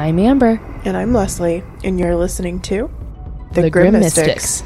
[0.00, 0.58] I'm Amber.
[0.86, 2.90] And I'm Lesley, and you're listening to
[3.52, 4.62] The, Grimm, Mystics.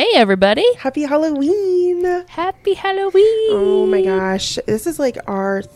[0.00, 0.64] Hey, everybody.
[0.76, 2.24] Happy Halloween!
[2.30, 3.48] Happy Halloween.
[3.50, 5.72] Oh my gosh, this is like our th-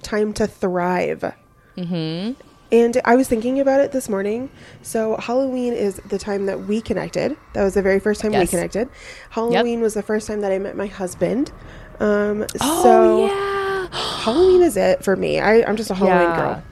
[0.00, 1.34] time to thrive.
[1.76, 2.40] Mm-hmm.
[2.72, 4.48] And I was thinking about it this morning.
[4.80, 7.36] So Halloween is the time that we connected.
[7.52, 8.88] That was the very first time we connected.
[9.28, 11.52] Halloween was the first time that I met my husband.
[12.00, 13.88] Um, Oh, so yeah.
[14.22, 15.38] Halloween is it for me.
[15.38, 16.36] I, I'm just a Halloween Yeah.
[16.36, 16.62] girl.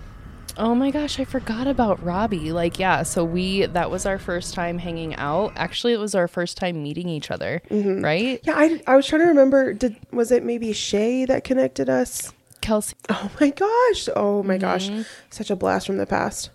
[0.56, 2.52] Oh my gosh, I forgot about Robbie.
[2.52, 5.52] Like, yeah, so we, that was our first time hanging out.
[5.56, 8.04] Actually, it was our first time meeting each other, Mm-hmm.
[8.04, 8.40] right?
[8.44, 9.72] Yeah, I, I was trying to remember.
[9.72, 12.32] Did was it maybe Shay that connected us?
[12.60, 12.94] Kelsey.
[13.10, 14.08] Oh my gosh!
[14.16, 14.88] Oh my gosh!
[14.88, 15.02] Mm-hmm.
[15.30, 16.50] Such a blast from the past.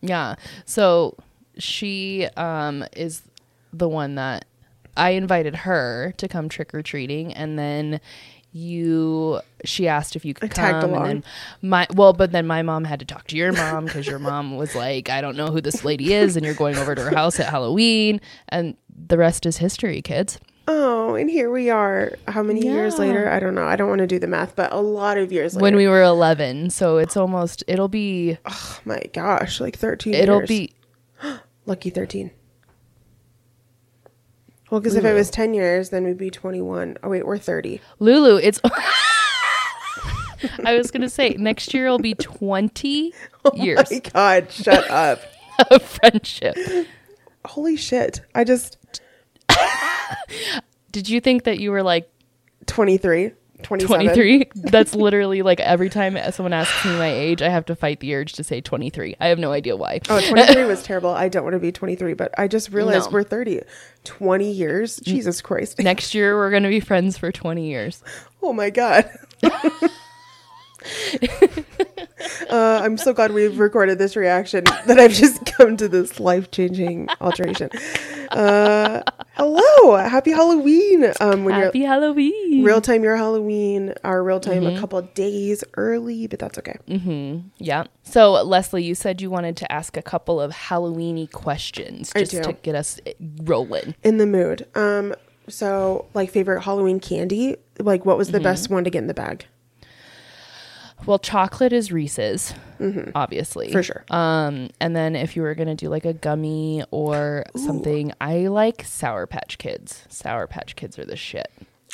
[0.00, 0.36] Yeah.
[0.64, 1.16] So
[1.58, 3.22] she um is
[3.72, 4.46] the one that
[4.96, 8.00] I invited her to come trick or treating and then
[8.52, 11.24] you she asked if you could I come and then
[11.62, 14.56] my well but then my mom had to talk to your mom because your mom
[14.56, 17.14] was like I don't know who this lady is and you're going over to her
[17.14, 20.38] house at Halloween and the rest is history kids.
[20.68, 22.12] Oh, and here we are.
[22.28, 23.28] How many years later?
[23.28, 23.64] I don't know.
[23.64, 25.62] I don't want to do the math, but a lot of years later.
[25.62, 30.14] When we were 11 so it's almost it'll be oh my gosh, like thirteen.
[30.14, 30.48] it'll years.
[30.48, 30.72] be
[31.66, 32.30] lucky thirteen.
[34.70, 36.96] Well, because if it was ten years, then we'd be twenty-one.
[37.02, 37.80] Oh wait, we're thirty.
[37.98, 38.60] Lulu, it's.
[40.64, 43.12] I was gonna say next year will be twenty
[43.54, 45.20] years Oh My God, shut up!
[45.70, 46.56] of friendship.
[47.44, 48.20] Holy shit!
[48.34, 48.78] I just
[50.92, 52.10] Did you think that you were like
[52.66, 54.06] 23, 27.
[54.06, 54.50] twenty three?
[54.54, 58.14] That's literally like every time someone asks me my age, I have to fight the
[58.14, 59.16] urge to say twenty three.
[59.20, 60.00] I have no idea why.
[60.08, 61.10] Oh, 23 was terrible.
[61.10, 63.14] I don't want to be 23, but I just realized No.
[63.14, 63.60] we're 30.
[64.04, 64.96] 20 years?
[64.98, 65.78] Jesus Christ.
[65.82, 68.02] Next year we're gonna be friends for twenty years.
[68.42, 69.10] Oh my God.
[72.50, 76.50] uh, I'm so glad we've recorded this reaction that I've just come to this life
[76.50, 77.70] changing alteration.
[78.30, 79.02] Uh,
[79.40, 79.96] hello.
[79.96, 81.12] Happy Halloween.
[81.20, 82.52] Um, when Happy Halloween!
[82.58, 84.76] you're real time, your Halloween, our real time Mm-hmm.
[84.76, 86.76] a couple days early, but that's okay.
[86.88, 87.48] Mm-hmm.
[87.58, 87.84] Yeah.
[88.02, 92.52] So Lesley, you said you wanted to ask a couple of Halloweeny questions just to
[92.62, 93.00] get us
[93.44, 93.94] rolling.
[94.02, 94.66] In the mood.
[94.74, 95.14] Um,
[95.48, 97.56] so, like, favorite Halloween candy?
[97.78, 99.46] Like, what was the best one to get in the bag?
[101.06, 102.54] Well, chocolate is Reese's,
[103.14, 103.66] obviously.
[103.66, 103.72] Mm-hmm.
[103.72, 104.04] For sure.
[104.10, 108.84] Um, and then if you were gonna do like a gummy or something, I like
[108.84, 110.04] Sour Patch Kids.
[110.08, 111.50] Sour Patch Kids are the shit.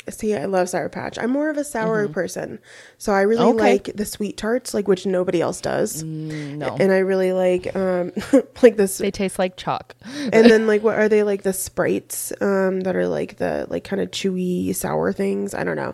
[0.09, 1.19] See, I love Sour Patch.
[1.19, 2.59] I'm more of a sour person.
[2.97, 3.59] So I really Mm-hmm.
[3.59, 3.71] Okay.
[3.73, 6.01] like the sweet tarts, like which nobody else does.
[6.01, 6.77] no.
[6.79, 8.13] And I really like um
[8.61, 9.95] like this They taste like chalk.
[10.05, 13.83] and then like what are they like the sprites um that are like the like
[13.83, 15.53] kind of chewy sour things?
[15.53, 15.93] I don't know.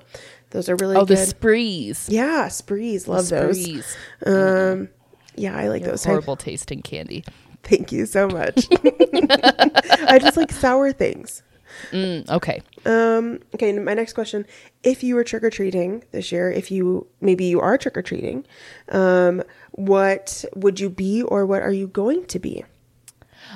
[0.53, 2.07] Those are really Oh, the sprees.
[2.09, 3.07] yeah, sprees.
[3.07, 3.61] Love those.
[3.61, 3.97] Sprees.
[4.25, 4.87] Um
[5.35, 6.11] yeah, I like those type.
[6.11, 7.25] Horrible tasting candy.
[7.63, 8.67] Thank you so much.
[8.73, 11.41] I just like sour things.
[11.91, 12.61] Mm, okay.
[12.85, 14.45] Um, okay, my next question.
[14.83, 18.03] If you were trick or treating this year, if you maybe you are trick or
[18.03, 18.45] treating,
[18.89, 22.63] um, what would you be or what are you going to be?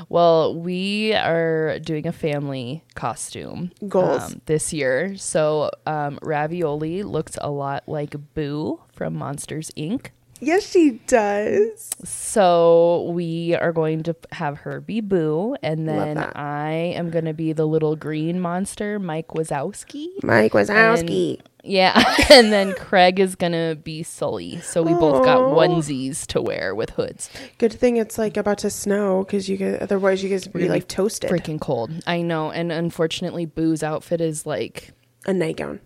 [0.10, 4.34] Well, we are doing a family costume Goals.
[4.34, 5.16] um, this year.
[5.18, 10.08] So um, Ravioli looks a lot like Boo from Monsters Inc.
[10.40, 11.90] Yes, she does.
[12.04, 16.18] So we are going to have her be Boo, and then.
[16.18, 20.08] I am going to be the little green monster, Mike Wazowski.
[20.24, 21.40] Mike Wazowski.
[21.68, 24.62] Yeah, and then Craig is going to be Sully.
[24.62, 25.56] So we both got oh.
[25.56, 27.30] onesies to wear with hoods.
[27.58, 30.66] Good thing it's like about to snow because you get otherwise you guys be gonna
[30.66, 31.30] be like toasted.
[31.30, 31.92] Freaking cold.
[32.08, 34.92] I know, and unfortunately, Boo's outfit is like
[35.26, 35.82] A nightgown.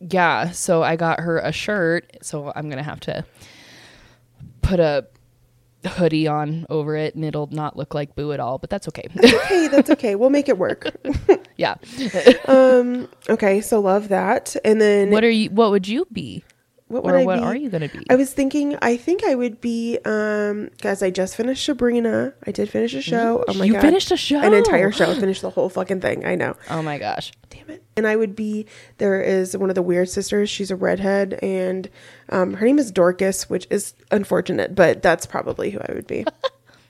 [0.00, 0.50] yeah.
[0.50, 3.24] So I got her a shirt, so I'm gonna have to
[4.60, 5.06] put a
[5.88, 8.58] hoodie on over it, and it'll not look like Boo at all.
[8.58, 9.04] But that's okay.
[9.16, 10.14] Okay, that's okay.
[10.14, 10.96] We'll make it work.
[11.56, 11.76] yeah.
[12.46, 13.08] um.
[13.28, 13.60] Okay.
[13.60, 14.56] So love that.
[14.64, 15.50] And then What are you?
[15.50, 16.44] What would you be?
[16.88, 17.42] What would or I what be?
[17.42, 18.06] are you gonna be?
[18.08, 22.32] I was thinking, I think I would be, um, guys, I just finished Sabrina.
[22.46, 23.44] I did finish a show.
[23.48, 23.78] Oh my you god.
[23.82, 24.40] You finished a show.
[24.40, 25.12] An entire show.
[25.20, 26.24] Finished the whole fucking thing.
[26.24, 26.54] I know.
[26.70, 27.32] Oh my gosh.
[27.50, 27.82] Damn it.
[27.96, 28.66] And I would be,
[28.98, 30.48] there is one of the weird sisters.
[30.48, 31.90] She's a redhead and,
[32.28, 36.24] um, her name is Dorcas, which is unfortunate, but that's probably who I would be.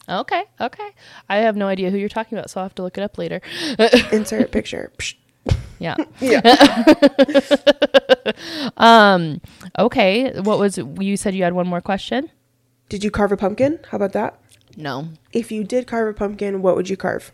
[0.08, 0.88] Okay, okay.
[1.28, 3.19] I have no idea who you're talking about, so I'll have to look it up
[3.19, 3.40] later.
[4.12, 4.92] Insert picture.
[4.99, 5.14] Psh.
[5.78, 5.96] Yeah.
[6.20, 6.40] Yeah.
[8.76, 9.40] Um.
[9.78, 10.32] Okay.
[10.40, 11.34] What was you said?
[11.34, 12.31] You had one more question.
[12.88, 13.78] Did you carve a pumpkin?
[13.90, 14.38] How about that?
[14.76, 15.08] No.
[15.32, 17.32] If you did carve a pumpkin, what would you carve?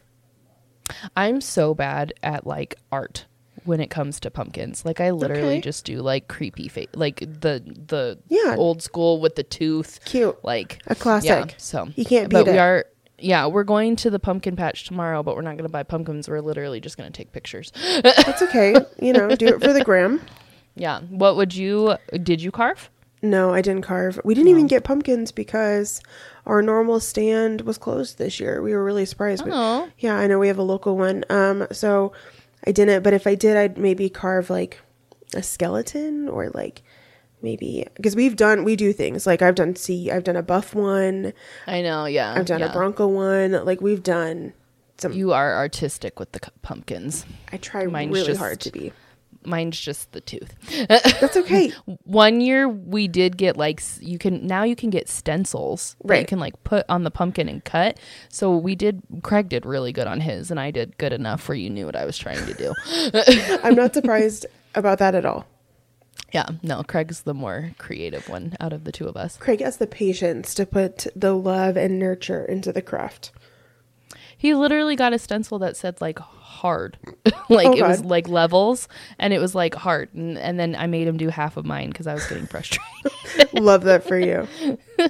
[1.17, 3.27] I'm so bad at like art
[3.65, 4.85] when it comes to pumpkins.
[4.85, 5.61] Like I literally Okay.
[5.61, 8.57] just do like creepy face, like the the Yeah.
[8.57, 10.01] old school with the tooth.
[10.05, 10.39] Cute.
[10.45, 11.29] Like A classic.
[11.29, 12.61] Yeah, so You can't But beat we it.
[12.61, 12.85] are.
[13.23, 16.29] Yeah, we're going to the pumpkin patch tomorrow, but we're not going to buy pumpkins.
[16.29, 17.73] We're literally just going to take pictures.
[18.03, 18.75] That's okay.
[19.01, 20.21] you know, do it for the gram.
[20.75, 21.01] Yeah.
[21.11, 21.97] What would you?
[22.23, 22.89] Did you carve?
[23.21, 24.19] No, I didn't carve.
[24.25, 26.01] We didn't even get pumpkins because
[26.47, 28.63] our normal stand was closed this year.
[28.63, 29.45] We were really surprised.
[29.47, 29.91] Oh.
[29.99, 31.25] yeah, I know we have a local one.
[31.29, 32.13] Um, so
[32.67, 33.03] I didn't.
[33.03, 34.81] But if I did, I'd maybe carve like
[35.35, 36.83] a skeleton or like
[37.43, 40.11] maybe because we've done we do things like I've done C.
[40.11, 41.33] I've done a buff one.
[41.67, 42.07] I know.
[42.07, 42.35] Yeah.
[42.35, 42.71] I've done yeah.
[42.71, 43.53] a bronco one.
[43.65, 44.53] Like we've done
[44.99, 45.13] some.
[45.13, 47.27] You are artistic with the pumpkins.
[47.53, 48.93] I try mine's really just- hard to be.
[49.45, 50.55] Mine's just the tooth.
[50.89, 51.73] That's okay.
[52.05, 56.27] One year we did get like you can now you can get stencils that you
[56.27, 57.99] can like put on the pumpkin and cut.
[58.29, 59.03] So we did.
[59.25, 61.97] Craig did really good on his, and I did good enough where you knew what
[61.97, 62.73] I was trying to do.
[63.65, 64.47] I'm not surprised
[64.77, 65.45] about that at all.
[66.33, 69.37] Yeah, no, Craig's the more creative one out of the two of us.
[69.37, 73.33] Craig has the patience to put the love and nurture into the craft.
[74.37, 76.97] He literally got a stencil that said like hard,
[77.49, 78.89] like Oh, it was like levels,
[79.19, 81.91] and it was like hard, and, and then I made him do half of mine
[81.91, 82.83] because I was getting frustrated.
[83.53, 84.49] love that for you.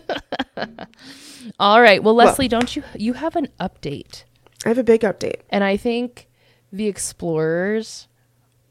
[1.58, 4.24] All right, well, Lesley, don't you you have an update?
[4.64, 5.40] I have a big update.
[5.50, 6.28] And I think
[6.72, 8.08] the explorers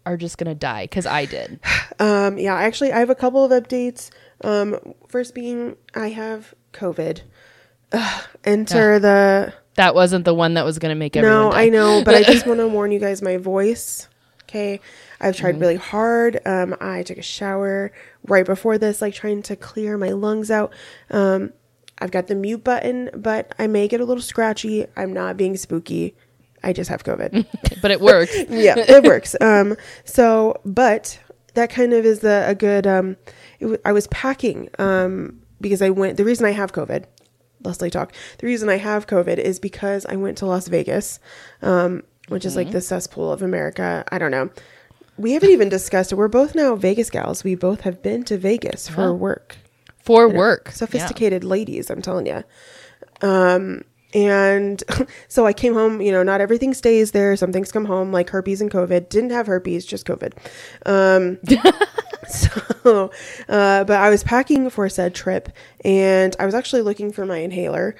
[0.05, 1.59] are just gonna die because I did.
[1.99, 4.09] Um, yeah, actually, I have a couple of updates.
[4.43, 7.21] Um, first being, I have COVID.
[7.91, 9.53] Ugh, enter the.
[9.75, 11.37] That wasn't the one that was gonna make everyone.
[11.37, 11.63] No, die.
[11.63, 14.07] I know, but I just want to warn you guys my voice.
[14.43, 14.81] Okay.
[15.21, 16.39] I've tried really hard.
[16.45, 17.91] Um, I took a shower
[18.25, 20.73] right before this, like trying to clear my lungs out.
[21.11, 21.53] Um,
[21.99, 24.87] I've got the mute button, but I may get a little scratchy.
[24.97, 26.15] I'm not being spooky.
[26.63, 27.45] I just have COVID.
[27.81, 28.35] but it works.
[28.49, 29.35] yeah, it works.
[29.41, 29.75] Um,
[30.05, 31.19] so, but
[31.53, 32.87] that kind of is the, a good.
[32.87, 33.17] Um,
[33.59, 36.17] it w- I was packing um, because I went.
[36.17, 37.05] The reason I have COVID,
[37.63, 38.13] Lesley talk.
[38.39, 41.19] The reason I have COVID is because I went to Las Vegas,
[41.61, 44.03] um, which is like the cesspool of America.
[44.11, 44.49] I don't know.
[45.17, 46.15] We haven't even discussed it.
[46.15, 47.43] We're both now Vegas gals.
[47.43, 49.57] We both have been to Vegas for work.
[50.03, 50.63] For work.
[50.67, 50.73] Yeah.
[50.73, 52.43] Sophisticated ladies, I'm telling you.
[53.21, 54.83] Um, and
[55.27, 57.35] so I came home, you know, not everything stays there.
[57.35, 59.09] Some things come home, like herpes and COVID.
[59.09, 60.33] Didn't have herpes, just COVID.
[60.85, 61.39] Um,
[62.27, 63.11] so,
[63.49, 65.49] uh, but I was packing for said trip
[65.83, 67.95] and I was actually looking for my inhaler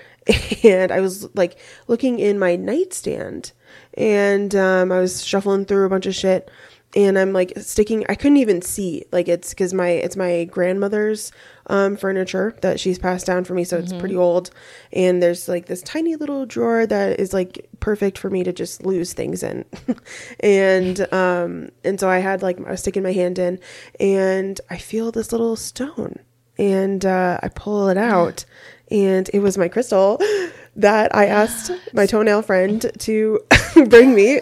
[0.64, 3.52] and I was like looking in my nightstand
[3.96, 6.50] and um, I was shuffling through a bunch of shit
[6.96, 11.32] and I'm like sticking I couldn't even see like it's cuz my it's my grandmother's
[11.68, 14.50] um, furniture that she's passed down for me so it's pretty old.
[14.92, 18.86] And there's like this tiny little drawer that is like perfect for me to just
[18.86, 19.66] lose things in.
[20.42, 23.60] And um and so I had like I was sticking my hand in
[24.00, 26.18] and I feel this little stone.
[26.58, 28.46] And uh, I pull it out
[28.92, 30.20] and it was my crystal
[30.76, 33.40] that I asked my toenail friend to
[33.88, 34.42] bring me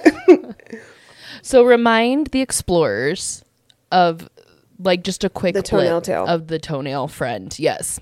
[1.50, 3.44] So remind the explorers
[3.92, 4.30] of
[4.78, 6.28] like just a quick The toenail tail.
[6.28, 7.58] of the toenail friend.
[7.58, 8.00] Yes.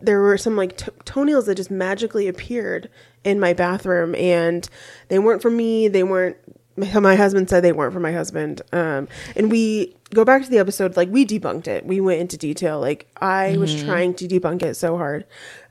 [0.00, 2.90] there were some like to- toenails that just magically appeared
[3.22, 4.68] in my bathroom and
[5.10, 6.36] they weren't for me they weren't
[6.76, 10.58] my husband said they weren't for my husband um and we go back to the
[10.58, 14.62] episode like we debunked it we went into detail like i was trying to debunk
[14.62, 15.24] it so hard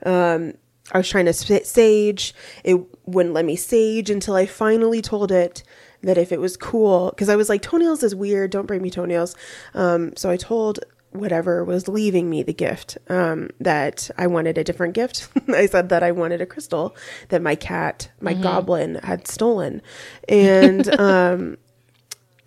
[0.04, 0.52] um
[0.92, 5.62] i was trying to sage it wouldn't let me sage until i finally told it
[6.02, 8.90] that if it was cool because i was like toenails is weird don't bring me
[8.90, 9.34] toenails
[9.74, 14.64] um so i told whatever was leaving me the gift um, that I wanted a
[14.64, 15.28] different gift.
[15.48, 16.94] I said that I wanted a crystal
[17.28, 19.82] that my cat, my goblin, had stolen,
[20.28, 21.56] and um,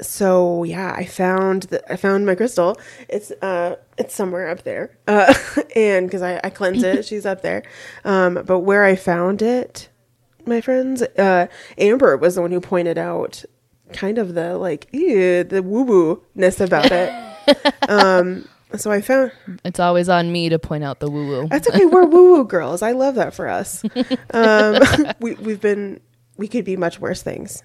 [0.02, 2.80] so yeah, I found the, I found my crystal.
[3.08, 5.34] It's uh it's somewhere up there, uh,
[5.76, 7.64] and because I, I cleanse it, she's up there.
[8.04, 9.90] Um, but where I found it,
[10.46, 13.44] my friends, uh, Amber was the one who pointed out
[13.94, 17.12] kind of the like ew, the woo woo ness about it.
[17.90, 19.32] um, so I found
[19.66, 21.48] It's always on me to point out the woo woo.
[21.48, 21.86] that's okay.
[21.86, 22.82] We're woo woo girls.
[22.82, 23.84] I love that for us.
[24.34, 24.80] Um,
[25.20, 26.00] we we've been
[26.38, 27.64] we could be much worse things,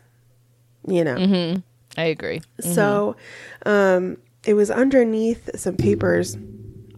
[0.87, 1.63] you know.
[1.97, 2.43] I agree.
[2.61, 3.17] So,
[3.65, 6.37] um, it was underneath some papers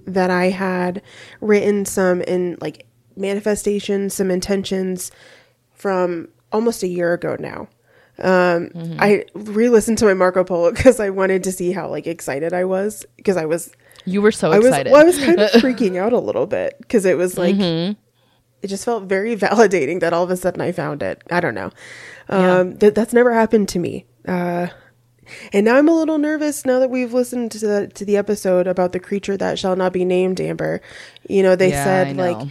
[0.06, 1.02] that I had
[1.40, 5.12] written some in like manifestations, some intentions
[5.78, 7.68] from almost a year ago now.
[8.20, 12.52] Um, I re-listened to my Marco Polo because I wanted to see how like excited
[12.52, 13.72] I was because I was
[14.04, 14.92] You were so I was excited.
[14.92, 17.92] well, I was kind of freaking out a little bit because it was like Mm-hmm.
[18.62, 21.22] it just felt very validating that all of a sudden I found it.
[21.30, 21.70] I don't know.
[22.28, 24.04] Um, that that's never happened to me.
[24.26, 24.66] Uh,
[25.52, 28.66] and now I'm a little nervous now that we've listened to the to the episode
[28.66, 30.40] about the creature that shall not be named.
[30.40, 30.80] Amber,
[31.28, 32.48] you know they Yeah, said like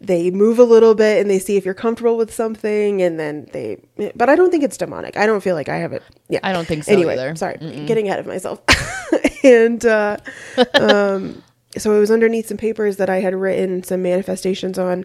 [0.00, 3.48] they move a little bit and they see if you're comfortable with something, and then
[3.52, 3.82] they.
[4.14, 5.16] But I don't think it's demonic.
[5.16, 6.02] I don't feel like I have it.
[6.28, 7.34] Yeah, I don't think so anyway, either.
[7.36, 8.60] Sorry, getting ahead of myself.
[9.44, 10.18] and uh,
[10.74, 11.42] um,
[11.76, 15.04] so it was underneath some papers that I had written some manifestations on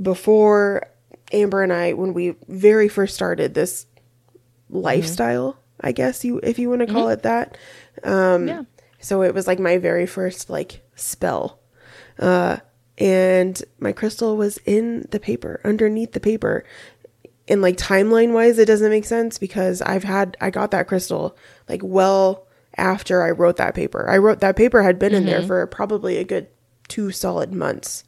[0.00, 0.88] before
[1.32, 3.86] Amber and I, when we very first started this
[4.68, 7.56] lifestyle, I guess you, if you want to call it that.
[8.02, 8.62] Um, yeah.
[9.00, 11.60] So it was like my very first like spell.
[12.18, 12.58] Uh,
[12.98, 16.64] and my crystal was in the paper, underneath the paper.
[17.48, 21.36] And like timeline wise, it doesn't make sense because I've had, I got that crystal
[21.68, 24.08] like well after I wrote that paper.
[24.08, 25.46] I wrote that paper had been in there mm-hmm.
[25.46, 26.48] for probably a good
[26.88, 28.04] two solid months.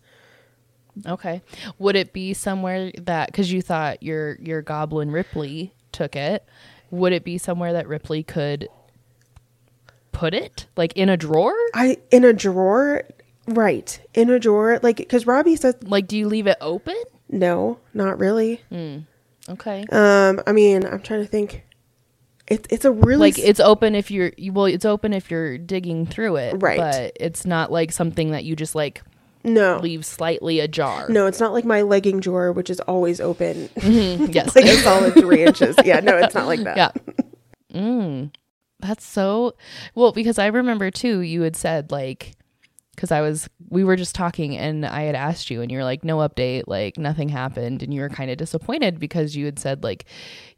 [1.07, 1.43] Okay.
[1.79, 6.45] Would it be somewhere that because you thought your your goblin Ripley took it?
[6.91, 8.69] Would it be somewhere that Ripley could
[10.13, 11.55] put it, like in a drawer?
[11.75, 13.05] I, in a drawer,
[13.55, 14.01] right.
[14.15, 16.97] In a drawer, like, cause Robbie says, Like, do you leave it open?
[17.31, 18.61] no, not really.
[19.49, 19.85] Okay.
[19.91, 21.65] Um, I mean, I'm trying to think.
[22.47, 25.59] It's it's a really like it's open if you're you- well, it's open if you're
[25.59, 26.79] digging through it, Right.
[26.79, 29.03] But it's not like something that you just like
[29.45, 31.07] no leave slightly ajar.
[31.11, 31.27] no.
[31.27, 34.57] It's not like my legging drawer, which is always open, yes.
[34.57, 35.77] like a solid three inches.
[35.85, 36.77] Yeah, no, it's not like that.
[36.79, 36.91] Yeah.
[37.75, 38.33] Mm.
[38.81, 39.55] That's so
[39.95, 41.21] well because I remember too.
[41.21, 42.33] You had said like
[42.99, 46.03] because I was we were just talking and I had asked you and you're like
[46.03, 49.85] no update like nothing happened and you were kind of disappointed because you had said
[49.85, 50.05] like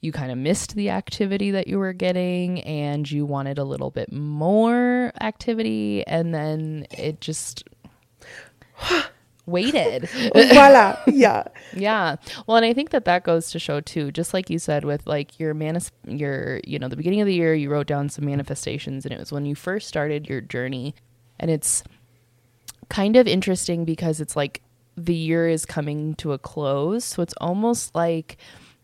[0.01, 3.91] you kind of missed the activity that you were getting and you wanted a little
[3.91, 7.63] bit more activity and then it just
[9.45, 10.09] waited.
[10.33, 10.97] Voila.
[11.07, 11.45] Yeah.
[11.75, 12.17] Yeah.
[12.47, 15.07] Well, and I think that that goes to show too, just like you said with
[15.07, 18.25] like your manis, your, you know, the beginning of the year, you wrote down some
[18.25, 20.95] manifestations and it was when you first started your journey.
[21.39, 21.83] And it's
[22.91, 24.61] kind of interesting because it's like
[24.97, 27.05] the year is coming to a close.
[27.05, 28.37] So it's almost like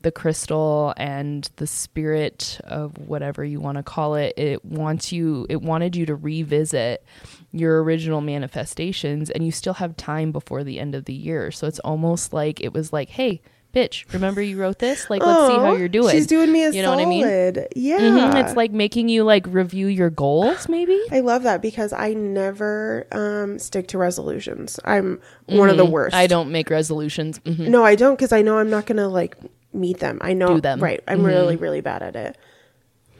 [0.03, 5.47] the crystal and the spirit of whatever you want to call it, it wants you,
[5.51, 7.05] it wanted you to revisit
[7.51, 11.51] your original manifestations and you still have time before the end of the year.
[11.51, 13.41] So it's almost like it was like, hey,
[13.77, 15.11] bitch, remember you wrote this?
[15.11, 16.11] Like, let's see how you're doing.
[16.13, 17.23] She's doing me a You know what I mean?
[17.23, 17.69] solid.
[17.77, 17.99] Yeah.
[18.01, 18.45] Mhm.
[18.45, 20.99] It's like making you like review your goals, maybe.
[21.13, 24.81] I love that because I never um, stick to resolutions.
[24.85, 26.15] I'm one of the worst.
[26.15, 26.23] Mm-hmm.
[26.23, 27.39] I don't make resolutions.
[27.41, 27.69] Mhm.
[27.69, 29.37] No, I don't because I know I'm not gonna like
[29.75, 30.19] meet them.
[30.23, 30.79] I know Do them.
[30.79, 30.85] Mm-hmm.
[30.85, 31.01] Right.
[31.07, 32.39] I'm really, really bad at it.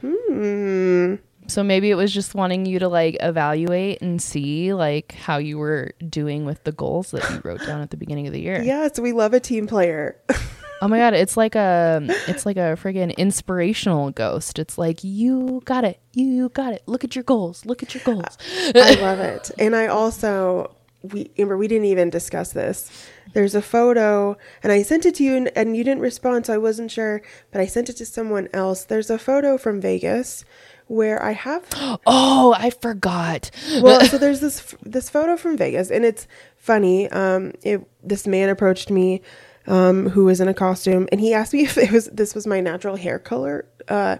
[0.01, 1.15] Hmm.
[1.47, 5.57] So maybe it was just wanting you to like evaluate and see like how you
[5.57, 8.61] were doing with the goals that you wrote down at the beginning of the year.
[8.61, 10.17] Yes, we love a team player.
[10.79, 14.59] Oh my god, it's like a it's like a friggin' inspirational ghost.
[14.59, 15.99] It's like you got it.
[16.13, 16.83] You got it.
[16.85, 17.65] Look at your goals.
[17.65, 18.37] Look at your goals.
[18.75, 19.49] I love it.
[19.57, 22.91] And I also we Amber, we didn't even discuss this.
[23.33, 26.53] There's a photo and I sent it to you and, and you didn't respond, so
[26.53, 28.83] I wasn't sure, but I sent it to someone else.
[28.83, 30.45] There's a photo from Vegas
[30.87, 31.65] where I have
[32.05, 33.51] Oh, I forgot.
[33.81, 36.27] well, so there's this this photo from Vegas, and it's
[36.57, 37.09] funny.
[37.11, 39.21] Um, it, this man approached me,
[39.67, 42.47] um, who was in a costume, and he asked me if it was this was
[42.47, 43.65] my natural hair color.
[43.87, 44.17] Uh,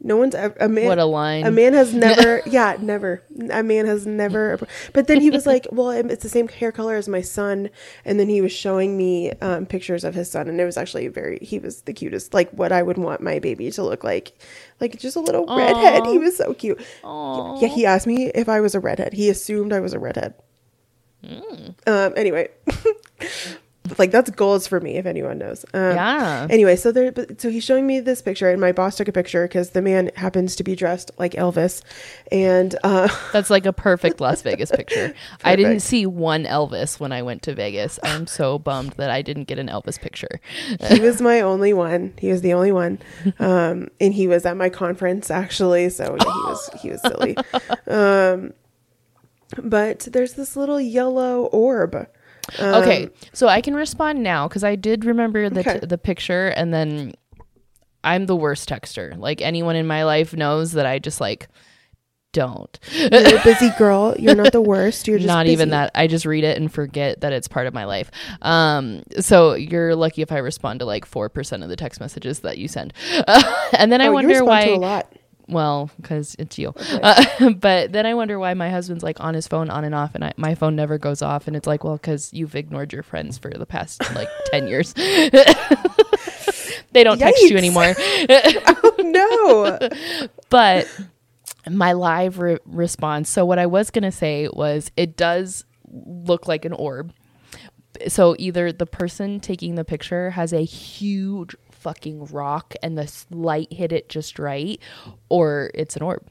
[0.00, 0.86] no one's ever a man.
[0.86, 1.44] What a line.
[1.44, 3.22] A man has never, yeah, never.
[3.50, 4.58] A man has never.
[4.92, 7.70] But then he was like, "Well, it's the same hair color as my son,"
[8.04, 11.08] and then he was showing me um, pictures of his son, and it was actually
[11.08, 11.38] very.
[11.42, 14.38] He was the cutest, like what I would want my baby to look like,
[14.80, 16.06] like just a little redhead.
[16.06, 16.80] He was so cute.
[17.60, 19.12] Yeah, he asked me if I was a redhead.
[19.14, 20.34] He assumed I was a redhead.
[21.86, 22.12] Um.
[22.16, 22.48] Anyway,
[23.96, 25.64] like that's goals for me if anyone knows.
[25.72, 26.46] Um, Yeah.
[26.50, 27.12] Anyway, so there.
[27.12, 29.82] but- So he's showing me this picture, and my boss took a picture because the
[29.82, 31.82] man happens to be dressed like Elvis,
[32.32, 35.14] and uh, That's like a perfect Las Vegas picture.
[35.44, 37.98] I didn't see one Elvis when I went to Vegas.
[38.02, 40.40] I'm so bummed that I didn't get an Elvis picture.
[40.88, 42.12] he was my only one.
[42.18, 42.98] He was the only one,
[43.38, 45.88] um, and he was at my conference actually.
[45.90, 47.36] So yeah, he was he was silly.
[47.86, 48.52] Um,
[49.62, 52.06] but there's this little yellow orb.
[52.58, 55.78] Okay, so I can respond now because I did remember the Okay.
[55.80, 57.12] the picture, and then
[58.04, 59.16] I'm the worst texter.
[59.18, 61.48] Like anyone in my life knows that I just like
[62.32, 62.78] don't.
[62.92, 64.14] You're a busy girl.
[64.18, 65.08] You're not the worst.
[65.08, 65.90] You're just Not even that.
[65.94, 68.10] I just read it and forget that it's part of my life.
[68.42, 72.40] Um, so you're lucky if I respond to like four percent of the text messages
[72.40, 72.92] that you send.
[73.72, 75.04] and then I Oh, you wonder why.
[75.48, 75.68] To a lot.
[75.68, 76.72] Well, because it's you.
[76.76, 80.14] Uh, but then I wonder why my husband's like on his phone on and off,
[80.14, 81.46] and I, my phone never goes off.
[81.46, 84.92] And it's like, well, because you've ignored your friends for the past like 10 years.
[86.92, 87.94] they don't text you anymore.
[87.98, 89.78] oh, no.
[90.50, 90.88] but
[91.68, 93.28] my live re- response.
[93.28, 97.12] So, what I was going to say was it does look like an orb.
[98.06, 103.72] So, either the person taking the picture has a huge fucking rock and the light
[103.72, 104.80] hit it just right,
[105.28, 106.26] or it's an orb.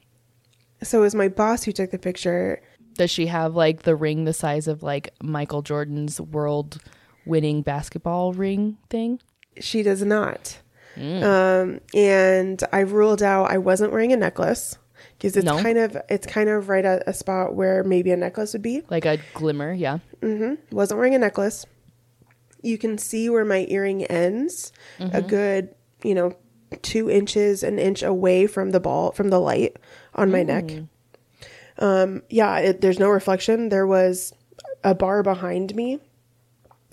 [0.84, 2.62] So it was my boss who took the picture.
[2.96, 6.80] Does she have like the ring the size of like Michael Jordan's world
[7.26, 9.20] winning basketball ring thing?
[9.60, 10.60] She does not.
[10.96, 11.24] Mm.
[11.24, 14.78] Um, and I ruled out I wasn't wearing a necklace
[15.18, 15.62] because it's No?
[15.62, 18.82] kind of it's kind of right at a spot where maybe a necklace would be.
[18.90, 20.00] Like a glimmer, yeah.
[20.22, 20.56] mm-hmm.
[20.76, 21.66] Wasn't wearing a necklace.
[22.62, 26.36] You can see where my earring ends, a good you know
[26.82, 29.78] two inches, an inch away from the ball from the light
[30.16, 30.70] on my neck.
[31.80, 33.70] Um, yeah, it, there's no reflection.
[33.70, 34.34] There was
[34.84, 36.00] a bar behind me.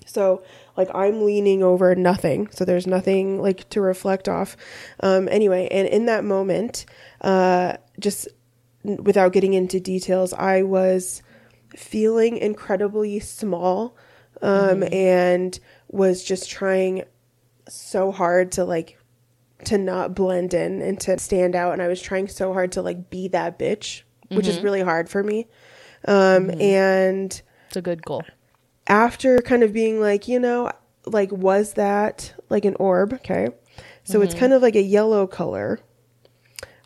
[0.05, 0.43] So,
[0.77, 2.49] like, I'm leaning over nothing.
[2.51, 4.55] So, there's nothing like to reflect off.
[4.99, 6.85] Um, anyway, and in that moment,
[7.21, 8.27] uh, just
[8.83, 11.23] without getting into details, I was
[11.75, 13.97] feeling incredibly small
[14.45, 15.59] um, and
[15.89, 17.03] was just trying
[17.67, 18.97] so hard to like
[19.63, 21.73] to not blend in and to stand out.
[21.73, 25.07] And i was trying so hard to like be that bitch which is really hard
[25.09, 25.47] for me.
[26.07, 28.23] Um and It's a good goal.
[28.87, 30.71] after kind of being like you know
[31.05, 33.13] like was that like an orb?
[33.13, 33.49] Okay.
[34.03, 35.79] So it's kind of like a yellow color.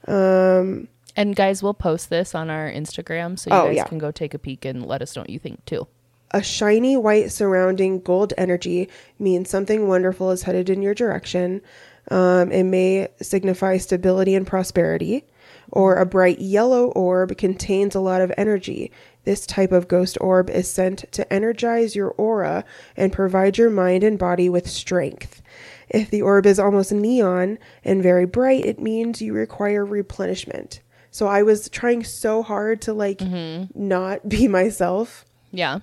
[0.08, 3.84] Um And guys, we'll post this on our Instagram so you Oh, guys yeah.
[3.86, 5.88] can go take a peek and let us know what you think too.
[6.32, 11.62] A shiny white surrounding gold energy means something wonderful is headed in your direction.
[12.12, 15.26] Um, it may signify stability and prosperity.
[15.72, 18.92] Or a bright yellow orb contains a lot of energy.
[19.24, 22.64] This type of ghost orb is sent to energize your aura
[22.98, 25.42] and provide your mind and body with strength.
[25.88, 30.82] If the orb is almost neon and very bright, it means you require replenishment.
[31.12, 33.22] So I was trying so hard to like
[33.76, 35.26] not be myself.
[35.52, 35.80] Yeah.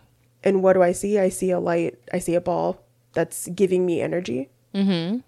[0.46, 1.18] And what do I see?
[1.18, 2.80] I see a light, I see a ball
[3.14, 4.48] that's giving me energy.
[4.74, 5.18] Mm-hmm.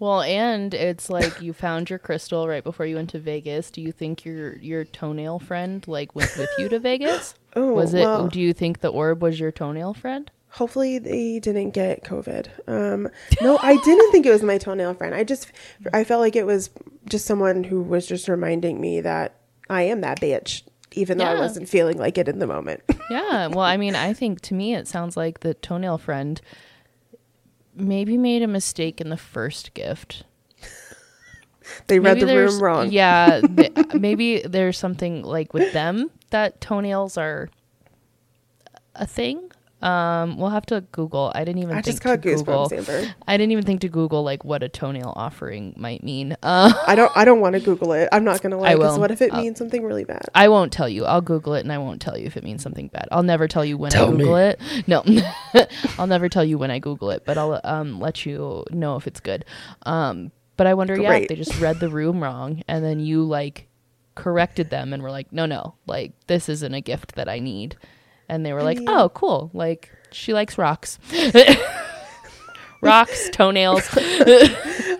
[0.00, 3.70] Well, and it's like you found your crystal right before you went to Vegas.
[3.72, 7.34] Do you think your your toenail friend like went with you to Vegas?
[7.56, 8.02] Oh, was it?
[8.02, 10.30] well- Do you think the orb was your toenail friend?
[10.50, 12.46] Hopefully they didn't get COVID.
[12.68, 13.08] Um,
[13.40, 15.14] no, I didn't think it was my toenail friend.
[15.14, 15.50] I just,
[15.92, 16.70] I felt like it was
[17.08, 19.34] just someone who was just reminding me that
[19.68, 22.82] I am that bitch, even though I wasn't feeling like it in the moment.
[23.10, 23.46] Yeah.
[23.46, 26.38] Well, I mean, I think to me it sounds like the toenail friend
[27.74, 30.24] maybe made a mistake in the first gift.
[31.86, 32.90] they read Maybe the room wrong.
[32.92, 37.48] Yeah, th- maybe there's something like with them that toenails are
[38.94, 39.47] a thing.
[39.80, 41.30] Um, we'll have to Google.
[41.34, 42.68] I didn't even I think just got to Google.
[42.68, 43.14] goosebumps, Amber.
[43.28, 46.36] I didn't even think to Google like what a toenail offering might mean.
[46.42, 48.08] Uh, I don't, I don't want to Google it.
[48.10, 48.70] I'm not gonna lie.
[48.70, 49.00] I Because will.
[49.00, 50.22] what if it I'll- means something really bad?
[50.34, 51.04] I won't tell you.
[51.04, 53.06] I'll Google it and I won't tell you if it means something bad.
[53.12, 54.18] I'll never tell you when Tell I me.
[54.18, 54.60] Google it.
[54.88, 55.04] No,
[55.98, 59.06] I'll never tell you when I Google it, but I'll um, let you know if
[59.06, 59.44] it's good.
[59.84, 61.28] Um, but I wonder, yeah, if Great.
[61.28, 63.68] they just read the room wrong and then you like
[64.16, 67.76] corrected them and were like, no, no, like this isn't a gift that I need.
[68.28, 69.50] And they were like, mean- oh, cool.
[69.54, 70.98] Like she likes rocks.
[72.80, 73.88] rocks, toenails.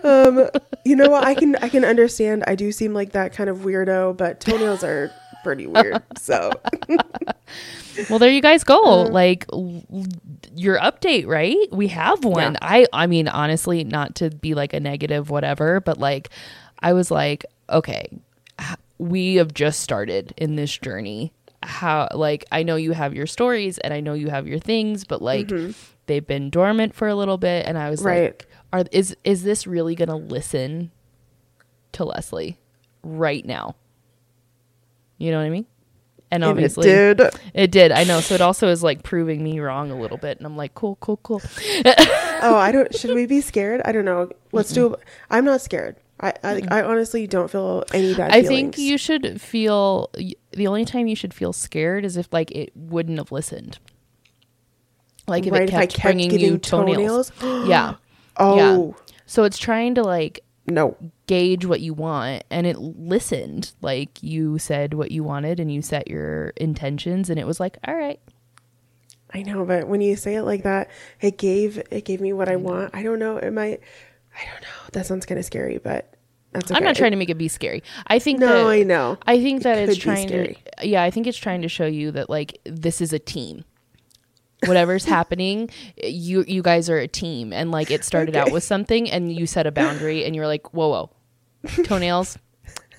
[0.01, 0.47] Um,
[0.85, 1.25] you know what?
[1.25, 2.45] I can, I can understand.
[2.47, 5.11] I do seem like that kind of weirdo, but toenails are
[5.43, 6.01] pretty weird.
[6.17, 6.51] So
[8.09, 8.81] Well, there you guys go.
[8.81, 9.09] Uh.
[9.09, 10.05] like l- l-
[10.55, 11.57] your update, right?
[11.73, 12.53] We have one.
[12.53, 12.59] Yeah.
[12.61, 16.29] I I mean, honestly, not to be like a negative whatever, but like
[16.79, 18.07] I was like, okay,
[18.99, 21.33] we have just started in this journey.
[21.61, 25.03] How like I know you have your stories and I know you have your things,
[25.03, 25.71] but like mm-hmm.
[26.05, 28.23] they've been dormant for a little bit and I was Right.
[28.23, 30.91] like, are is is this really going to listen
[31.93, 32.57] to Lesley
[33.03, 33.75] right now?
[35.17, 35.65] You know what I mean?
[36.31, 37.21] And and it obviously did.
[37.53, 37.91] it did.
[37.91, 38.21] I know.
[38.21, 40.37] So it also is like proving me wrong a little bit.
[40.37, 41.41] And I'm like, cool, cool, cool.
[42.41, 42.95] Oh, I don't.
[42.99, 43.81] Should we be scared?
[43.83, 44.29] I don't know.
[44.51, 44.95] Let's do.
[45.29, 45.97] I'm not scared.
[46.19, 48.31] I I, I honestly don't feel any bad.
[48.31, 48.75] I feelings.
[48.75, 50.09] think you should feel
[50.51, 53.79] the only time you should feel scared is if like it wouldn't have listened.
[55.27, 57.31] Like if Right, it if kept, kept bringing you toenails.
[57.39, 57.67] toenails?
[57.69, 57.95] yeah.
[58.41, 59.03] Oh, Yeah.
[59.25, 60.95] So it's trying to like No.
[61.27, 65.81] gauge what you want and it listened like you said what you wanted and you
[65.81, 68.21] set your intentions and it was like all right
[69.31, 70.89] I know, but when you say it like that,
[71.21, 72.61] it gave it gave me what I mm.
[72.61, 72.95] want.
[72.95, 73.37] I don't know.
[73.37, 73.81] It might.
[74.35, 74.89] I don't know.
[74.93, 76.08] That sounds kind of scary, but
[76.55, 76.75] okay.
[76.75, 77.83] i'm not trying to make it be scary.
[78.07, 79.17] I think No, that, I know.
[79.27, 82.11] i think that could it's trying to yeah i think it's trying to show you
[82.11, 83.65] that like this is a team.
[84.65, 85.69] Whatever's happening
[86.03, 87.53] you you guys are a team.
[87.53, 90.73] And like it started out with something and you set a boundary and you're like
[90.73, 91.09] whoa whoa.
[91.83, 92.37] Toenails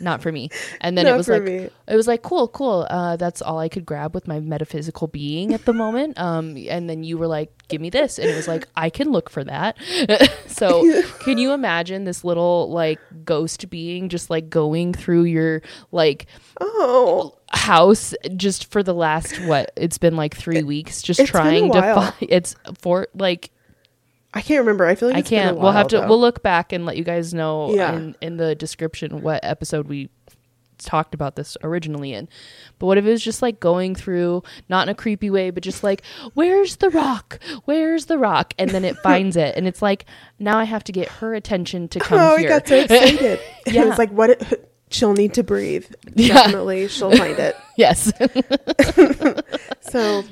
[0.01, 0.49] not for me.
[0.81, 1.69] And then it was like me.
[1.89, 2.87] it was like cool cool.
[2.91, 6.19] Uh, that's all i could grab with my metaphysical being at the moment.
[6.19, 8.19] Um, and then you were like give me this.
[8.19, 9.77] And it was like i can look for that.
[10.47, 16.27] So can you imagine this little like ghost being just like going through your like
[16.61, 21.73] Oh, house just for the last what it's been like three weeks just it's trying
[21.73, 23.51] to find it's for like
[24.33, 24.87] I can't remember.
[24.87, 26.09] I feel like i it's can't we'll have to though.
[26.09, 27.95] we'll look back and let you guys know Yeah.
[27.97, 30.09] in, in the description what episode we
[30.79, 32.27] talked about this originally in
[32.79, 35.63] but what if it was just like going through not in a creepy way but
[35.63, 36.01] just like
[36.33, 40.07] where's the rock where's the rock and then it finds it and it's like
[40.39, 43.41] now i have to get her attention to come Oh, I here got so excited.
[43.67, 43.83] Yeah.
[43.83, 44.31] It was like, what?
[44.31, 45.85] It, she'll need to breathe.
[46.15, 46.33] Yeah.
[46.35, 47.57] Definitely, she'll find it.
[47.77, 48.11] yes
[49.83, 50.25] So,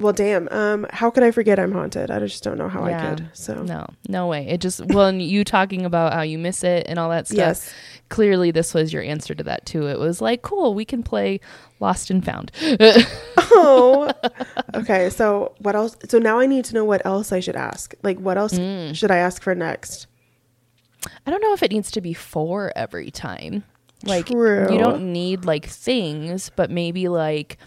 [0.00, 0.48] well, damn.
[0.50, 2.10] Um, how could I forget I'm haunted?
[2.10, 3.28] I just don't know how I could.
[3.34, 4.46] So, No, no way.
[4.48, 7.36] It just well, and you talking about how you miss it and all that stuff.
[7.38, 7.72] Yes.
[8.08, 9.86] Clearly, this was your answer to that too.
[9.86, 11.38] It was like, cool, we can play
[11.78, 12.50] Lost and Found.
[13.38, 14.12] oh,
[14.74, 15.10] okay.
[15.10, 15.96] So, what else?
[16.08, 17.94] So now I need to know what else I should ask.
[18.02, 18.94] Like, what else Mm.
[18.96, 20.06] should I ask for next?
[21.26, 23.64] I don't know if it needs to be for every time.
[24.04, 24.66] Like True.
[24.72, 27.58] you don't need like things, but maybe like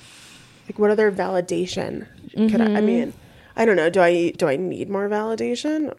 [0.68, 2.66] Like, what other validation could I?
[2.66, 2.86] I Mm-hmm.
[2.86, 3.14] mean,
[3.56, 3.90] I don't know.
[3.90, 5.94] Do I do I need more validation?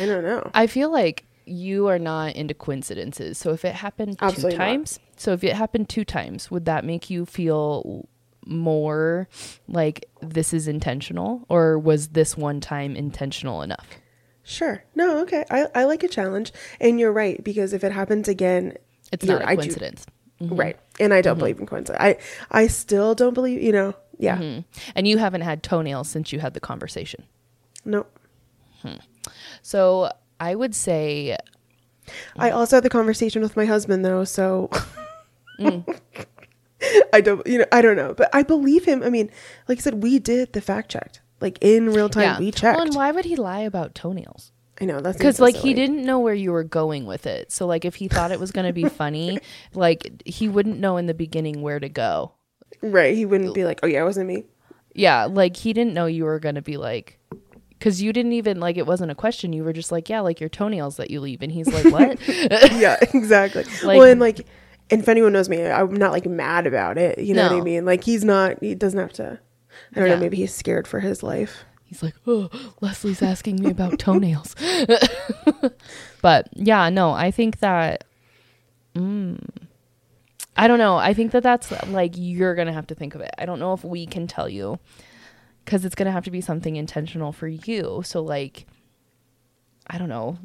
[0.00, 0.50] I don't know.
[0.54, 3.36] I feel like you are not into coincidences.
[3.36, 4.64] So if it happened Absolutely two not.
[4.64, 8.08] times, so if it happened two times, would that make you feel
[8.46, 9.28] more
[9.68, 13.86] like this is intentional or was this one time intentional enough?
[14.42, 14.84] Sure.
[14.94, 15.18] No.
[15.22, 15.44] Okay.
[15.50, 18.76] I I like a challenge, and you're right because if it happens again,
[19.12, 20.06] It's not I a do- coincidence.
[20.40, 20.78] right?
[21.00, 22.02] And I don't believe in coincidence.
[22.02, 22.16] I
[22.50, 23.62] I still don't believe.
[23.62, 23.94] You know.
[24.24, 24.38] Yeah.
[24.38, 24.60] Mm-hmm.
[24.94, 27.24] And you haven't had toenails since you had the conversation.
[27.84, 28.06] No.
[29.62, 31.38] So I would say,
[32.36, 34.68] I also had the conversation with my husband though, so
[35.58, 35.98] Mm.
[37.12, 39.02] I don't you know I don't know, but I believe him.
[39.02, 39.30] I mean,
[39.68, 41.20] like I said, we did the fact checked.
[41.40, 42.38] Like in real time, yeah.
[42.38, 42.76] we checked.
[42.76, 44.52] Well, and why would he lie about toenails?
[44.80, 47.52] I know that's Because like he didn't know where you were going with it.
[47.52, 49.38] So like if he thought it was going to be funny,
[49.72, 52.32] like he wouldn't know in the beginning where to go.
[52.82, 53.14] Right.
[53.14, 54.44] He wouldn't be like, "Oh yeah, it wasn't me."
[54.94, 57.18] Yeah, like he didn't know you were going to be like.
[57.70, 59.52] Because you didn't even like it wasn't a question.
[59.52, 62.18] You were just like, yeah, like your toenails that you leave, and he's like, what?
[62.72, 63.64] yeah, exactly.
[63.82, 64.46] Like- well, and like,
[64.90, 67.18] and if anyone knows me, I'm not like mad about it.
[67.18, 67.84] You know what I mean?
[67.84, 68.58] Like he's not.
[68.60, 69.38] He doesn't have to.
[69.94, 70.14] I don't Yeah.
[70.14, 70.20] know.
[70.20, 71.64] Maybe he's scared for his life.
[71.84, 72.48] He's like, oh,
[72.80, 74.54] Lesley's asking me about toenails.
[76.22, 78.04] but yeah, no, I think that,
[78.96, 79.38] mm,
[80.56, 80.96] I don't know.
[80.96, 83.30] I think that that's like, you're going to have to think of it.
[83.38, 84.78] I don't know if we can tell you
[85.64, 88.02] because it's going to have to be something intentional for you.
[88.04, 88.66] So, like,
[89.86, 90.38] I don't know.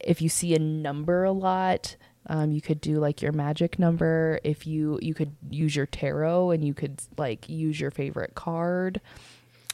[0.00, 1.96] If you see a number a lot,
[2.26, 4.38] um, you could do like your magic number.
[4.44, 9.00] If you you could use your tarot and you could like use your favorite card.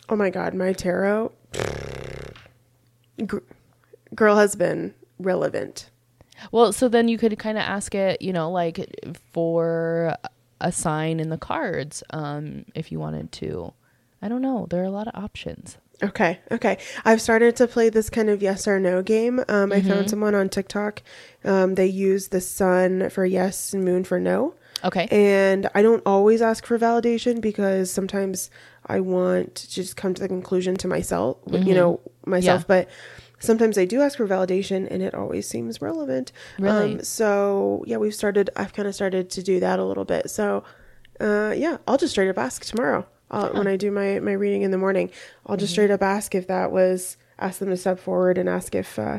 [0.09, 1.33] Oh my god, my tarot
[4.15, 5.91] girl has been relevant.
[6.53, 8.79] Well, so then you could kind of ask it, you know, like
[9.33, 10.17] for
[10.61, 13.73] a sign in the cards, um, if you wanted to.
[14.23, 14.67] I don't know.
[14.69, 15.79] There are a lot of options.
[16.03, 16.79] Okay, okay.
[17.05, 19.39] I've started to play this kind of yes or no game.
[19.49, 19.89] Um, I Mm-hmm.
[19.89, 21.03] found someone on TikTok.
[21.45, 24.55] Um, they use the sun for yes and moon for no.
[24.83, 25.07] Okay.
[25.11, 28.51] And I don't always ask for validation because sometimes
[28.87, 32.63] I want to just come to the conclusion to myself, you know, myself.
[32.63, 32.73] Mm-hmm.
[32.73, 32.85] Yeah.
[32.85, 32.89] But
[33.41, 36.31] sometimes I do ask for validation and it always seems relevant.
[36.59, 36.95] Really?
[36.95, 40.31] Um, so yeah, we've started, I've kind of started to do that a little bit.
[40.31, 40.63] So
[41.21, 44.63] uh, yeah, I'll just straight up ask tomorrow uh, when I do my, my reading
[44.63, 45.11] in the morning.
[45.47, 45.61] I'll Mm-hmm.
[45.61, 48.99] just straight up ask if that was, ask them to step forward and ask if
[48.99, 49.19] uh,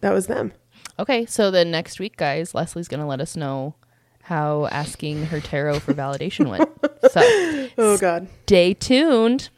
[0.00, 0.52] that was them.
[0.98, 1.26] Okay.
[1.26, 3.74] So then next week, guys, Lesley's going to let us know
[4.22, 6.68] how asking her tarot for validation went.
[7.12, 8.26] So Oh God.
[8.42, 9.48] stay tuned.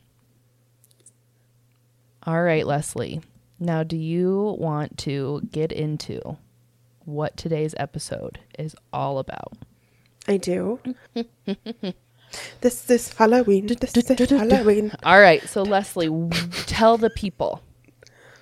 [2.26, 3.20] All right, Lesley.
[3.62, 6.38] Now, do you want to get into
[7.04, 9.52] what today's episode is all about?
[10.26, 10.80] I do.
[12.62, 13.66] this is Halloween.
[13.66, 14.92] This is Halloween.
[15.02, 16.08] All right, so Lesley,
[16.66, 17.60] tell the people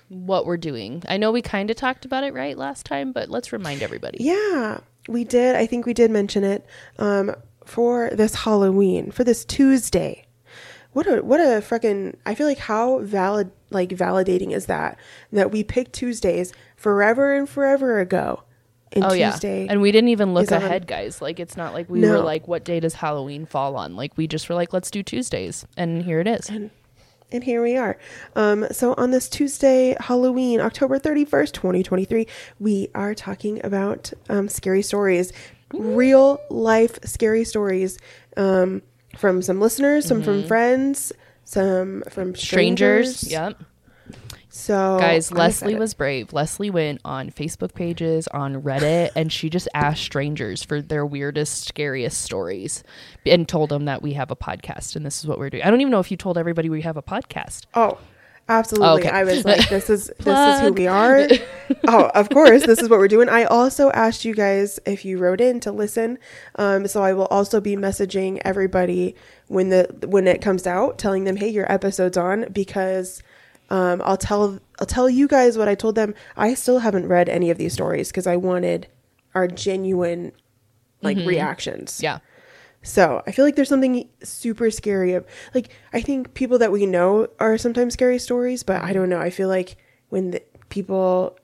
[0.07, 1.03] what we're doing.
[1.09, 4.19] I know we kind of talked about it right last time, but let's remind everybody.
[4.21, 4.79] Yeah,
[5.09, 5.57] we did.
[5.57, 6.65] I think we did mention it
[6.97, 10.25] um, for this Halloween, for this Tuesday.
[10.93, 12.15] What a what a freaking!
[12.25, 14.97] I feel like how valid like validating is that
[15.31, 18.43] that we picked Tuesdays forever and forever ago.
[18.91, 21.21] And Oh Tuesday, yeah, and we didn't even look is on- ahead, guys.
[21.21, 22.13] Like it's not like we No.
[22.13, 25.03] were like, "What day does Halloween fall on?" Like we just were like, "Let's do
[25.03, 26.49] Tuesdays," and here it is.
[27.31, 27.99] And here we are.
[28.35, 32.25] Um, so on this Tuesday, Halloween, October 31st, 2023,
[32.59, 35.31] we are talking about um, scary stories,
[35.71, 37.99] real life scary stories
[38.35, 38.81] um,
[39.15, 41.11] from some listeners, some from friends,
[41.49, 43.17] some from strangers.
[43.17, 43.63] Strangers, yep.
[44.51, 45.79] So, Guys, I'm Lesley excited.
[45.79, 46.33] was brave.
[46.33, 51.67] Lesley went on Facebook pages, on Reddit, and she just asked strangers for their weirdest,
[51.67, 52.83] scariest stories
[53.25, 55.63] and told them that we have a podcast and this is what we're doing.
[55.63, 57.65] I don't even know if you told everybody we have a podcast.
[57.73, 57.99] Oh,
[58.47, 59.01] absolutely.
[59.01, 59.09] Okay.
[59.09, 61.27] I was like, this is this is who we are.
[61.87, 63.29] oh, of course, this is what we're doing.
[63.29, 66.17] I also asked you guys if you wrote in to listen.
[66.55, 69.15] Um, so I will also be messaging everybody
[69.49, 73.21] when the when it comes out, telling them, hey, your episode's on because
[73.69, 76.13] um, I'll tell I'll tell you guys what I told them.
[76.37, 78.87] I still haven't read any of these stories because I wanted
[79.35, 80.31] our genuine
[81.01, 81.95] like reactions.
[81.95, 82.03] Mm-hmm.
[82.03, 82.19] Yeah.
[82.83, 85.13] So I feel like there's something super scary.
[85.13, 89.09] Of, like I think people that we know are sometimes scary stories, but I don't
[89.09, 89.19] know.
[89.19, 89.77] I feel like
[90.09, 91.38] when the people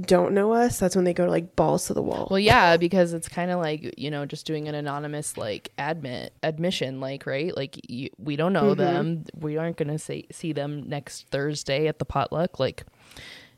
[0.00, 2.26] don't know us, that's when they go to like balls to the wall.
[2.30, 6.32] Well, yeah, because it's kind of like you know just doing an anonymous like admit
[6.42, 8.80] admission, like right, like you, we don't know mm-hmm.
[8.80, 12.84] them, we aren't gonna say see them next Thursday at the potluck, like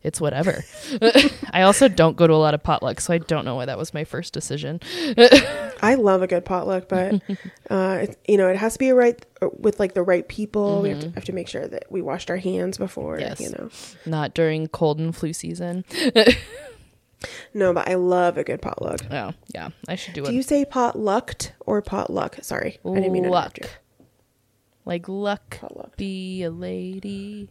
[0.06, 0.64] it's whatever.
[1.50, 3.76] I also don't go to a lot of potlucks, so I don't know why that
[3.76, 4.80] was my first decision.
[5.82, 7.14] I love a good potluck, but
[7.70, 9.26] uh, it, you know it has to be right
[9.58, 10.80] with like the right people.
[10.80, 13.18] We have to, have to make sure that we washed our hands before.
[13.18, 13.40] Yes.
[13.40, 13.68] You know,
[14.06, 15.84] Not during cold and flu season.
[17.52, 19.00] no, but I love a good potluck.
[19.10, 20.28] Oh yeah, I should do, it.
[20.28, 22.38] Do you say potlucked or potluck?
[22.42, 23.58] Sorry, I didn't mean to luck,
[24.84, 25.58] like luck.
[25.60, 25.96] Potluck.
[25.96, 27.50] be a lady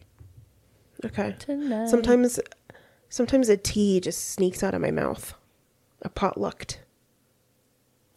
[1.04, 1.34] Okay.
[1.38, 1.88] tonight.
[1.88, 2.40] Sometimes,
[3.08, 5.34] sometimes a T just sneaks out of my mouth.
[6.02, 6.80] A pot potlucked.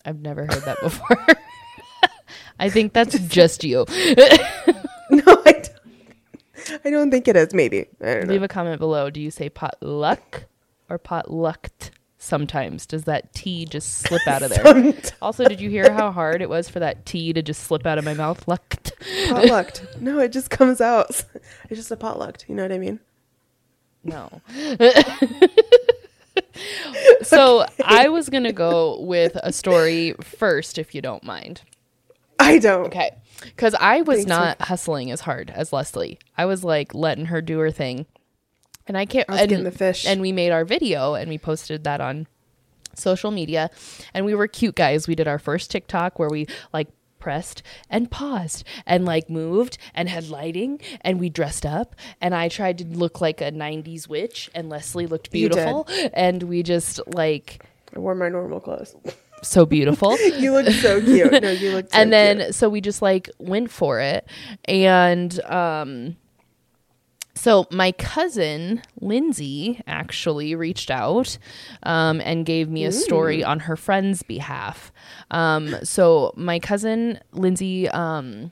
[0.05, 1.25] I've never heard that before.
[2.59, 3.85] I think that's just you.
[5.11, 5.71] No, I don't.
[6.85, 7.51] I don't think it is.
[7.51, 8.33] Maybe I don't know.
[8.33, 9.09] Leave a comment below.
[9.09, 10.45] Do you say potluck
[10.87, 11.89] or potlucked?
[12.21, 14.63] Sometimes does that T just slip out of there?
[14.63, 15.11] Sometimes.
[15.21, 17.97] also, did you hear how hard it was for that T to just slip out
[17.97, 18.45] of my mouth?
[18.47, 18.91] Lucked.
[19.29, 19.85] potlucked.
[20.01, 21.23] No, it just comes out.
[21.69, 22.45] It's just a potlucked.
[22.49, 22.99] You know what I mean?
[24.03, 24.41] No.
[27.21, 31.61] so I was gonna go with a story first, if you don't mind.
[32.39, 32.87] I don't.
[32.87, 33.11] Okay.
[33.41, 36.19] Because I was Thanks not hustling as hard as Lesley.
[36.37, 38.05] I was like letting her do her thing.
[38.89, 40.05] And I can't I was and, getting the fish.
[40.05, 42.27] and we made our video and we posted that on
[42.95, 43.69] social media.
[44.13, 45.07] And we were cute guys.
[45.07, 50.09] We did our first TikTok where we like pressed and paused and like moved and
[50.09, 54.49] had lighting and we dressed up and I tried to look like a 90s witch
[54.55, 58.95] and Lesley looked beautiful and we just like I wore my normal clothes.
[59.43, 60.17] so beautiful.
[60.37, 61.41] you look so cute.
[61.43, 61.87] No, you look.
[61.91, 62.55] So and then cute.
[62.55, 64.25] so we just like went for it
[64.65, 66.15] and um
[67.39, 71.37] so my cousin lindsay actually reached out
[71.83, 74.91] um, and gave me a story on her friend's behalf
[75.31, 78.51] um, so my cousin lindsay um,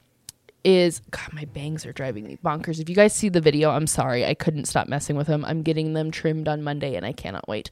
[0.63, 2.81] is God, my bangs are driving me bonkers.
[2.81, 4.25] If you guys see the video, I'm sorry.
[4.25, 5.45] I couldn't stop messing with them.
[5.45, 7.69] I'm getting them trimmed on Monday and I cannot wait.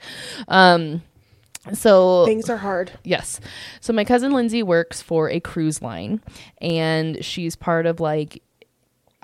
[0.48, 1.02] Um
[1.74, 2.92] so things are hard.
[3.04, 3.40] Yes.
[3.82, 6.22] So my cousin Lindsay works for a cruise line
[6.62, 8.42] and she's part of like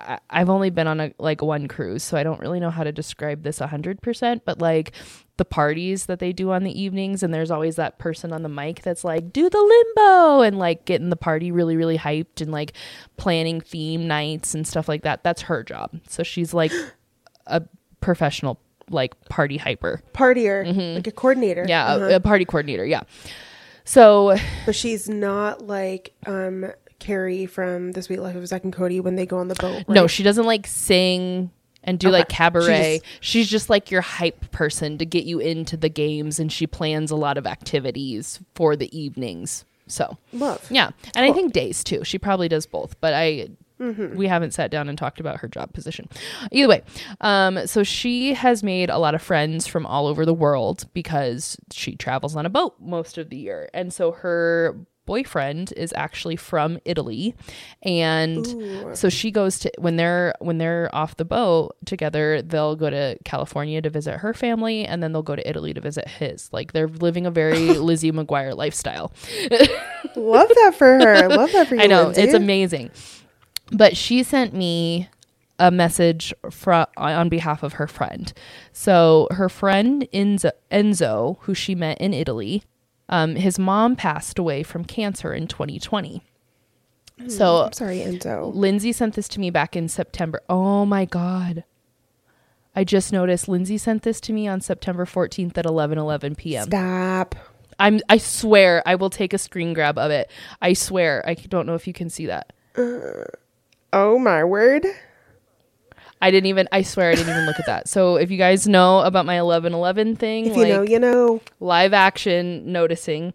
[0.07, 2.83] I- I've only been on a like one cruise, so I don't really know how
[2.83, 4.91] to describe this 100%, but like
[5.37, 8.49] the parties that they do on the evenings and there's always that person on the
[8.49, 9.57] mic that's like do the
[9.97, 12.73] limbo and like getting the party really really hyped and like
[13.17, 15.23] planning theme nights and stuff like that.
[15.23, 15.99] That's her job.
[16.07, 16.71] So she's like
[17.47, 17.63] a
[18.01, 18.59] professional
[18.89, 20.01] like party hyper.
[20.13, 21.61] Partier, like a coordinator.
[21.61, 21.69] Mm-hmm.
[21.69, 22.05] Yeah, Uh-huh.
[22.05, 23.01] a, a party coordinator, yeah.
[23.83, 29.01] So but she's not like um Carey from The Sweet Life of Zack and Cody
[29.01, 29.83] when they go on the boat.
[29.89, 31.51] No, she doesn't like sing
[31.83, 32.19] and do Okay.
[32.19, 33.01] like cabaret.
[33.19, 36.65] She She's just like your hype person to get you into the games and she
[36.67, 39.65] plans a lot of activities for the evenings.
[39.87, 40.65] So, love.
[40.71, 40.91] yeah.
[41.15, 42.05] And I think days too.
[42.05, 43.49] She probably does both, but I
[43.81, 44.15] Mm-hmm.
[44.15, 46.07] we haven't sat down and talked about her job position.
[46.51, 46.83] Either way,
[47.19, 51.57] um, so she has made a lot of friends from all over the world because
[51.71, 53.71] she travels on a boat most of the year.
[53.73, 57.35] And so her boyfriend is actually from Italy
[57.81, 58.95] and Ooh.
[58.95, 63.17] so she goes to when they're when they're off the boat together they'll go to
[63.25, 66.73] California to visit her family and then they'll go to Italy to visit his like
[66.73, 69.11] they're living a very Lizzie McGuire lifestyle
[70.15, 71.29] Love that for her.
[71.29, 71.81] Love that for you.
[71.81, 72.21] I know Lindsay.
[72.21, 72.91] it's amazing.
[73.71, 75.07] But she sent me
[75.59, 78.33] a message from on behalf of her friend.
[78.73, 82.63] So her friend Enzo, Enzo who she met in Italy,
[83.11, 86.23] um, his mom passed away from cancer in 2020.
[87.27, 88.53] So I'm sorry, Enzo.
[88.55, 90.41] Lindsay sent this to me back in September.
[90.49, 91.65] Oh my god.
[92.75, 96.65] I just noticed Lindsay sent this to me on September 14th at 11:11 p.m.
[96.65, 97.35] Stop.
[97.77, 100.31] I'm I swear I will take a screen grab of it.
[100.61, 101.23] I swear.
[101.27, 102.53] I don't know if you can see that.
[103.93, 104.85] Oh my word.
[106.21, 107.87] I didn't even I swear I didn't even look at that.
[107.89, 111.41] So if you guys know about my 1111 thing, If you like know, you know.
[111.59, 113.33] live action noticing.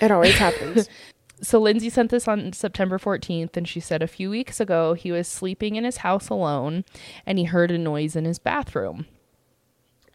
[0.00, 0.88] It always happens.
[1.44, 5.10] So Lindsay sent this on September 14th and she said a few weeks ago he
[5.10, 6.84] was sleeping in his house alone
[7.26, 9.06] and he heard a noise in his bathroom.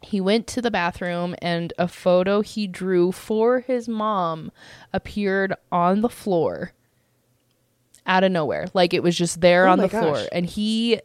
[0.00, 4.50] He went to the bathroom and a photo he drew for his mom
[4.90, 6.72] appeared on the floor
[8.06, 8.68] out of nowhere.
[8.72, 10.98] Like it was just there Oh on the floor and he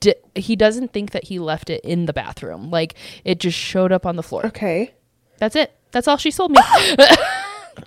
[0.00, 2.70] di- he doesn't think that he left it in the bathroom.
[2.70, 4.46] Like it just showed up on the floor.
[4.46, 4.92] Okay.
[5.38, 5.72] That's it.
[5.92, 6.60] That's all she sold me.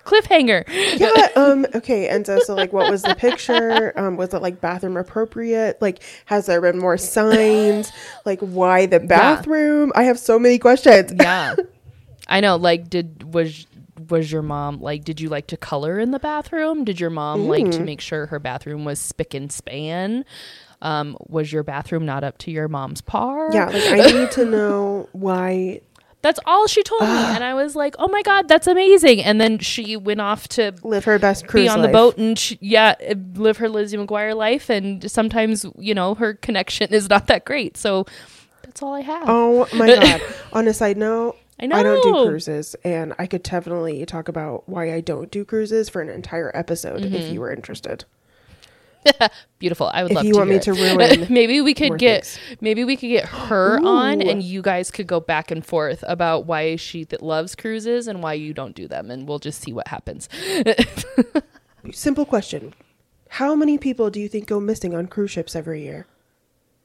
[0.05, 0.63] Cliffhanger.
[0.99, 1.27] Yeah.
[1.35, 1.65] Um.
[1.73, 2.07] Okay.
[2.09, 3.91] And So, so like, what was the picture?
[3.97, 4.17] Um.
[4.17, 5.81] Was it like bathroom appropriate?
[5.81, 7.91] Like, has there been more signs?
[8.25, 9.91] Like, why the bathroom?
[9.95, 11.13] I have so many questions.
[11.19, 11.55] yeah
[12.31, 13.65] i know like did was
[14.07, 17.47] was your mom like did you like to color in the bathroom did your mom
[17.47, 17.71] like Mm.
[17.71, 20.23] to make sure her bathroom was spick and span
[20.81, 23.65] um was your bathroom not up to your mom's par Yeah.
[23.67, 25.81] Like, I need to know why.
[26.21, 29.39] that's all she told me and i was like oh my god that's amazing and
[29.39, 32.57] then she went off to Live her best cruise be on the boat and she,
[32.61, 37.27] yeah uh, live her lizzie mcguire life and sometimes you know her connection is not
[37.27, 38.05] that great so
[38.63, 40.21] that's all i have Oh my god.
[40.53, 44.27] On a side note, I know I don't do cruises, and I could definitely talk
[44.29, 47.15] about why I don't do cruises for an entire episode Mm-hmm.
[47.15, 48.05] if you were interested.
[49.59, 49.88] Beautiful.
[49.93, 50.97] I would If love you to want me to it.
[51.19, 52.57] ruin maybe we could get things.
[52.62, 56.45] maybe we could get her on and you guys could go back and forth about
[56.45, 59.73] why she th- loves cruises and why you don't do them and we'll just see
[59.73, 60.27] what happens.
[61.91, 62.73] Simple question:
[63.29, 66.05] How many people do you think go missing on cruise ships every year?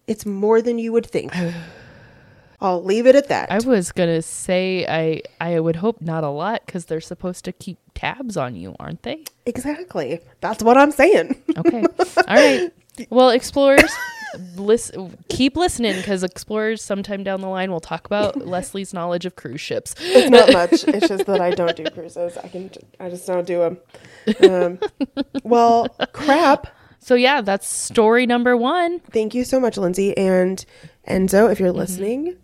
[0.07, 1.33] It's more than you would think.
[2.61, 3.51] I'll leave it at that.
[3.51, 7.45] I was going to say I I would hope not a lot cuz they're supposed
[7.47, 9.25] to keep tabs on you, aren't they?
[9.47, 10.21] exactly.
[10.41, 11.35] That's what I'm saying.
[11.57, 11.85] Okay.
[12.17, 12.73] All right.
[13.11, 13.91] Well, explorers,
[14.55, 19.35] listen, keep listening because explorers sometime down the line will talk about Lesley's knowledge of
[19.35, 19.97] cruise ships.
[19.99, 20.85] It's not much.
[20.87, 22.37] It's just that I don't do cruises.
[22.39, 22.71] I can.
[23.01, 23.59] I just don't do
[24.39, 24.49] them.
[24.49, 24.79] Um,
[25.43, 26.69] well, crap.
[27.01, 29.01] So yeah, that's story number 1.
[29.01, 30.65] Thank you so much, Lindsay and
[31.09, 31.51] Enzo.
[31.51, 31.79] If you're Mm-hmm.
[31.79, 32.37] listening,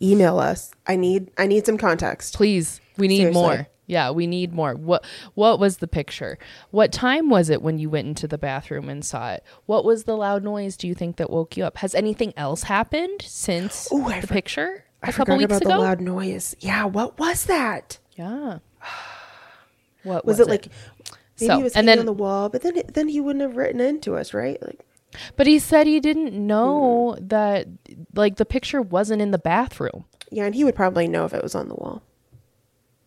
[0.00, 0.70] email us.
[0.86, 1.32] I need.
[1.36, 2.34] I need some context.
[2.36, 3.42] Please, we need Seriously.
[3.42, 3.66] more.
[3.86, 4.74] Yeah, we need more.
[4.74, 6.38] What what was the picture?
[6.70, 9.44] What time was it when you went into the bathroom and saw it?
[9.66, 11.76] What was the loud noise do you think that woke you up?
[11.78, 15.62] Has anything else happened since Ooh, the for- picture a I couple forgot weeks about
[15.62, 15.70] ago?
[15.70, 16.56] the loud noise.
[16.60, 16.84] Yeah.
[16.86, 17.98] What was that?
[18.16, 18.58] yeah.
[20.02, 20.68] What Was, it like?
[21.40, 23.56] Maybe So, it was and then- on the wall, but then then he wouldn't have
[23.56, 24.60] written into us, right?
[24.62, 24.80] Like,
[25.36, 27.28] But he said he didn't know mm-hmm.
[27.28, 27.66] that
[28.14, 30.04] like the picture wasn't in the bathroom.
[30.30, 32.02] yeah, and he would probably know if it was on the wall.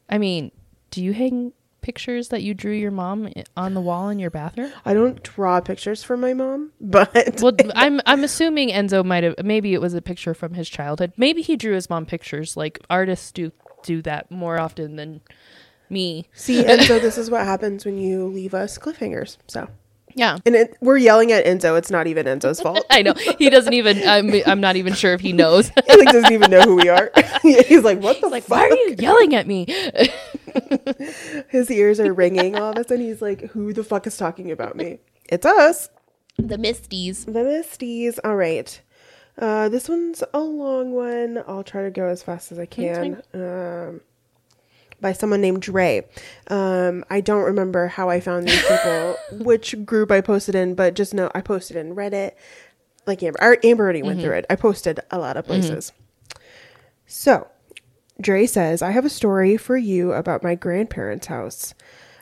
[0.09, 0.51] I mean,
[0.91, 4.71] do you hang pictures that you drew your mom on the wall in your bathroom?
[4.85, 9.35] I don't draw pictures for my mom, but well, I'm I'm assuming Enzo might have
[9.43, 11.13] maybe it was a picture from his childhood.
[11.17, 12.57] Maybe he drew his mom pictures.
[12.57, 13.51] Like artists do
[13.83, 15.21] do that more often than
[15.89, 16.27] me.
[16.33, 19.37] see, Enzo, this is what happens when you leave us cliffhangers.
[19.47, 19.69] So,
[20.13, 20.39] Yeah.
[20.45, 21.77] and it, we're yelling at Enzo.
[21.77, 22.85] It's not even Enzo's fault.
[22.89, 23.13] I know.
[23.39, 25.69] He doesn't even I'm I'm not even sure if he knows.
[25.89, 27.09] he like doesn't even know who we are.
[27.41, 28.57] He's like, what the like, fuck?
[28.57, 29.65] why are you yelling at me?
[31.49, 33.05] His ears are ringing all of a sudden.
[33.05, 34.99] He's like, who the fuck is talking about me?
[35.29, 35.89] It's us.
[36.37, 37.25] the Misties.
[37.25, 38.19] The Misties.
[38.23, 38.79] All right.
[39.37, 41.43] Uh, this one's a long one.
[41.47, 43.21] I'll try to go as fast as I can.
[43.33, 44.01] Um,
[44.99, 46.07] by someone named Dre.
[46.47, 50.95] Um, I don't remember how I found these people, which group I posted in, but
[50.95, 52.31] just know I posted in Reddit.
[53.05, 54.45] Like Amber, Amber already went through it.
[54.49, 55.93] I posted a lot of places.
[57.05, 57.47] So,
[58.19, 61.73] Dre says, I have a story for you about my grandparents' house.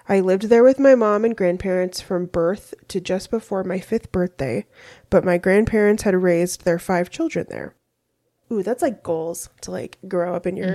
[0.07, 4.11] I lived there with my mom and grandparents from birth to just before my fifth
[4.11, 4.65] birthday,
[5.09, 7.75] but my grandparents had raised their five children there.
[8.51, 10.67] Ooh, that's like goals to like grow up in your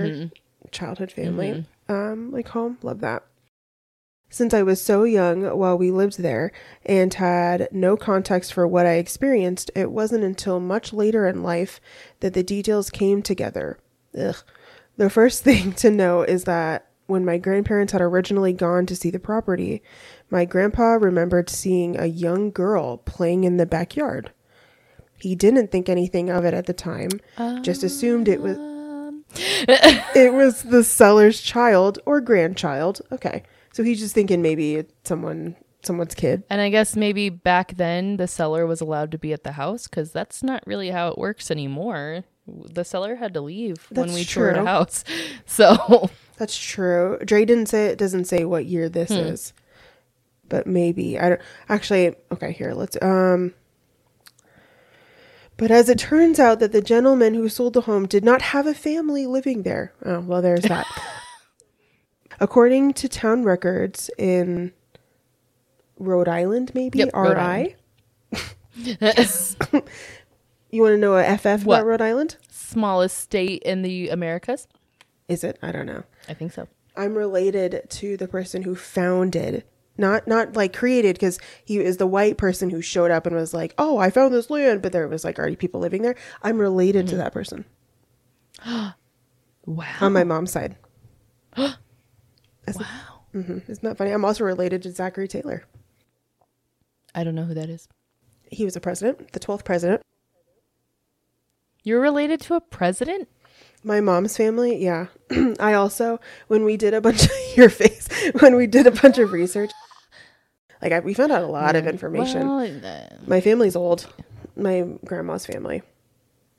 [0.71, 2.77] childhood family, um, like home.
[2.81, 3.23] Love that.
[4.29, 6.51] Since I was so young while we lived there
[6.85, 11.79] and had no context for what I experienced, it wasn't until much later in life
[12.21, 13.77] that the details came together.
[14.17, 14.35] Ugh.
[15.01, 19.09] The first thing to know is that when my grandparents had originally gone to see
[19.09, 19.81] the property,
[20.29, 24.31] my grandpa remembered seeing a young girl playing in the backyard.
[25.19, 27.09] He didn't think anything of it at the time,
[27.63, 29.25] just assumed it was Um,
[30.15, 33.01] it was the seller's child or grandchild.
[33.11, 33.41] Okay.
[33.73, 36.43] So he's just thinking maybe it's someone someone's kid.
[36.47, 39.87] and I guess maybe back then the seller was allowed to be at the house
[39.87, 42.23] because that's not really how it works anymore.
[42.73, 45.03] The seller had to leave when That's we toured a house.
[45.45, 47.17] So That's true.
[47.23, 49.53] Dre didn't say it doesn't say what year this is.
[50.49, 51.19] But maybe.
[51.19, 53.53] I don't actually okay, here, let's um
[55.57, 58.65] but as it turns out that the gentleman who sold the home did not have
[58.65, 59.93] a family living there.
[60.03, 60.87] Oh, well there's that.
[62.39, 64.71] According to town records in
[65.99, 67.75] Rhode Island, maybe Yep, RI.
[68.73, 69.55] yes.
[70.71, 71.77] you want to know a FF What?
[71.79, 72.37] about Rhode Island?
[72.49, 74.67] smallest state in the Americas.
[75.27, 75.59] Is it?
[75.61, 76.03] I don't know.
[76.29, 76.67] I think so.
[76.95, 79.63] I'm related to the person who founded,
[79.97, 83.53] not not like created, because he is the white person who showed up and was
[83.53, 86.15] like, "Oh, I found this land," but there was like already people living there.
[86.41, 87.65] I'm related to that person
[88.65, 88.95] Wow.
[90.01, 90.75] on my mom's side.
[91.57, 91.73] wow.
[93.31, 94.11] hmm Isn't that funny?
[94.11, 95.63] I'm also related to Zachary Taylor.
[97.15, 97.87] I don't know who that is.
[98.51, 100.01] He was a president, the 12th president.
[101.83, 103.27] You're related to a president?
[103.83, 105.07] My mom's family, yeah.
[105.59, 108.07] I also, when we did a bunch of your face,
[108.39, 109.71] when we did a bunch of research,
[110.81, 112.47] like I, we found out a lot of information.
[112.47, 114.07] Well, uh, My family's old.
[114.55, 115.81] My grandma's family.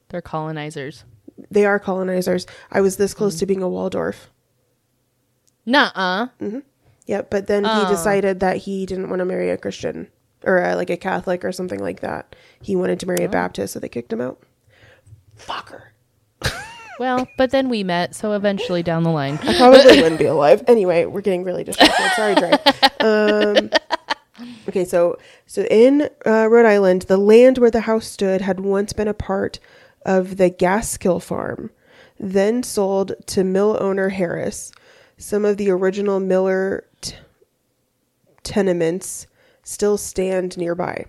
[0.09, 1.05] they're colonizers.
[1.51, 2.47] They are colonizers.
[2.70, 4.31] I was this close to being a Waldorf.
[5.66, 6.29] Nuh-uh.
[7.07, 7.85] Yep, but then Oh.
[7.85, 10.09] he decided that he didn't want to marry a Christian
[10.45, 12.35] or uh like a Catholic or something like that.
[12.61, 14.41] He wanted to marry a Baptist, so they kicked him out.
[15.47, 15.82] Fucker.
[16.99, 19.38] Well, but then we met, so eventually down the line.
[19.43, 20.62] I probably wouldn't be alive.
[20.68, 22.11] Anyway, we're getting really distracted.
[22.14, 22.53] Sorry, Dre.
[23.01, 23.70] Um,
[24.68, 28.93] okay, so so in uh, Rhode Island, the land where the house stood had once
[28.93, 29.59] been a part
[30.05, 31.70] of the Gaskill farm,
[32.20, 34.70] then sold to mill owner Harris.
[35.16, 37.16] Some of the original Miller t-
[38.43, 39.26] tenements
[39.62, 41.07] still stand nearby.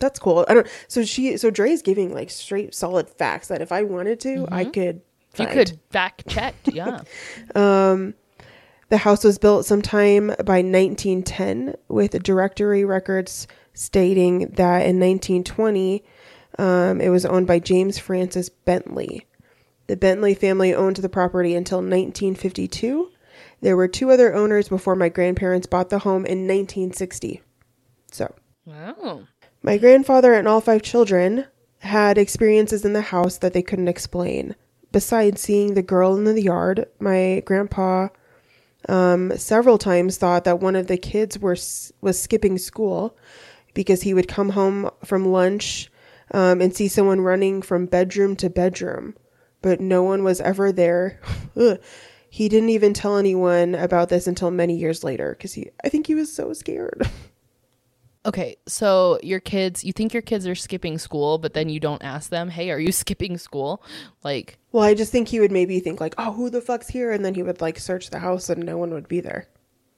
[0.00, 0.44] That's cool.
[0.48, 0.66] I don't.
[0.88, 1.36] So she.
[1.36, 5.02] So Dre's giving like straight solid facts that if I wanted to, I could.
[5.38, 7.02] You could fact check, yeah.
[7.54, 16.02] The house was built sometime by 1910, with directory records stating that in 1920
[16.58, 19.26] um, it was owned by James Francis Bentley.
[19.86, 23.10] The Bentley family owned the property until 1952.
[23.60, 27.42] There were two other owners before my grandparents bought the home in 1960.
[28.10, 28.34] So,
[28.66, 29.22] Wow.
[29.62, 31.46] My grandfather and all five children
[31.78, 34.54] had experiences in the house that they couldn't explain.
[34.92, 38.08] Besides seeing the girl in the yard, my grandpa
[38.88, 41.56] um, several times thought that one of the kids were
[42.00, 43.16] was skipping school
[43.74, 45.90] because he would come home from lunch
[46.32, 49.14] um, and see someone running from bedroom to bedroom,
[49.62, 51.20] but no one was ever there.
[52.32, 56.06] He didn't even tell anyone about this until many years later because he, I think
[56.06, 57.10] he was so scared.
[58.26, 62.02] Okay, so your kids, you think your kids are skipping school, but then you don't
[62.04, 63.82] ask them, hey, are you skipping school?
[64.22, 67.10] Like, Well, I just think he would maybe think like, "Oh, who the fuck's here?"
[67.12, 69.48] and then he would like search the house and no one would be there.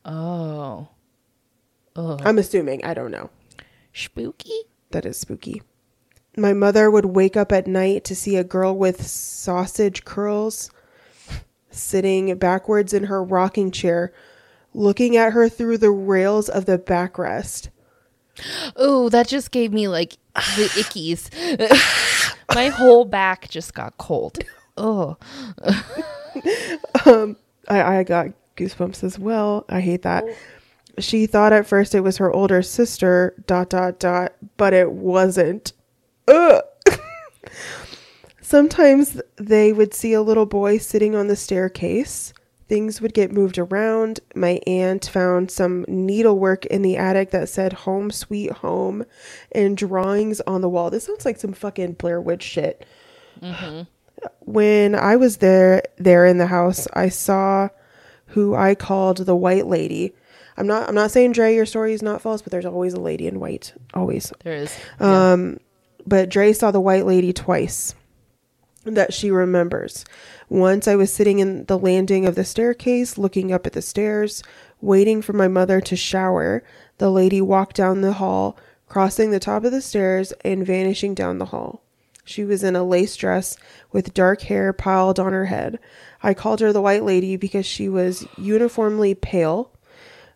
[0.04, 0.88] oh,
[1.96, 3.30] oh, I'm assuming, I don't know.
[3.92, 4.54] spooky?
[4.92, 5.62] That is spooky.
[6.36, 10.70] My mother would wake up at night to see a girl with sausage curls
[11.70, 14.12] sitting backwards in her rocking chair,
[14.74, 17.68] looking at her through the rails of the backrest.
[18.76, 21.28] Oh, that just gave me like the ickies.
[22.54, 24.38] My whole back just got cold.
[24.76, 25.16] Oh,
[27.04, 27.36] I,
[27.68, 29.64] I got goosebumps as well.
[29.68, 30.24] I hate that.
[30.98, 35.72] She thought at first it was her older sister, dot, dot, dot, but it wasn't.
[36.28, 36.62] Ugh.
[38.42, 42.34] Sometimes they would see a little boy sitting on the staircase.
[42.72, 44.20] Things would get moved around.
[44.34, 49.04] My aunt found some needlework in the attic that said home sweet home
[49.52, 50.88] and drawings on the wall.
[50.88, 52.86] This sounds like some fucking Blair Witch shit
[54.40, 57.68] when I was there there in the house, I saw
[58.26, 60.14] who I called the white lady.
[60.56, 63.00] I'm not I'm not saying Dre your story is not false, but there's always a
[63.00, 63.72] lady in white.
[63.94, 64.32] Always.
[64.44, 64.76] there is.
[65.00, 65.58] Um
[66.06, 67.94] but Dre saw the white lady twice.
[68.84, 70.04] that she remembers.
[70.52, 74.42] Once I was sitting in the landing of the staircase, looking up at the stairs,
[74.82, 76.62] waiting for my mother to shower.
[76.98, 81.38] The lady walked down the hall, crossing the top of the stairs and vanishing down
[81.38, 81.80] the hall.
[82.22, 83.56] She was in a lace dress
[83.92, 85.78] with dark hair piled on her head.
[86.22, 89.72] I called her the White Lady because she was uniformly pale.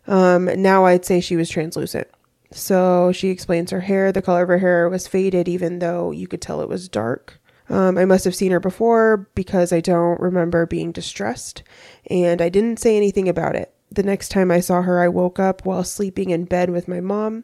[0.07, 2.07] Um, now I'd say she was translucent.
[2.51, 4.11] So she explains her hair.
[4.11, 7.39] The color of her hair was faded, even though you could tell it was dark.
[7.69, 11.63] Um, I must have seen her before because I don't remember being distressed,
[12.09, 13.73] and I didn't say anything about it.
[13.91, 16.99] The next time I saw her, I woke up while sleeping in bed with my
[17.01, 17.43] mom.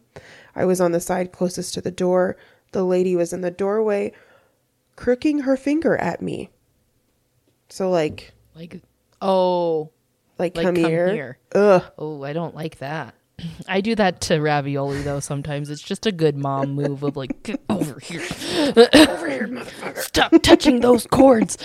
[0.55, 2.38] I was on the side closest to the door.
[2.71, 4.13] The lady was in the doorway,
[4.95, 6.49] crooking her finger at me.
[7.69, 8.82] So, like, Like,
[9.21, 9.91] oh,
[10.38, 11.11] like, like come, come here.
[11.13, 11.38] here.
[11.53, 11.84] Ugh.
[11.97, 13.15] Oh, I don't like that.
[13.67, 15.69] I do that to ravioli though sometimes.
[15.69, 18.21] It's just a good mom move of like, get over here.
[18.21, 19.97] over here, motherfucker.
[19.99, 21.57] Stop touching those cords.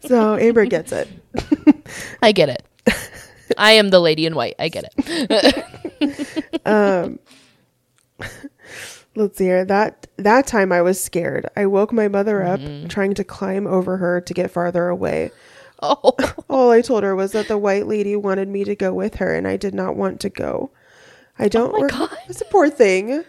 [0.00, 1.08] So Amber gets it.
[2.22, 2.62] I get it.
[3.56, 4.54] I am the lady in white.
[4.58, 5.64] I get it.
[6.66, 7.18] Um,
[9.16, 9.64] let's see here.
[9.66, 11.46] That that time I was scared.
[11.56, 12.88] I woke my mother up, Mm-hmm.
[12.88, 15.30] trying to climb over her to get farther away.
[15.82, 16.14] Oh,
[16.48, 19.34] All I told her was that the white lady wanted me to go with her,
[19.34, 20.70] and I did not want to go.
[21.38, 21.74] I don't.
[21.74, 22.16] Oh my God.
[22.28, 23.24] It's a poor thing.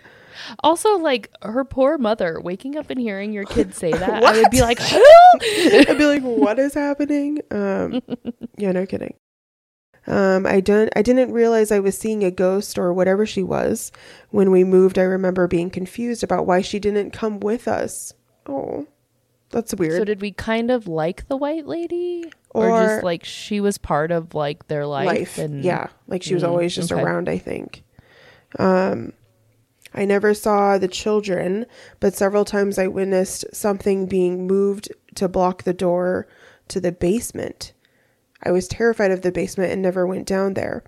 [0.64, 4.24] also like her poor mother waking up and hearing your kid say that.
[4.24, 4.80] I would be like!
[4.82, 8.02] I'd be like, "What is happening?" Um,
[8.58, 9.16] yeah, no kidding.
[10.08, 10.90] Um, I don't.
[10.96, 13.92] I didn't realize I was seeing a ghost or whatever she was.
[14.30, 18.14] When we moved, I remember being confused about why she didn't come with us.
[18.48, 18.88] Oh,
[19.50, 19.98] that's weird.
[19.98, 23.78] So did we kind of like the white lady, or, Or- just like she was
[23.78, 25.06] part of like their life?
[25.08, 25.38] life.
[25.38, 27.02] and yeah, like she was Mm, always just okay.
[27.02, 27.84] around, I think.
[28.60, 29.14] Um
[29.94, 31.66] I never saw the children,
[32.02, 36.28] but several times I witnessed something being moved to block the door
[36.68, 37.72] to the basement.
[38.44, 40.84] I was terrified of the basement and never went down there.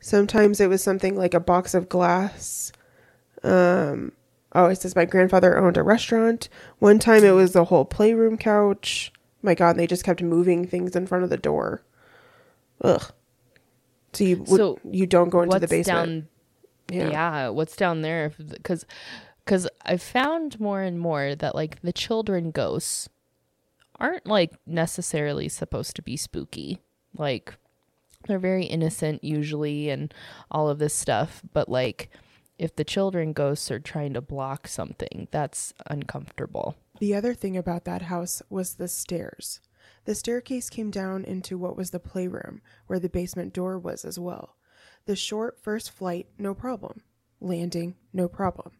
[0.00, 2.72] Sometimes it was something like a box of glass.
[3.42, 4.12] Um
[4.54, 6.48] oh, it says my grandfather owned a restaurant.
[6.78, 9.12] One time it was the whole playroom couch.
[9.42, 11.82] My god, they just kept moving things in front of the door.
[12.80, 13.12] Ugh.
[14.12, 15.86] So you would, So you don't go into the basement.
[15.86, 16.28] down
[16.90, 17.10] yeah.
[17.10, 17.48] yeah.
[17.48, 18.84] what's down there because
[19.44, 23.08] because i've found more and more that like the children ghosts
[23.98, 26.80] aren't like necessarily supposed to be spooky
[27.16, 27.54] like
[28.26, 30.12] they're very innocent usually and
[30.50, 32.10] all of this stuff but like
[32.58, 37.84] if the children ghosts are trying to block something that's uncomfortable The other thing about
[37.84, 39.60] that house was the stairs.
[40.04, 44.18] The staircase came down into what was the playroom, where the basement door was as
[44.18, 44.56] well.
[45.06, 47.02] The short first flight, no problem.
[47.40, 48.72] Landing, no problem.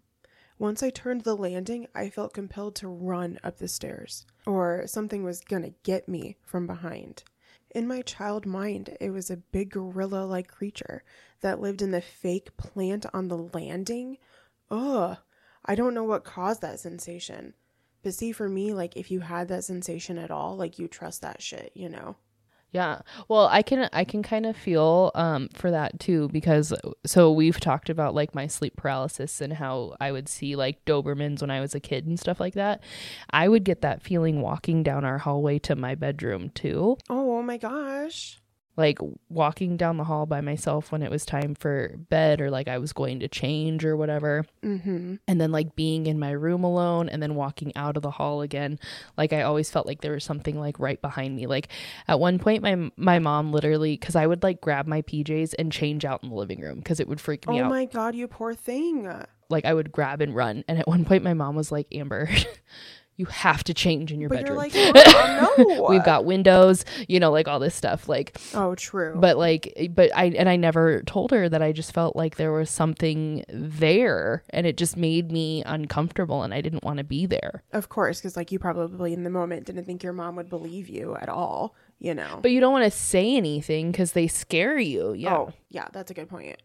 [0.58, 5.24] Once I turned the landing, I felt compelled to run up the stairs, or something
[5.24, 7.24] was gonna get me from behind.
[7.74, 11.02] In my child mind, it was a big gorilla like creature
[11.40, 14.18] that lived in the fake plant on the landing.
[14.70, 15.18] Ugh,
[15.64, 17.54] I don't know what caused that sensation.
[18.04, 21.22] But see, for me, like if you had that sensation at all, like you trust
[21.22, 22.16] that shit, you know?
[22.74, 23.02] Yeah.
[23.28, 26.74] Well, I can I can kind of feel um for that too because
[27.06, 31.40] so we've talked about like my sleep paralysis and how I would see like Dobermans
[31.40, 32.82] when I was a kid and stuff like that.
[33.30, 36.98] I would get that feeling walking down our hallway to my bedroom too.
[37.08, 38.40] Oh, oh my gosh.
[38.76, 38.98] Like
[39.28, 42.78] walking down the hall by myself when it was time for bed or like I
[42.78, 44.44] was going to change or whatever.
[44.64, 45.16] Mm-hmm.
[45.28, 48.40] and then like being in my room alone and then walking out of the hall
[48.40, 48.78] again
[49.16, 51.68] like i always felt like there was something like right behind me like
[52.08, 55.70] at one point my my mom literally cuz i would like grab my PJs and
[55.70, 57.84] change out in the living room cuz it would freak me Oh out Oh my
[57.84, 59.06] god, you poor thing.
[59.50, 62.28] like i would grab and run and at one point my mom was like amber
[63.16, 65.86] you have to change in your But bedroom you're like, Mom, no.
[65.90, 69.14] we've got windows you know like all this stuff like Oh, true.
[69.20, 72.50] but like but i and i never told her that i just felt like there
[72.52, 77.24] was something there and it just made me uncomfortable and i didn't want to be
[77.26, 80.48] there of course, because like you probably in the moment didn't think your mom would
[80.48, 82.38] believe you at all, you know?
[82.42, 86.10] but you don't want to say anything because they scare you yeah Oh, yeah, that's
[86.10, 86.56] a good point.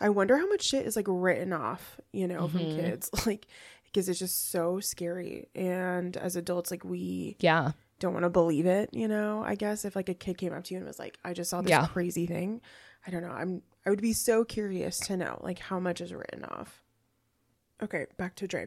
[0.00, 2.76] I wonder how much shit is like written off, you know, from Mm-hmm.
[2.76, 3.10] kids.
[3.26, 3.46] Like,
[3.94, 5.46] because it's just so scary.
[5.54, 9.84] And as adults, like, we yeah don't want to believe it, you know, I guess
[9.84, 11.70] if like a kid came up to you and was like, I just saw this
[11.70, 11.86] Yeah.
[11.86, 12.60] crazy thing.
[13.06, 13.30] I don't know.
[13.30, 16.82] I'm, I would be so curious to know like how much is written off.
[17.82, 18.66] Okay, back to Dre.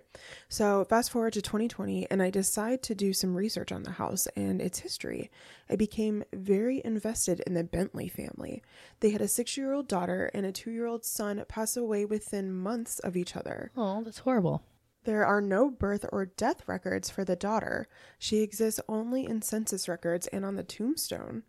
[0.49, 4.27] So fast forward to 2020, and I decide to do some research on the house
[4.35, 5.31] and its history.
[5.69, 8.63] I became very invested in the Bentley family.
[8.99, 12.05] They had a six year old daughter and a two year old son pass away
[12.05, 13.71] within months of each other.
[13.77, 14.61] oh that's horrible
[15.07, 17.87] There are no birth or death records for the daughter.
[18.19, 21.43] She exists only in census records and on the tombstone.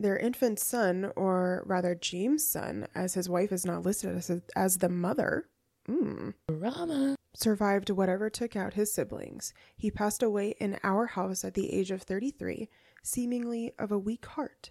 [0.00, 4.78] Their infant son, or rather James' son, as his wife is not listed as, as
[4.78, 5.50] the mother,
[5.86, 7.16] mm, Drama.
[7.34, 9.52] survived whatever took out his siblings.
[9.76, 12.70] He passed away in our house at the age of 33,
[13.02, 14.70] seemingly of a weak heart.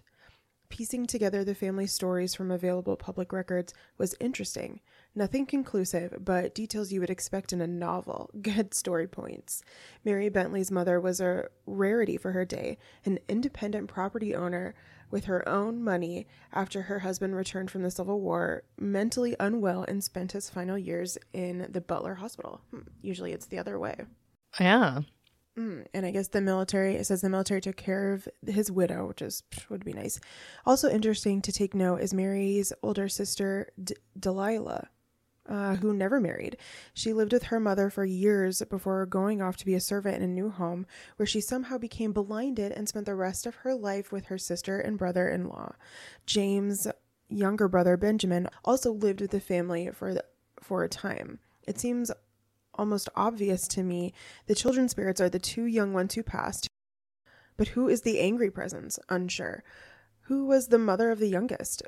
[0.70, 4.80] Piecing together the family stories from available public records was interesting.
[5.18, 8.30] Nothing conclusive, but details you would expect in a novel.
[8.42, 9.62] Good story points.
[10.04, 14.74] Mary Bentley's mother was a rarity for her day, an independent property owner
[15.10, 20.04] with her own money after her husband returned from the Civil War, mentally unwell, and
[20.04, 22.60] spent his final years in the Butler Hospital.
[22.70, 23.96] Hmm, Usually it's the other way.
[24.60, 25.00] Yeah.
[25.56, 29.06] Mm, and I guess the military, it says the military took care of his widow,
[29.06, 30.20] which is would be nice.
[30.66, 34.88] Also interesting to take note is Mary's older sister, D- Delilah,
[35.48, 36.56] uh, who never married.
[36.94, 40.22] She lived with her mother for years before going off to be a servant in
[40.22, 40.86] a new home,
[41.16, 44.78] where she somehow became blinded and spent the rest of her life with her sister
[44.78, 45.74] and brother in law.
[46.26, 46.86] James'
[47.28, 50.24] younger brother, Benjamin, also lived with the family for, the,
[50.60, 51.38] for a time.
[51.66, 52.10] It seems
[52.74, 54.12] almost obvious to me
[54.46, 56.68] the children's spirits are the two young ones who passed.
[57.56, 58.98] But who is the angry presence?
[59.08, 59.64] Unsure.
[60.22, 61.82] Who was the mother of the youngest?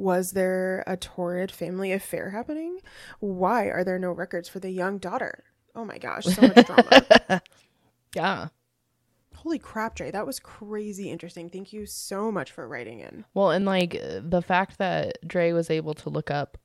[0.00, 2.78] Was there a torrid family affair happening?
[3.18, 5.44] Why are there no records for the young daughter?
[5.74, 7.42] Oh my gosh, so much drama.
[8.16, 8.48] Yeah.
[9.36, 10.10] Holy crap, Dre.
[10.10, 11.48] That was crazy interesting.
[11.48, 13.24] Thank you so much for writing in.
[13.34, 16.58] Well, and like the fact that Dre was able to look up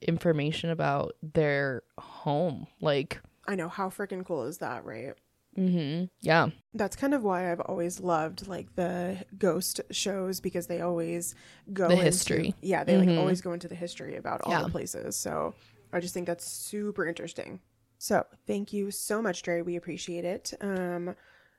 [0.00, 5.14] information about their home, like, I know how freaking cool is that, right?
[5.56, 6.04] Mm-hmm.
[6.20, 11.34] yeah, That's kind of why I've always loved like the ghost shows because they always
[11.72, 12.54] go The into- history.
[12.62, 13.18] Yeah, they like Mhm.
[13.18, 14.62] always go into the history about all Yeah.
[14.62, 15.16] the places.
[15.16, 15.54] So
[15.92, 17.60] I just think that's super interesting.
[17.98, 19.62] So thank you so much, Dre.
[19.62, 20.52] We appreciate it.
[20.60, 21.14] Um,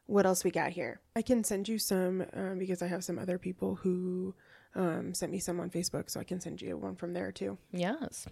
[0.08, 1.00] what else we got here?
[1.16, 4.34] I can send you some um, because I have some other people who
[4.76, 7.58] um, sent me some on Facebook, so I can send you one from there too.
[7.72, 8.28] yes.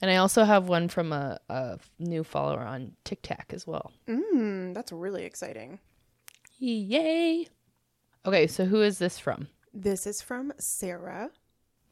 [0.00, 3.92] And I also have one from a, a new follower on TikTok as well.
[4.08, 5.78] Mm, that's really exciting.
[6.58, 7.48] Yay!
[8.26, 9.48] Okay, so who is this from?
[9.72, 11.30] This is from Sarah.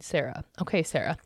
[0.01, 0.45] Sarah.
[0.61, 1.17] Okay, Sarah.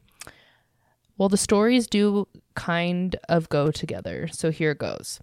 [1.18, 5.18] Well, the stories do kind of go together, so here goes.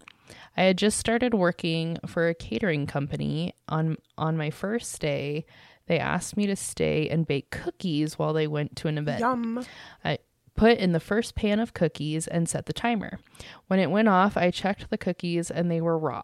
[0.56, 3.54] I had just started working for a catering company.
[3.68, 5.44] On on my first day,
[5.86, 9.20] they asked me to stay and bake cookies while they went to an event.
[9.20, 9.64] Yum.
[10.04, 10.18] I
[10.56, 13.18] put in the first pan of cookies and set the timer.
[13.66, 16.22] When it went off, I checked the cookies and they were raw.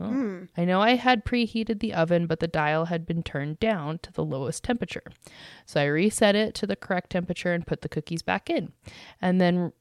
[0.00, 0.46] Oh.
[0.56, 4.12] I know I had preheated the oven, but the dial had been turned down to
[4.12, 5.02] the lowest temperature.
[5.66, 8.72] So I reset it to the correct temperature and put the cookies back in.
[9.20, 9.72] And then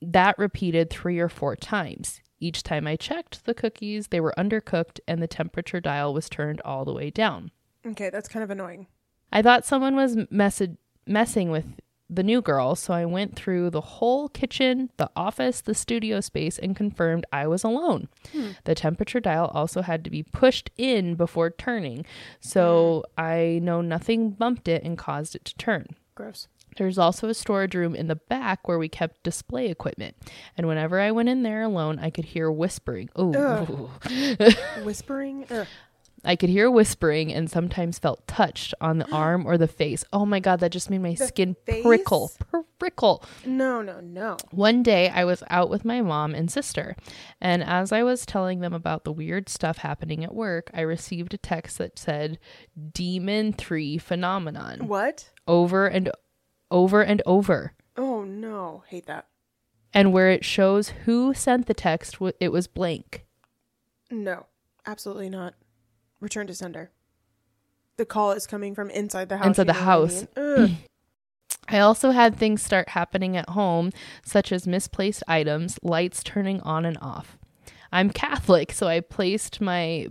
[0.00, 2.20] that repeated three or four times.
[2.38, 6.60] Each time I checked the cookies, they were undercooked and the temperature dial was turned
[6.60, 7.50] all the way down.
[7.86, 8.86] Okay, that's kind of annoying.
[9.32, 10.76] I thought someone was message-
[11.06, 11.80] messing with
[12.14, 16.58] the new girl, so I went through the whole kitchen, the office, the studio space,
[16.58, 18.08] and confirmed I was alone.
[18.32, 18.50] Hmm.
[18.64, 22.04] The temperature dial also had to be pushed in before turning,
[22.40, 23.20] so hmm.
[23.20, 25.86] I know nothing bumped it and caused it to turn.
[26.14, 26.48] Gross.
[26.76, 30.16] There's also a storage room in the back where we kept display equipment,
[30.56, 33.10] and whenever I went in there alone, I could hear whispering.
[33.14, 33.90] Oh,
[34.84, 35.46] Whispering.
[35.50, 35.66] Ugh.
[36.24, 40.04] I could hear whispering and sometimes felt touched on the arm or the face.
[40.12, 41.82] Oh my god, that just made my skin face?
[41.82, 42.32] prickle.
[42.78, 43.22] Prickle.
[43.46, 44.36] No, no, no.
[44.50, 46.96] One day I was out with my mom and sister,
[47.40, 51.34] and as I was telling them about the weird stuff happening at work, I received
[51.34, 52.38] a text that said
[52.92, 55.30] Demon 3 phenomenon What?
[55.46, 56.10] over and
[56.70, 57.72] over and over.
[57.96, 59.26] Oh no, hate that.
[59.92, 63.24] And where it shows who sent the text, it was blank.
[64.10, 64.46] No,
[64.84, 65.54] absolutely not.
[66.24, 66.90] Return to sender.
[67.98, 69.46] The call is coming from inside the house.
[69.46, 70.26] Inside the I house.
[70.34, 70.78] mean?
[71.68, 73.92] I also had things start happening at home,
[74.24, 77.36] such as misplaced items, lights turning on and off.
[77.92, 80.08] I'm Catholic, so I placed my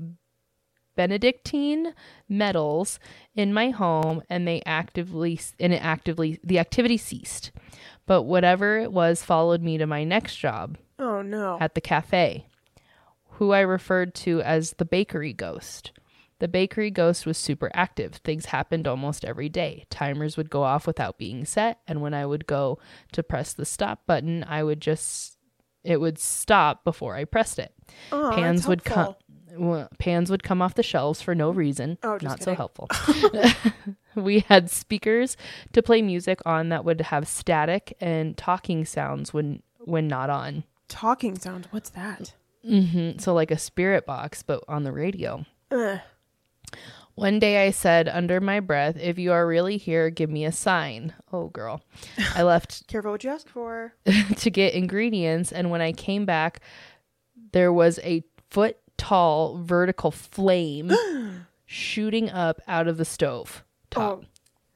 [0.95, 1.95] Benedictine
[2.29, 2.99] medals
[3.33, 7.51] in my home and they actively and it actively the activity ceased.
[8.05, 11.57] But whatever it was followed me to my next job oh no.
[11.59, 12.45] at the cafe,
[13.31, 15.91] who I referred to as the bakery ghost.
[16.43, 18.15] The bakery ghost was super active.
[18.15, 19.85] Things happened almost every day.
[19.89, 22.79] Timers would go off without being set, and when I would go
[23.13, 25.37] to press the stop button, I would just
[25.85, 27.73] it would stop before I pressed it.
[28.11, 29.15] Oh, pans would come
[29.53, 31.97] well, pans would come off the shelves for no reason.
[32.03, 32.53] Oh, just not kidding.
[32.53, 32.89] so helpful.
[34.21, 35.37] we had speakers
[35.71, 40.65] to play music on that would have static and talking sounds when when not on.
[40.89, 41.69] Talking sound.
[41.71, 42.33] What's that?
[42.65, 45.45] hmm So like a spirit box, but on the radio.
[45.71, 46.01] Ugh.
[47.15, 50.51] One day I said under my breath, "If you are really here, give me a
[50.51, 51.81] sign." Oh, girl.
[52.35, 53.93] I left Careful what you ask for.
[54.37, 56.61] to get ingredients, and when I came back,
[57.51, 60.91] there was a foot tall vertical flame
[61.65, 64.21] shooting up out of the stove oh, top.
[64.23, 64.27] Oh,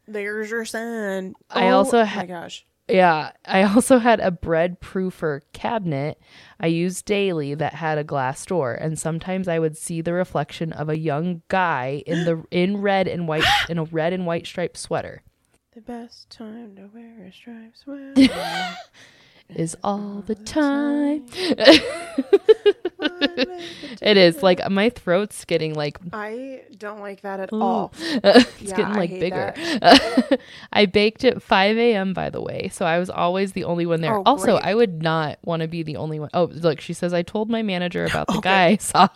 [0.08, 1.34] there's your sign.
[1.50, 2.66] I oh, also my gosh.
[2.88, 6.20] Yeah, I also had a bread proofer cabinet
[6.60, 10.74] I used daily that had a glass door, and sometimes I would see the reflection
[10.74, 14.48] of a young guy in the in red and white in a red and white
[14.48, 15.22] striped sweater.
[15.74, 18.14] The best time to wear a striped sweater.
[19.56, 21.26] Is all the time.
[24.02, 27.62] It is like my throat's getting like I don't like that at Ooh.
[27.62, 27.94] all.
[28.00, 29.54] it's Yeah, getting like hate bigger.
[30.74, 32.14] I baked at 5 a.m.
[32.14, 34.16] by the way, so I was always the only one there.
[34.18, 34.66] Oh, also, great.
[34.66, 36.30] I would not want to be the only one.
[36.34, 38.42] Oh, look, she says I told my manager about the Okay.
[38.42, 39.08] guy I saw,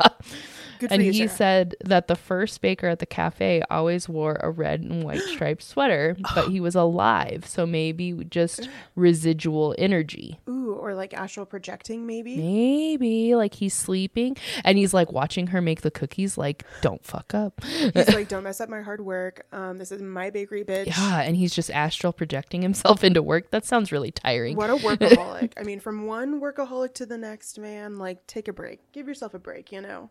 [0.82, 1.30] Good and he Sarah.
[1.30, 5.62] said that the first baker at the cafe always wore a red and white striped
[5.62, 10.40] sweater, but he was alive, so maybe just residual energy.
[10.50, 12.36] Ooh, or like astral projecting, maybe.
[12.36, 16.36] Maybe like he's sleeping and he's like watching her make the cookies.
[16.36, 17.64] Like, don't fuck up.
[17.64, 19.46] He's like, don't mess up my hard work.
[19.52, 20.88] Um, this is my bakery, bitch.
[20.88, 23.52] Yeah, and he's just astral projecting himself into work.
[23.52, 24.56] That sounds really tiring.
[24.58, 25.54] What a workaholic.
[25.58, 28.92] I mean, from one workaholic to the next, man, like take a break.
[28.94, 30.10] Give yourself a break, you know?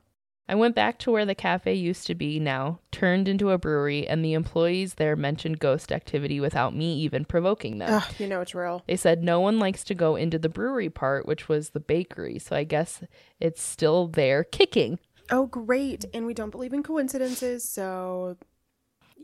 [0.49, 4.09] I went back to where the cafe used to be now, turned into a brewery,
[4.09, 7.93] and the employees there mentioned ghost activity without me even provoking them.
[7.93, 8.83] Ugh, you know it's real.
[8.89, 12.41] They said no one likes to go into the brewery part, which was the bakery,
[12.41, 13.03] so I guess
[13.39, 14.99] it's still there kicking.
[15.31, 16.05] Oh, great.
[16.13, 18.37] And we don't believe in coincidences, so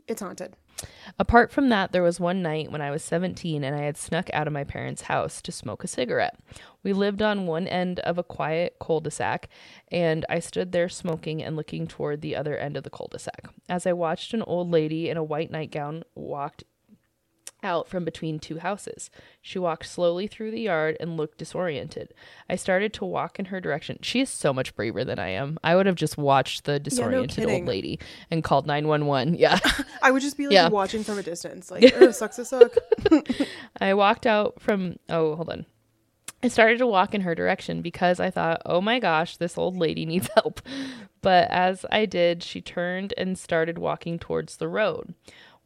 [0.07, 0.55] it's haunted.
[1.19, 4.29] Apart from that, there was one night when I was 17 and I had snuck
[4.33, 6.37] out of my parents' house to smoke a cigarette.
[6.83, 9.49] We lived on one end of a quiet cul de sac,
[9.91, 13.19] and I stood there smoking and looking toward the other end of the cul de
[13.19, 13.49] sac.
[13.67, 16.63] As I watched an old lady in a white nightgown walked
[17.63, 19.09] out from between two houses.
[19.41, 22.13] She walked slowly through the yard and looked disoriented.
[22.49, 23.99] I started to walk in her direction.
[24.01, 25.57] She is so much braver than I am.
[25.63, 27.99] I would have just watched the disoriented old lady
[28.29, 29.35] and called 911.
[29.35, 29.59] Yeah.
[30.01, 30.69] I would just be like Yeah.
[30.69, 32.73] watching from a distance, like, oh, sucks to suck.
[33.79, 35.65] I walked out from oh, hold on.
[36.43, 39.75] I started to walk in her direction because I thought, "Oh my gosh, this old
[39.75, 40.61] lady needs help."
[41.21, 45.15] But as I did, she turned and started walking towards the road.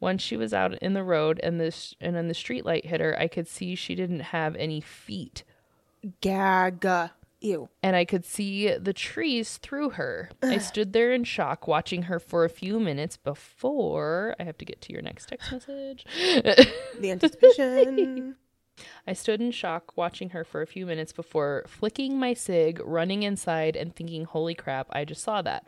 [0.02, 3.00] Once she was out in the road and this and then the street light hit
[3.00, 5.44] her, I could see she didn't have any feet.
[6.20, 6.84] Gag.
[7.40, 7.68] Ew.
[7.82, 10.30] and I could see the trees through her.
[10.42, 14.64] I stood there in shock, watching her for a few minutes before I have to
[14.64, 16.04] get to your next text message.
[17.00, 18.36] The anticipation.
[19.06, 23.22] I stood in shock, watching her for a few minutes before flicking my cig, running
[23.22, 25.66] inside, and thinking, holy crap, I just saw that.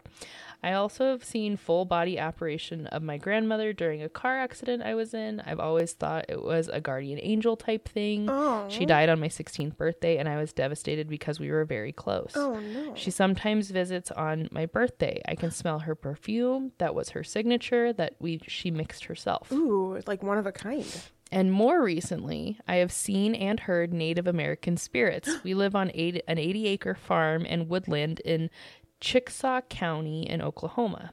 [0.65, 4.95] I also have seen full body apparition of my grandmother during a car accident I
[4.95, 5.41] was in.
[5.41, 8.31] I've always thought it was a guardian angel type thing.
[8.31, 8.65] Oh.
[8.71, 12.33] She died on my 16th birthday, and I was devastated because we were very close.
[12.35, 12.95] Oh, no.
[12.95, 15.21] She sometimes visits on my birthday.
[15.29, 16.73] I can smell her perfume.
[16.79, 19.53] That was her signature that we she mixed herself.
[19.53, 20.87] Ooh, like one of a kind.
[21.31, 25.29] And more recently, I have seen and heard Native American spirits.
[25.45, 28.49] We live on eight, an 80 acre farm and woodland in
[29.05, 31.12] Chickasaw County in Oklahoma.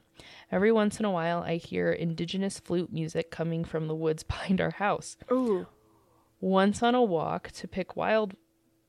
[0.50, 4.62] Every once in a while, I hear indigenous flute music coming from the woods behind
[4.62, 5.18] our house.
[5.30, 5.66] Ooh.
[6.40, 8.34] Once on a walk to pick wild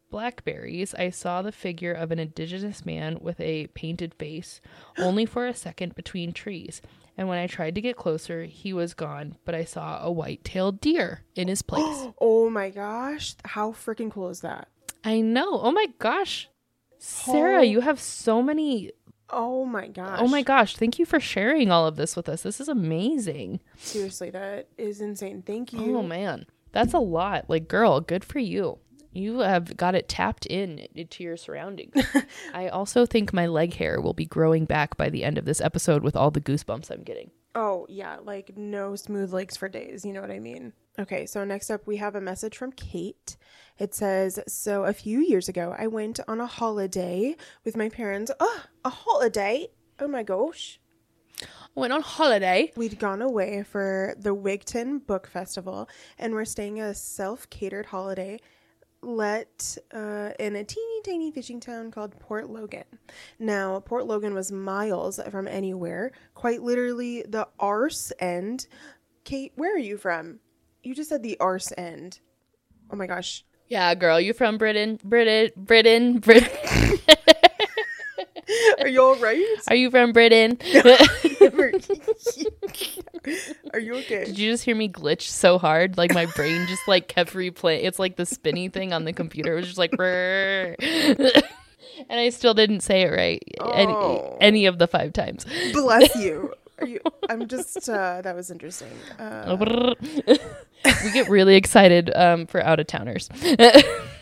[0.09, 4.61] blackberries, I saw the figure of an indigenous man with a painted face,
[4.97, 6.81] only for a second between trees.
[7.17, 10.45] And when I tried to get closer, he was gone, but I saw a white
[10.45, 12.07] tailed deer in his place.
[12.21, 13.35] Oh my gosh.
[13.43, 14.69] How freaking cool is that?
[15.03, 15.59] I know.
[15.59, 16.47] Oh my gosh.
[17.03, 18.91] Sarah, you have so many.
[19.29, 20.19] Oh my gosh.
[20.21, 20.77] Oh my gosh.
[20.77, 22.43] Thank you for sharing all of this with us.
[22.43, 23.59] This is amazing.
[23.77, 25.41] Seriously, that is insane.
[25.41, 25.97] Thank you.
[25.97, 26.45] Oh man.
[26.71, 27.49] That's a lot.
[27.49, 28.79] Like, girl, good for you.
[29.11, 31.93] You have got it tapped in into your surroundings.
[32.53, 35.61] I also think my leg hair will be growing back by the end of this
[35.61, 37.29] episode with all the goosebumps I'm getting.
[37.53, 40.03] Oh, yeah, like no smooth legs for days.
[40.03, 40.73] You know what I mean?
[40.99, 43.35] Okay, so next up we have a message from Kate.
[43.79, 47.35] It says, So a few years ago, I went on a holiday
[47.65, 48.31] with my parents.
[48.39, 49.69] Oh, a holiday?
[49.99, 50.79] Oh my gosh.
[51.73, 52.71] Went on holiday.
[52.75, 55.89] We'd gone away for the Wigtown Book Festival
[56.19, 58.39] and we're staying at a self catered holiday
[59.01, 62.85] let uh, in a teeny tiny fishing town called Port Logan.
[63.39, 68.67] Now, Port Logan was miles from anywhere, quite literally the arse end.
[69.23, 70.39] Kate, where are you from?
[70.84, 72.19] You just said the arse end.
[72.91, 73.43] Oh my gosh.
[73.69, 74.99] Yeah, girl, you from Britain?
[75.03, 76.49] Britain, Britain, Britain.
[78.79, 79.43] Are you all right?
[79.69, 80.57] Are you from Britain?
[83.73, 84.25] Are you okay?
[84.25, 85.97] Did you just hear me glitch so hard?
[85.97, 87.84] Like my brain just like kept replaying.
[87.86, 89.53] It's like the spinny thing on the computer.
[89.53, 91.34] It was just like, and
[92.09, 93.41] I still didn't say it right
[93.73, 94.38] any, Oh.
[94.41, 95.45] any of the five times.
[95.71, 96.53] Bless you.
[96.84, 96.99] Are you?
[97.29, 97.88] I'm just.
[97.89, 98.91] Uh, that was interesting.
[99.19, 103.29] Uh, we get really excited um, for out of towners.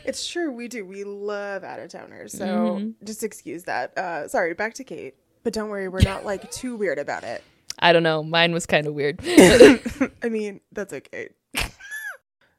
[0.06, 0.52] it's true.
[0.52, 0.86] We do.
[0.86, 2.34] We love out of towners.
[2.38, 3.06] So Mm-hmm.
[3.06, 3.98] just excuse that.
[3.98, 4.54] Uh, sorry.
[4.54, 5.16] Back to Kate.
[5.44, 5.88] But don't worry.
[5.88, 7.44] We're not like too weird about it.
[7.80, 8.22] I don't know.
[8.22, 9.20] Mine was kind of weird.
[9.24, 11.30] I mean, that's okay.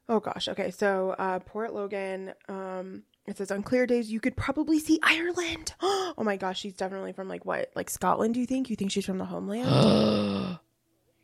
[0.09, 0.49] oh gosh.
[0.49, 0.69] Okay.
[0.71, 2.33] So uh, Port Logan.
[2.49, 5.73] Um, it says on clear days you could probably see Ireland.
[6.15, 7.71] Oh my gosh, she's definitely from like what?
[7.75, 8.35] Like Scotland?
[8.35, 8.69] Do you think?
[8.69, 10.59] You think she's from the homeland?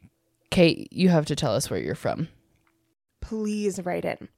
[0.50, 2.28] Kate, you have to tell us where you're from.
[3.22, 4.30] please write in.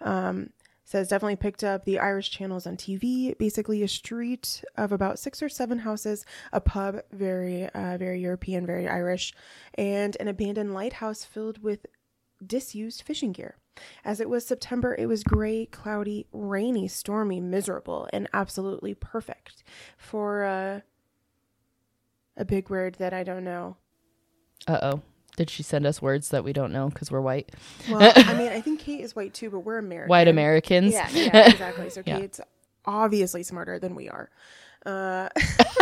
[0.00, 0.50] Um,
[0.84, 3.38] says definitely picked up the Irish channels on TV.
[3.38, 8.66] Basically, a street of about six or seven houses, a pub, very, uh, very European,
[8.66, 9.32] very Irish,
[9.74, 11.86] and an abandoned lighthouse filled with
[12.44, 13.54] disused fishing gear.
[14.04, 19.62] As it was September, it was gray, cloudy, rainy, stormy, miserable, and absolutely perfect
[19.96, 20.80] for uh,
[22.36, 23.76] a big word that I don't know.
[24.66, 25.02] Uh oh.
[25.36, 27.52] Did she send us words that we don't know because we're white?
[27.90, 30.10] Well, I mean, I think Kate is white too, but we're American.
[30.10, 30.92] White Americans?
[30.92, 31.88] Yeah, yeah, exactly.
[31.88, 32.20] So Yeah.
[32.20, 32.40] Kate's
[32.84, 34.28] obviously smarter than we are.
[34.84, 35.30] Uh,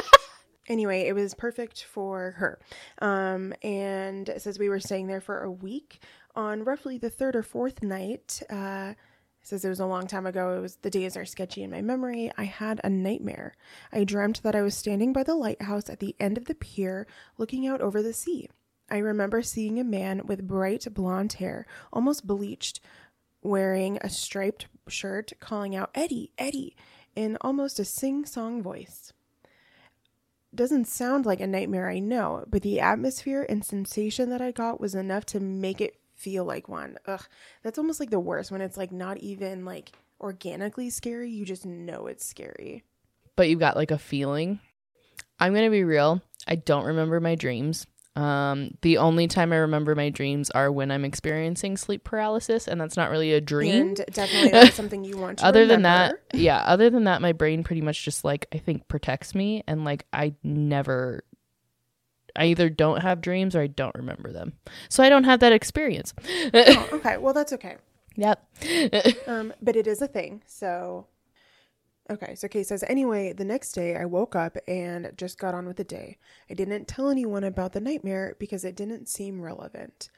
[0.69, 2.61] anyway, it was perfect for her.
[3.01, 6.01] Um, and it says we were staying there for a week.
[6.37, 8.95] On roughly the third or fourth night, uh,
[9.43, 10.57] says it was a long time ago.
[10.57, 12.31] It was the days are sketchy in my memory.
[12.37, 13.57] I had a nightmare.
[13.93, 17.07] I dreamt that I was standing by the lighthouse at the end of the pier,
[17.39, 18.49] looking out over the sea.
[18.91, 22.81] I remember seeing a man with bright blonde hair, almost bleached,
[23.43, 26.77] wearing a striped shirt, calling out, Eddie, Eddie,
[27.15, 29.13] in almost a sing song voice.
[30.53, 34.81] Doesn't sound like a nightmare, I know, but the atmosphere and sensation that I got
[34.81, 36.99] was enough to make it feel like one.
[37.07, 37.25] Ugh,
[37.63, 41.65] that's almost like the worst when it's like not even like organically scary, you just
[41.67, 42.85] know it's scary.
[43.37, 44.61] But you've got like a feeling.
[45.39, 46.21] I'm going to be real.
[46.47, 47.87] I don't remember my dreams.
[48.17, 52.81] Um, the only time I remember my dreams are when I'm experiencing sleep paralysis, and
[52.81, 53.89] that's not really a dream.
[53.89, 57.33] And definitely not something you want to other than that, yeah, other than that, my
[57.33, 61.23] brain pretty much just like I think protects me, and like I never,
[62.37, 64.55] I either don't have dreams or I don't remember them,
[64.89, 66.15] so I don't have that experience.
[66.55, 67.77] Oh, okay, well that's okay.
[68.17, 68.47] Yep.
[69.27, 70.43] Um, but it is a thing.
[70.47, 71.07] So,
[72.11, 72.35] okay.
[72.35, 75.77] So Kate says, anyway, the next day I woke up and just got on with
[75.77, 76.19] the day.
[76.51, 80.11] I didn't tell anyone about the nightmare because it didn't seem relevant.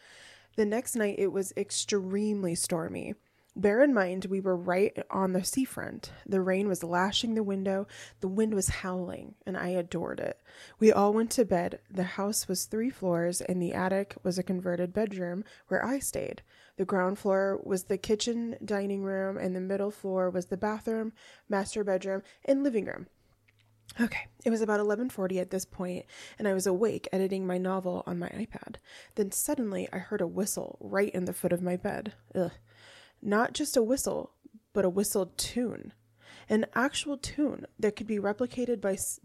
[0.56, 3.14] The next night it was extremely stormy.
[3.54, 6.10] Bear in mind, we were right on the seafront.
[6.26, 7.86] The rain was lashing the window,
[8.20, 10.40] the wind was howling, and I adored it.
[10.78, 11.78] We all went to bed.
[11.90, 16.40] The house was three floors, and the attic was a converted bedroom where I stayed.
[16.76, 21.12] The ground floor was the kitchen, dining room, and the middle floor was the bathroom,
[21.46, 23.06] master bedroom, and living room.
[24.00, 26.06] Okay, it was about 11:40 at this point,
[26.38, 28.76] and I was awake editing my novel on my iPad.
[29.16, 32.14] Then suddenly I heard a whistle right in the foot of my bed.
[32.34, 32.52] Ugh.
[33.22, 34.32] Not just a whistle,
[34.72, 35.92] but a whistled tune.
[36.48, 39.20] An actual tune that could be replicated by s-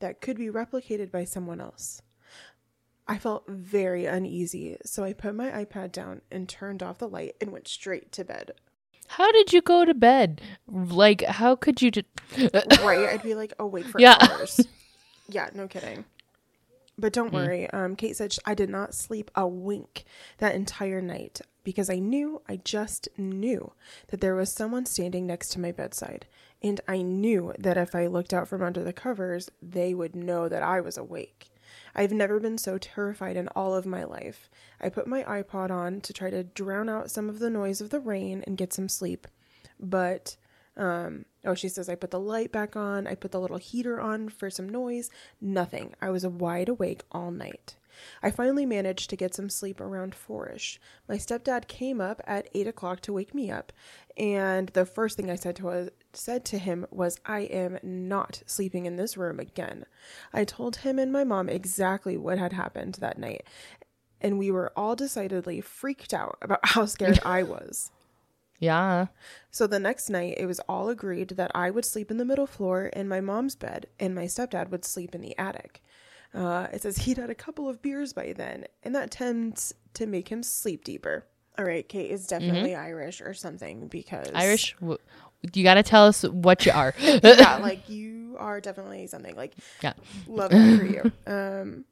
[0.00, 2.02] that could be replicated by someone else.
[3.06, 7.34] I felt very uneasy, so I put my iPad down and turned off the light
[7.40, 8.52] and went straight to bed.
[9.08, 10.40] How did you go to bed?
[10.68, 11.90] Like, how could you?
[11.90, 12.06] Just...
[12.82, 13.08] right?
[13.08, 14.16] I'd be like oh, awake for Yeah.
[14.20, 14.60] hours.
[15.32, 16.04] Yeah, no kidding.
[16.98, 17.36] But don't Hmm.
[17.36, 17.70] worry.
[17.70, 20.04] Um, Kate said I did not sleep a wink
[20.38, 23.72] that entire night because I knew, I just knew
[24.08, 26.26] that there was someone standing next to my bedside.
[26.62, 30.48] And I knew that if I looked out from under the covers, they would know
[30.48, 31.50] that I was awake.
[31.94, 34.48] I've never been so terrified in all of my life.
[34.80, 37.90] I put my iPod on to try to drown out some of the noise of
[37.90, 39.26] the rain and get some sleep.
[39.78, 40.36] But
[40.76, 43.06] um, oh, she says, I put the light back on.
[43.06, 45.10] I put the little heater on for some noise.
[45.40, 45.94] Nothing.
[46.00, 47.76] I was wide awake all night.
[48.22, 50.80] I finally managed to get some sleep around fourish.
[51.08, 53.72] My stepdad came up at eight o'clock to wake me up,
[54.16, 58.42] and the first thing I said to was, said to him was, "I am not
[58.46, 59.84] sleeping in this room again."
[60.32, 63.44] I told him and my mom exactly what had happened that night,
[64.20, 67.90] and we were all decidedly freaked out about how scared I was.
[68.60, 69.06] Yeah.
[69.50, 72.46] So the next night, it was all agreed that I would sleep in the middle
[72.46, 75.82] floor in my mom's bed, and my stepdad would sleep in the attic.
[76.32, 80.06] Uh, it says he'd had a couple of beers by then, and that tends to
[80.06, 81.26] make him sleep deeper.
[81.58, 84.36] All right, Kate is definitely Irish or something because Mm-hmm.
[84.36, 84.76] Irish?
[84.80, 84.98] W-
[85.52, 86.94] You got to tell us what you are.
[87.00, 89.34] yeah, like you are definitely something.
[89.34, 89.94] Like yeah.
[90.28, 91.12] love it for you.
[91.26, 91.84] Um,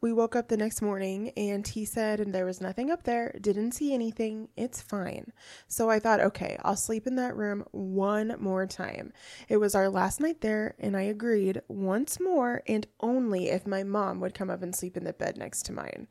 [0.00, 3.34] we woke up the next morning and he said, and there was nothing up there.
[3.40, 4.48] Didn't see anything.
[4.56, 5.32] It's fine.
[5.68, 9.12] So I thought, okay, I'll sleep in that room one more time.
[9.48, 13.82] It was our last night there, and I agreed once more, and only if my
[13.82, 16.08] mom would come up and sleep in the bed next to mine.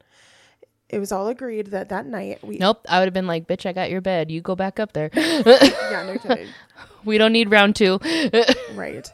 [0.90, 2.58] It was all agreed that that night we.
[2.58, 2.86] Nope.
[2.90, 4.32] I would have been like, bitch, I got your bed.
[4.32, 5.12] You go back up there.
[5.14, 6.48] Yeah, no kidding.
[7.06, 8.00] we don't need round two.
[8.74, 9.08] right.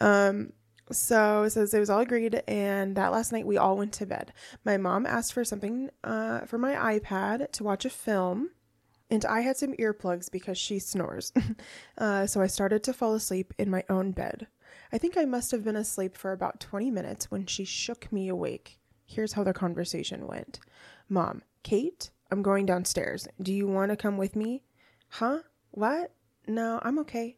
[0.00, 0.52] Um,
[0.92, 4.06] so it says it was all agreed, and that last night we all went to
[4.06, 4.32] bed.
[4.64, 8.50] My mom asked for something uh, for my iPad to watch a film,
[9.10, 11.32] and I had some earplugs because she snores.
[11.98, 14.46] uh, so I started to fall asleep in my own bed.
[14.92, 18.28] I think I must have been asleep for about 20 minutes when she shook me
[18.28, 18.78] awake.
[19.06, 20.60] Here's how the conversation went
[21.08, 23.26] Mom, Kate, I'm going downstairs.
[23.42, 24.62] Do you want to come with me?
[25.08, 25.40] Huh?
[25.72, 26.12] What?
[26.46, 27.36] No, I'm okay.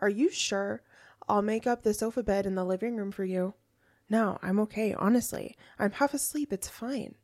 [0.00, 0.82] Are you sure?
[1.28, 3.54] I'll make up the sofa bed in the living room for you.
[4.08, 5.56] No, I'm okay, honestly.
[5.78, 6.52] I'm half asleep.
[6.52, 7.16] It's fine.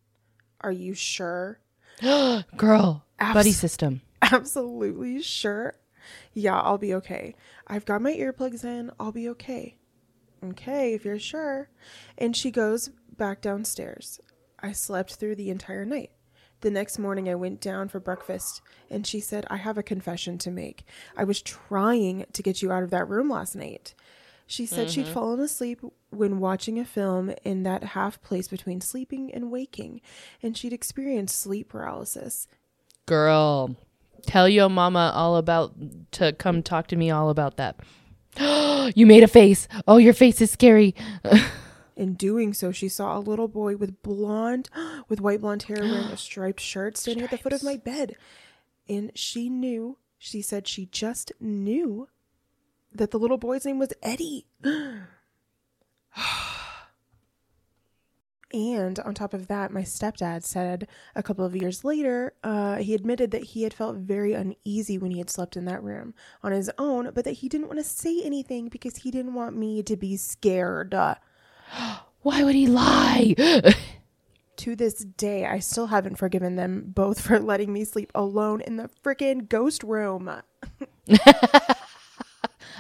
[0.61, 1.61] Are you sure?
[2.57, 3.05] Girl.
[3.19, 4.01] Abs- buddy system.
[4.23, 5.75] Absolutely sure.
[6.33, 7.37] Yeah, I'll be okay.
[7.67, 8.91] I've got my earplugs in.
[8.99, 9.77] I'll be okay.
[10.45, 11.71] Okay, if you're sure.
[12.19, 14.21] And she goes back downstairs.
[14.59, 16.11] I slept through the entire night.
[16.63, 20.39] The next morning, I went down for breakfast, and she said, I have a confession
[20.39, 20.85] to make.
[21.17, 23.95] I was trying to get you out of that room last night.
[24.47, 25.15] She said she'd mm-hmm.
[25.15, 30.01] fallen asleep when watching a film in that half place between sleeping and waking,
[30.41, 32.47] and she'd experienced sleep paralysis.
[33.07, 33.75] Girl.
[34.25, 35.75] Tell your mama all about
[36.13, 37.81] to come talk to me all about that.
[38.95, 39.67] you made a face.
[39.89, 40.95] Oh, your face is scary.
[42.03, 44.69] In doing so, she saw a little boy with blonde,
[45.09, 48.17] with white blonde hair wearing a striped shirt standing at the foot of my bed.
[48.89, 52.09] And she knew, she said she just knew
[52.93, 54.47] that the little boy's name was Eddie.
[58.53, 62.95] and on top of that, my stepdad said a couple of years later, uh, he
[62.95, 66.51] admitted that he had felt very uneasy when he had slept in that room on
[66.51, 69.85] his own, but that he didn't want to say anything because he didn't want me
[69.85, 70.97] to be scared.
[72.23, 73.35] Why would he lie?
[74.57, 78.77] to this day, I still haven't forgiven them both for letting me sleep alone in
[78.77, 80.31] the freaking ghost room.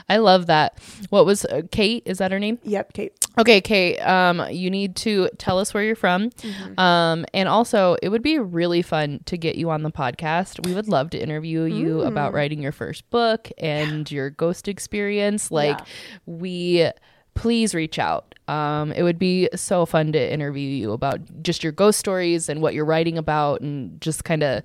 [0.09, 0.79] I love that.
[1.11, 2.03] What was uh, Kate?
[2.07, 2.59] Is that her name?
[2.65, 3.13] Yep, Kate.
[3.39, 3.99] Okay, Kate.
[4.01, 6.31] Um, you need to tell us where you're from.
[6.77, 10.67] Um, and also, it would be really fun to get you on the podcast.
[10.67, 15.51] We would love to interview you about writing your first book and your ghost experience.
[15.51, 15.85] Like, Yeah.
[16.27, 16.91] we
[17.35, 18.35] please reach out.
[18.49, 22.61] Um, it would be so fun to interview you about just your ghost stories and
[22.61, 24.63] what you're writing about, and just kind of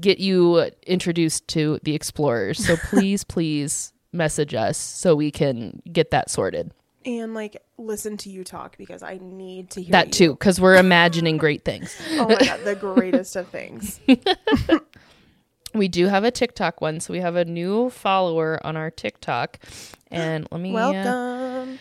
[0.00, 2.64] get you introduced to the explorers.
[2.64, 6.72] So please, please message us so we can get that sorted.
[7.04, 10.12] And like listen to you talk because I need to hear That you.
[10.12, 11.96] too, because we're imagining great things.
[12.12, 13.98] Oh my god, the greatest of things.
[15.74, 19.58] We do have a TikTok one, so we have a new follower on our TikTok.
[20.10, 20.70] And let me.
[20.70, 21.78] uh, Welcome.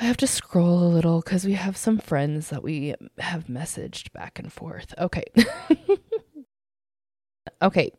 [0.00, 4.12] I have to scroll a little because we have some friends that we have messaged
[4.12, 4.94] back and forth.
[4.96, 5.24] Okay.
[7.62, 7.90] okay.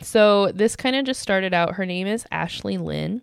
[0.00, 1.74] So this kind of just started out.
[1.74, 3.22] Her name is Ashley Lynn,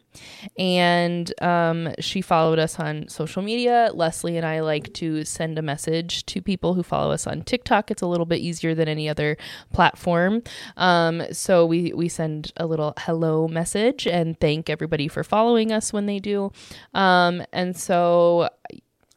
[0.58, 3.92] and um, she followed us on social media.
[3.94, 7.92] Lesley and I like to send a message to people who follow us on TikTok.
[7.92, 9.38] It's a little bit easier than any other
[9.74, 10.44] platform.
[10.78, 15.92] Um, so we we send a little hello message and thank everybody for following us
[15.92, 16.52] when they do.
[16.94, 18.50] Um, and so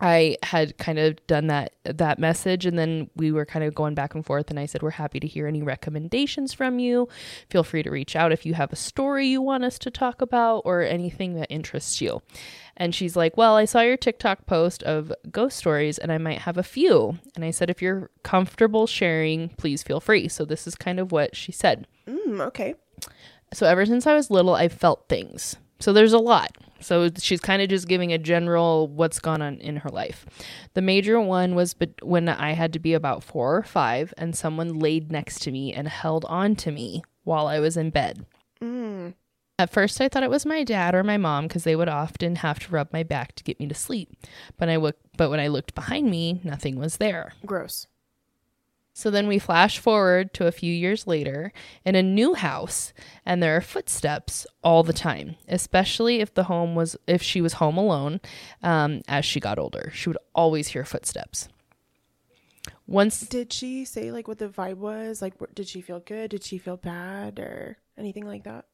[0.01, 3.95] I had kind of done that that message and then we were kind of going
[3.95, 7.09] back and forth and I said we're happy to hear any recommendations from you.
[7.49, 10.21] Feel free to reach out if you have a story you want us to talk
[10.21, 12.23] about or anything that interests you.
[12.77, 16.41] And she's like, "Well, I saw your TikTok post of ghost stories and I might
[16.41, 20.67] have a few." And I said, "If you're comfortable sharing, please feel free." So this
[20.67, 21.87] is kind of what she said.
[22.09, 22.75] Mm, okay.
[23.53, 25.57] So ever since I was little, I've felt things.
[25.79, 26.57] So there's a lot.
[26.85, 30.27] So she's kind of just giving a general what's gone on in her life.
[30.75, 34.37] The major one was but when I had to be about four or five, and
[34.37, 38.27] someone laid next to me and held on to me while I was in bed.
[38.61, 39.15] Mm.
[39.59, 42.37] At first, I thought it was my dad or my mom because they would often
[42.37, 44.11] have to rub my back to get me to sleep.
[44.59, 47.35] But I w- but when I looked behind me, nothing was there.
[47.47, 47.87] Gross.
[48.97, 51.53] So then we flash forward to a few years later
[51.85, 52.93] in a new house,
[53.27, 57.55] and there are footsteps all the time, especially if the home was if she was
[57.55, 58.21] home alone.
[58.63, 61.49] Um, as she got older, she would always hear footsteps.
[62.87, 65.21] Once Did she say like what the vibe was?
[65.21, 66.31] Like, did she feel good?
[66.31, 68.67] Did she feel bad or anything like that?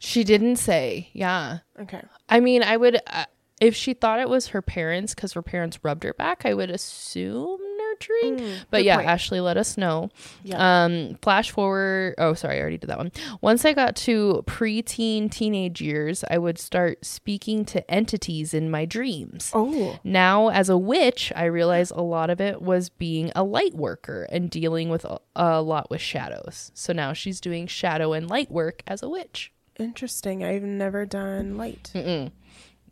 [0.00, 1.58] she didn't say, yeah.
[1.78, 2.02] Okay.
[2.28, 3.26] I mean, I would uh,
[3.60, 6.44] if she thought it was her parents because her parents rubbed her back.
[6.44, 7.60] I would assume
[8.00, 8.54] nurturing.
[8.70, 9.08] but yeah, point.
[9.08, 10.10] Ashley, let us know.
[10.42, 10.84] Yeah.
[10.84, 12.14] Um, flash forward.
[12.18, 13.12] Oh, sorry, I already did that one.
[13.40, 18.84] Once I got to preteen, teenage years, I would start speaking to entities in my
[18.84, 19.50] dreams.
[19.54, 19.98] Oh.
[20.04, 24.26] Now, as a witch, I realize a lot of it was being a light worker
[24.30, 26.70] and dealing with a, a lot with shadows.
[26.74, 29.52] So now she's doing shadow and light work as a witch.
[29.78, 30.44] Interesting.
[30.44, 31.90] I've never done light.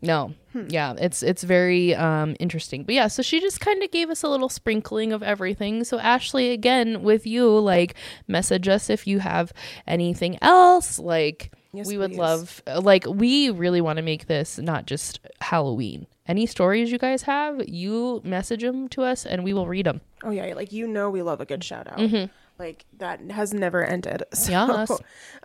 [0.02, 0.34] No.
[0.68, 2.82] Yeah, it's it's very um interesting.
[2.84, 5.84] But yeah, so she just kind of gave us a little sprinkling of everything.
[5.84, 7.94] So Ashley again with you like
[8.28, 9.52] message us if you have
[9.86, 12.18] anything else like Yes, we would please.
[12.18, 16.06] love like we really want to make this not just Halloween.
[16.26, 20.02] Any stories you guys have, you message them to us and we will read them.
[20.22, 21.96] Oh yeah, like you know we love a good shout out.
[21.98, 22.28] Mhm.
[22.58, 24.24] Like that has never ended.
[24.34, 24.90] So, Yes.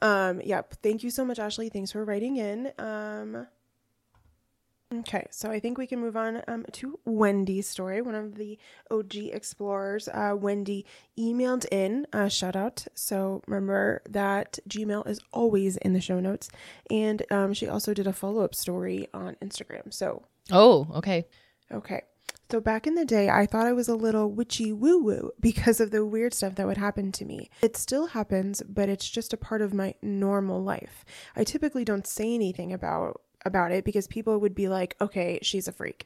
[0.01, 1.69] um yeah, thank you so much Ashley.
[1.69, 2.73] Thanks for writing in.
[2.77, 3.47] Um
[4.93, 8.01] Okay, so I think we can move on um, to Wendy's story.
[8.01, 8.57] One of the
[8.89, 10.85] OG explorers, uh, Wendy,
[11.19, 12.87] emailed in a shout out.
[12.93, 16.49] So remember that Gmail is always in the show notes.
[16.89, 19.93] And um, she also did a follow up story on Instagram.
[19.93, 21.27] So Oh, okay.
[21.71, 22.03] Okay.
[22.49, 25.81] So back in the day, I thought I was a little witchy woo woo because
[25.81, 27.49] of the weird stuff that would happen to me.
[27.61, 31.03] It still happens, but it's just a part of my normal life.
[31.35, 35.67] I typically don't say anything about about it because people would be like, "Okay, she's
[35.67, 36.03] a freak."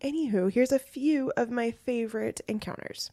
[0.00, 3.10] Anywho, here's a few of my favorite encounters.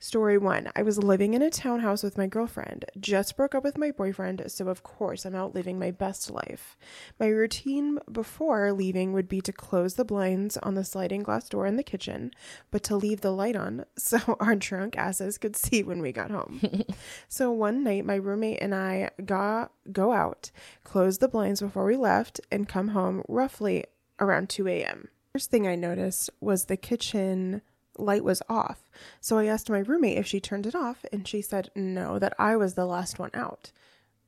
[0.00, 2.84] Story one I was living in a townhouse with my girlfriend.
[3.00, 6.76] Just broke up with my boyfriend, so of course I'm out living my best life.
[7.18, 11.66] My routine before leaving would be to close the blinds on the sliding glass door
[11.66, 12.30] in the kitchen,
[12.70, 16.30] but to leave the light on so our drunk asses could see when we got
[16.30, 16.84] home.
[17.28, 20.52] so one night, my roommate and I got go out,
[20.84, 23.84] close the blinds before we left, and come home roughly
[24.20, 25.08] around 2 a.m.
[25.32, 27.62] First thing I noticed was the kitchen
[27.98, 28.90] light was off.
[29.20, 32.34] So I asked my roommate if she turned it off, and she said no, that
[32.38, 33.72] I was the last one out.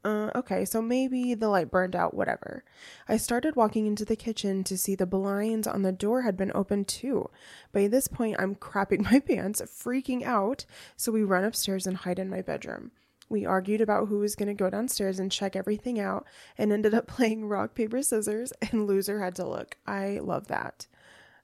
[0.03, 2.65] Uh, okay, so maybe the light burned out, whatever.
[3.07, 6.53] I started walking into the kitchen to see the blinds on the door had been
[6.55, 7.29] opened too.
[7.73, 10.65] By this point, I'm crapping my pants, freaking out,
[10.97, 12.93] so we run upstairs and hide in my bedroom.
[13.29, 16.95] We argued about who was going to go downstairs and check everything out and ended
[16.95, 19.77] up playing rock, paper, scissors, and loser had to look.
[19.87, 20.87] I love that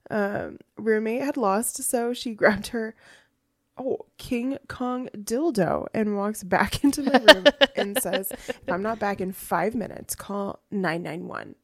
[0.09, 2.95] um, roommate had lost, so she grabbed her
[3.77, 7.45] oh King Kong dildo and walks back into my room
[7.75, 11.55] and says, "If I'm not back in five minutes, call nine nine one."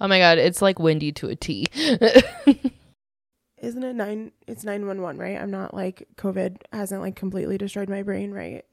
[0.00, 1.66] Oh my god, it's like Wendy to a T.
[3.60, 4.32] Isn't it nine?
[4.46, 5.40] It's nine one one, right?
[5.40, 8.64] I'm not like COVID hasn't like completely destroyed my brain, right?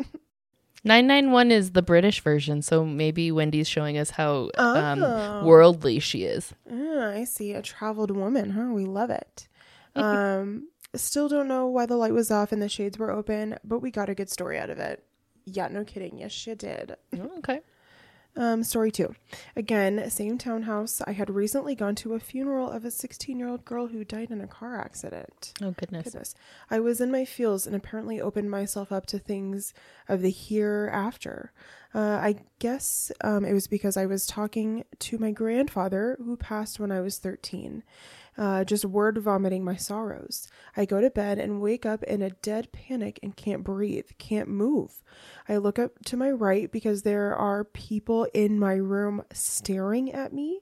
[0.83, 5.43] 991 is the British version, so maybe Wendy's showing us how um, Oh.
[5.43, 6.53] worldly she is.
[6.71, 7.53] Ah, I see.
[7.53, 8.71] A traveled woman, huh?
[8.73, 9.47] We love it.
[9.95, 13.79] Um, still don't know why the light was off and the shades were open, but
[13.79, 15.01] we got a good story out of it.
[15.45, 16.17] Yeah, no kidding.
[16.17, 16.97] Yes, she did.
[17.37, 17.61] Okay.
[18.37, 19.15] Um, story two.
[19.55, 21.01] Again, same townhouse.
[21.07, 24.29] I had recently gone to a funeral of a 16 year old girl who died
[24.29, 25.53] in a car accident.
[25.61, 26.03] Oh goodness.
[26.03, 26.35] Goodness.
[26.69, 29.73] I was in my feels and apparently opened myself up to things
[30.09, 31.53] of the hereafter.
[31.93, 36.77] Uh, I guess um, it was because I was talking to my grandfather who passed
[36.77, 37.83] when I was 13.
[38.37, 40.49] Uh, just word vomiting my sorrows.
[40.75, 44.49] I go to bed and wake up in a dead panic and can't breathe, can't
[44.49, 45.01] move.
[45.47, 50.33] I look up to my right because there are people in my room staring at
[50.33, 50.61] me.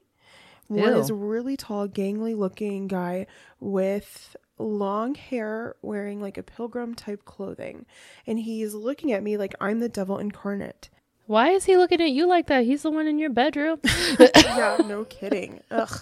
[0.68, 3.26] One is a really tall, gangly looking guy
[3.60, 7.86] with long hair wearing like a pilgrim type clothing.
[8.26, 10.90] And he's looking at me like I'm the devil incarnate.
[11.26, 12.64] Why is he looking at you like that?
[12.64, 13.80] He's the one in your bedroom.
[14.20, 15.60] yeah, no kidding.
[15.70, 16.00] Ugh,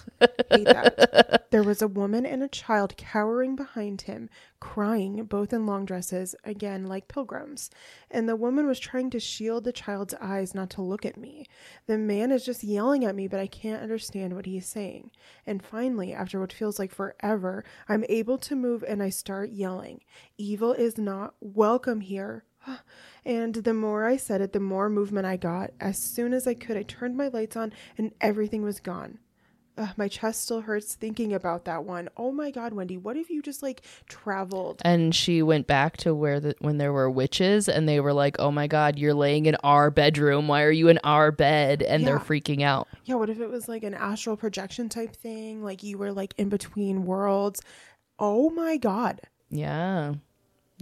[0.51, 1.47] hate that.
[1.49, 4.29] There was a woman and a child cowering behind him,
[4.59, 7.69] crying, both in long dresses, again like pilgrims.
[8.11, 11.45] And the woman was trying to shield the child's eyes not to look at me.
[11.87, 15.11] The man is just yelling at me, but I can't understand what he's saying.
[15.45, 20.01] And finally, after what feels like forever, I'm able to move and I start yelling.
[20.37, 22.43] Evil is not welcome here.
[23.25, 25.71] And the more I said it, the more movement I got.
[25.79, 29.19] As soon as I could, I turned my lights on and everything was gone.
[29.75, 32.07] Ugh, my chest still hurts thinking about that one.
[32.15, 34.81] Oh my god, Wendy, what if you just like traveled?
[34.85, 38.35] and she went back to where the when there were witches and they were like,
[38.37, 40.47] "Oh my god, you're laying in our bedroom.
[40.47, 42.87] Why are you in our bed?" And they're freaking out.
[43.05, 45.63] Yeah, what if it was like an astral projection type thing?
[45.63, 47.59] Like you were like in between worlds.
[48.19, 49.21] Oh my god.
[49.49, 50.13] Yeah.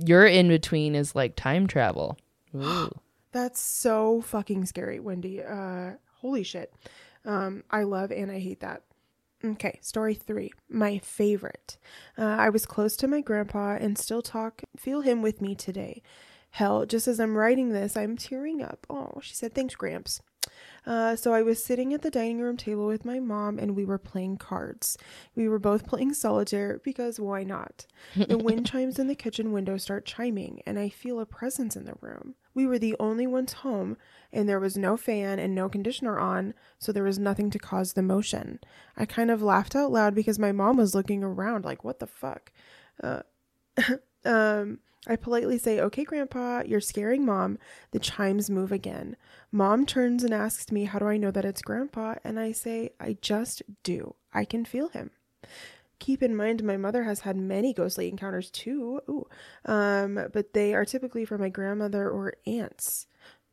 [0.05, 2.17] Your in between is like time travel.
[2.55, 2.89] Ooh.
[3.31, 5.41] That's so fucking scary, Wendy.
[5.41, 6.73] Uh holy shit.
[7.25, 8.83] Um I love and I hate that.
[9.43, 10.51] Okay, story 3.
[10.69, 11.77] My favorite.
[12.15, 16.03] Uh, I was close to my grandpa and still talk feel him with me today.
[16.51, 18.85] Hell, just as I'm writing this, I'm tearing up.
[18.89, 20.21] Oh, she said, "Thanks, Gramps."
[20.85, 23.85] Uh, so I was sitting at the dining room table with my mom and we
[23.85, 24.97] were playing cards.
[25.35, 27.85] We were both playing solitaire because why not?
[28.15, 31.85] The wind chimes in the kitchen window start chiming and I feel a presence in
[31.85, 32.35] the room.
[32.53, 33.95] We were the only ones home
[34.33, 37.93] and there was no fan and no conditioner on, so there was nothing to cause
[37.93, 38.59] the motion.
[38.97, 42.07] I kind of laughed out loud because my mom was looking around like, what the
[42.07, 42.51] fuck?
[43.01, 43.21] Uh,
[44.25, 47.57] um, I politely say, Okay, Grandpa, you're scaring Mom.
[47.91, 49.15] The chimes move again.
[49.51, 52.15] Mom turns and asks me, How do I know that it's Grandpa?
[52.23, 54.15] And I say, I just do.
[54.33, 55.11] I can feel him.
[55.99, 59.01] Keep in mind, my mother has had many ghostly encounters too.
[59.09, 59.27] Ooh.
[59.65, 63.07] Um, but they are typically from my grandmother or aunts.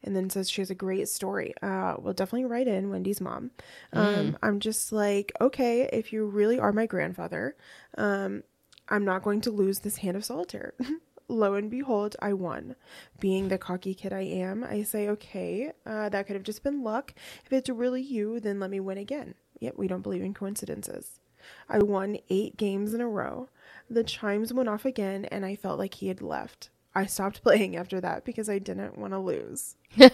[0.04, 1.54] And then says she has a great story.
[1.60, 3.50] Uh, we'll definitely write in Wendy's mom.
[3.92, 7.56] Um, I'm just like, okay, if you really are my grandfather,
[7.96, 8.44] um,
[8.88, 10.74] I'm not going to lose this hand of solitaire.
[11.28, 12.74] Lo and behold, I won.
[13.20, 16.82] Being the cocky kid I am, I say, okay, uh, that could have just been
[16.82, 17.12] luck.
[17.44, 19.34] If it's really you, then let me win again.
[19.60, 21.20] Yet we don't believe in coincidences.
[21.68, 23.48] I won eight games in a row.
[23.90, 26.70] The chimes went off again, and I felt like he had left.
[26.94, 29.76] I stopped playing after that because I didn't want to lose.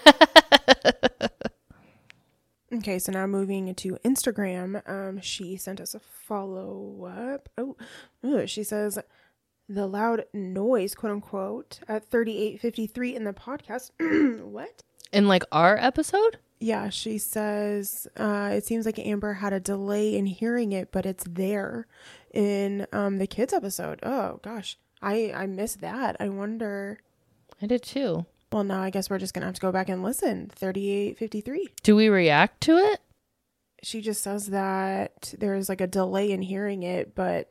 [2.74, 7.49] Okay, so now moving to Instagram, um, she sent us a follow up.
[7.57, 7.77] Oh,
[8.24, 8.99] ugh, she says
[9.69, 13.91] the loud noise, quote unquote, at thirty eight fifty three in the podcast.
[14.51, 14.82] what?
[15.12, 16.39] In like our episode?
[16.61, 21.05] Yeah, she says uh, it seems like Amber had a delay in hearing it, but
[21.05, 21.86] it's there
[22.32, 24.01] in um, the kids episode.
[24.03, 26.16] Oh gosh, I I missed that.
[26.20, 27.01] I wonder.
[27.61, 28.27] I did too.
[28.53, 30.51] Well, now I guess we're just gonna have to go back and listen.
[30.55, 31.69] Thirty eight fifty three.
[31.82, 33.01] Do we react to it?
[33.85, 37.51] she just says that there's like a delay in hearing it, but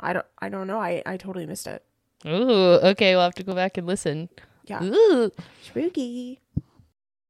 [0.00, 0.78] I don't I don't know.
[0.78, 1.84] I I totally missed it.
[2.26, 4.28] Ooh, okay, we'll have to go back and listen.
[4.66, 4.82] Yeah.
[4.82, 5.30] Ooh.
[5.62, 6.40] Spooky.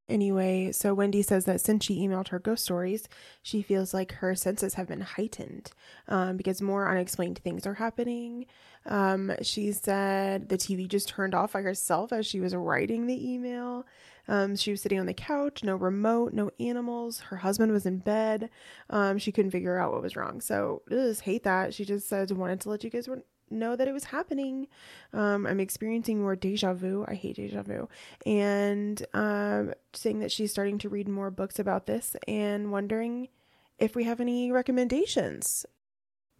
[0.07, 3.09] Anyway, so Wendy says that since she emailed her ghost stories,
[3.41, 5.71] she feels like her senses have been heightened
[6.07, 8.45] um, because more unexplained things are happening.
[8.85, 13.33] Um, she said the TV just turned off by herself as she was writing the
[13.33, 13.85] email.
[14.27, 17.19] Um, she was sitting on the couch, no remote, no animals.
[17.19, 18.49] Her husband was in bed.
[18.89, 20.41] Um, she couldn't figure out what was wrong.
[20.41, 21.73] So, just hate that.
[21.73, 23.07] She just said, wanted to let you guys
[23.49, 24.67] know that it was happening.
[25.13, 27.05] Um, I'm experiencing more deja vu.
[27.07, 27.87] I hate deja vu.
[28.25, 33.29] And um, saying that she's starting to read more books about this and wondering
[33.77, 35.65] if we have any recommendations.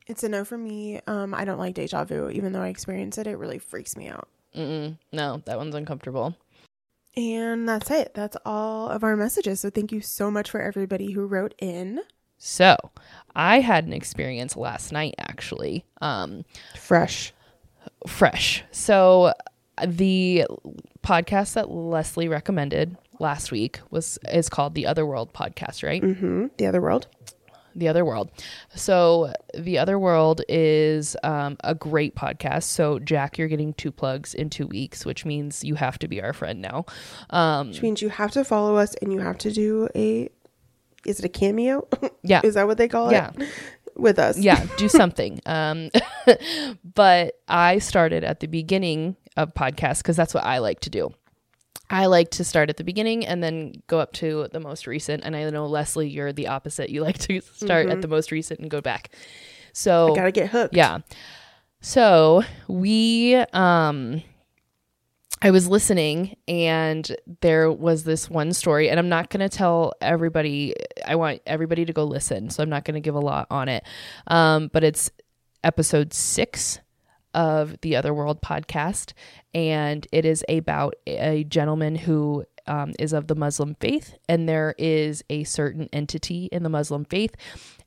[0.08, 1.02] It's a no for me.
[1.08, 3.28] Um, I don't like deja vu, even though I experience it.
[3.28, 4.28] It really freaks me out.
[4.56, 4.98] Mm-mm.
[5.12, 6.36] No, that one's uncomfortable.
[7.18, 8.14] And that's it.
[8.14, 9.62] That's all of our messages.
[9.62, 12.02] So thank you so much for everybody who wrote in.
[12.38, 12.76] So,
[13.34, 15.86] I had an experience last night actually.
[16.02, 16.44] Um,
[16.78, 17.34] Fresh.
[18.08, 18.64] fresh.
[18.72, 19.34] So,
[19.86, 20.46] the
[21.04, 26.02] podcast that Lesley recommended last week was is called the Other World podcast, right?
[26.02, 26.48] Mm-hmm.
[26.58, 27.08] The other world.
[27.76, 28.32] The Other World.
[28.74, 32.64] So, The Other World is um, a great podcast.
[32.64, 36.22] So, Jack, you're getting two plugs in two weeks, which means you have to be
[36.22, 36.86] our friend now.
[37.30, 40.30] Um, Which means you have to follow us and you have to do a
[41.06, 41.88] is it a cameo?
[42.24, 42.42] yeah.
[42.44, 43.30] is that what they call Yeah.
[43.30, 43.40] it?
[43.40, 43.46] Yeah
[43.98, 44.38] with us.
[44.38, 45.40] yeah, do something.
[45.46, 45.90] um,
[46.96, 51.14] but I started at the beginning of podcasts because that's what I like to do.
[51.90, 55.24] I like to start at the beginning and then go up to the most recent.
[55.24, 56.90] And I know Lesley, you're the opposite.
[56.90, 59.10] You like to start at the most recent and go back.
[59.74, 60.76] So I Gotta get hooked.
[60.76, 61.00] yeah.
[61.82, 64.24] So we um
[65.42, 69.94] I was listening and there was this one story and I'm not going to tell
[70.02, 70.74] everybody
[71.06, 72.50] I want everybody to go listen.
[72.50, 73.84] So I'm not going to give a lot on it.
[74.28, 75.12] Um but it's
[75.64, 76.80] episode 6
[77.36, 79.14] of the Other World podcast
[79.54, 84.76] and it is about a gentleman who um, is of the Muslim faith, and there
[84.78, 87.36] is a certain entity in the Muslim faith.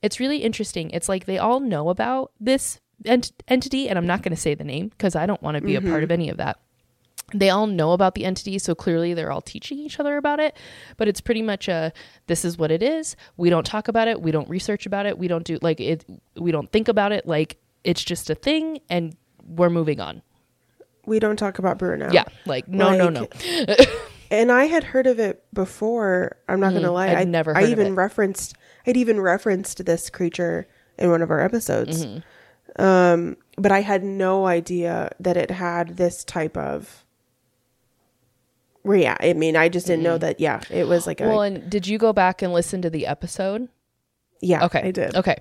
[0.03, 0.91] It's really interesting.
[0.91, 4.55] It's like they all know about this ent- entity, and I'm not going to say
[4.55, 6.59] the name because I don't want to be a part of any of that.
[7.35, 10.57] They all know about the entity, so clearly they're all teaching each other about it.
[10.97, 11.93] But it's pretty much a
[12.27, 13.17] this is what it is.
[13.37, 14.23] We don't talk about it.
[14.23, 15.19] We don't research about it.
[15.19, 16.07] We don't do like it.
[16.37, 17.27] We don't think about it.
[17.27, 19.15] Like it's just a thing, and
[19.49, 20.23] we're moving on.
[21.07, 22.11] We don't talk about Bruno.
[22.13, 23.29] Yeah, like no, no, no.
[24.31, 26.37] And I had heard of it before.
[26.49, 27.09] I'm not gonna lie.
[27.09, 27.17] Mm-hmm.
[27.17, 27.91] I'd I never I even it.
[27.93, 28.55] referenced
[28.87, 30.69] I'd even referenced this creature
[30.99, 32.05] in one of our episodes.
[32.05, 32.83] Mm-hmm.
[32.83, 37.05] Um, but I had no idea that it had this type of.
[38.85, 40.41] Yeah, I mean, I just didn't know that.
[40.41, 41.25] Yeah, it was like a.
[41.25, 41.29] Mm.
[41.29, 43.69] Well, and did you go back and listen to the episode?
[44.41, 44.81] yeah, Okay.
[44.81, 45.17] I did.
[45.17, 45.37] Okay.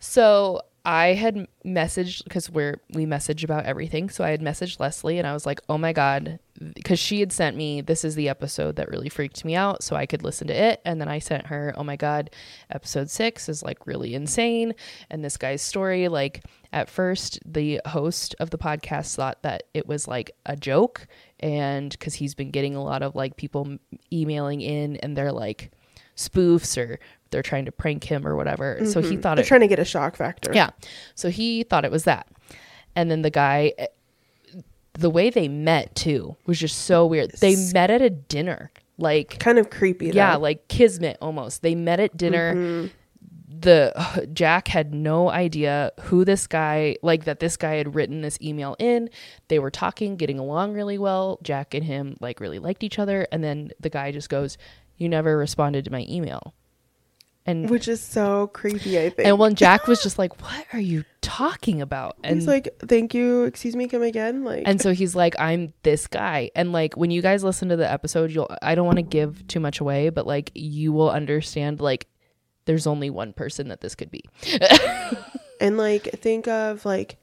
[0.00, 4.08] So I had messaged because we're we message about everything.
[4.08, 6.38] So I had messaged Leslie and I was like, "Oh my god,"
[6.74, 9.96] because she had sent me this is the episode that really freaked me out, so
[9.96, 10.80] I could listen to it.
[10.86, 12.30] And then I sent her, "Oh my god,
[12.70, 14.74] episode six is like really insane."
[15.10, 16.42] And this guy's story, like
[16.72, 21.06] at first, the host of the podcast thought that it was like a joke,
[21.38, 23.76] and because he's been getting a lot of like people
[24.10, 25.70] emailing in, and they're like
[26.16, 26.98] spoofs or
[27.30, 28.84] they're trying to prank him or whatever.
[28.86, 30.52] So he thought They're it trying to get a shock factor.
[30.54, 30.70] yeah.
[31.14, 32.26] So he thought it was that.
[32.96, 33.86] And then the guy, eh,
[34.94, 37.30] the way they met too was just so weird.
[37.40, 38.70] They met at a dinner.
[39.00, 40.08] Like, kind of creepy.
[40.08, 41.62] yeah, like kismet almost.
[41.62, 42.54] They met at dinner.
[42.54, 42.86] Mm-hmm.
[43.60, 48.38] The Jack had no idea who this guy, like that this guy had written this
[48.42, 49.08] email in.
[49.46, 51.38] They were talking, getting along really well.
[51.42, 53.28] Jack and him like really liked each other.
[53.30, 54.58] And then the guy just goes,
[54.96, 56.54] You never responded to my email.
[57.48, 58.98] And which is so creepy.
[58.98, 59.26] I think.
[59.26, 63.14] and when Jack was just like, "What are you talking about?" And he's like, "Thank
[63.14, 63.44] you.
[63.44, 63.88] Excuse me.
[63.88, 67.42] Come again." Like, and so he's like, "I'm this guy." And like when you guys
[67.42, 70.52] listen to the episode, you'll I don't want to give too much away, but like
[70.54, 72.06] you will understand like
[72.66, 74.22] there's only one person that this could be.
[75.60, 77.16] and like think of like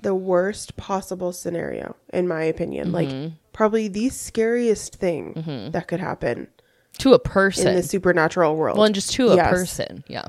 [0.00, 2.92] the worst possible scenario, in my opinion.
[2.92, 2.94] Mm-hmm.
[3.24, 6.46] Like probably the scariest thing that could happen
[6.98, 8.76] to a person in the supernatural world.
[8.76, 9.50] well, and just to a Yes.
[9.50, 10.04] person.
[10.08, 10.26] Yeah.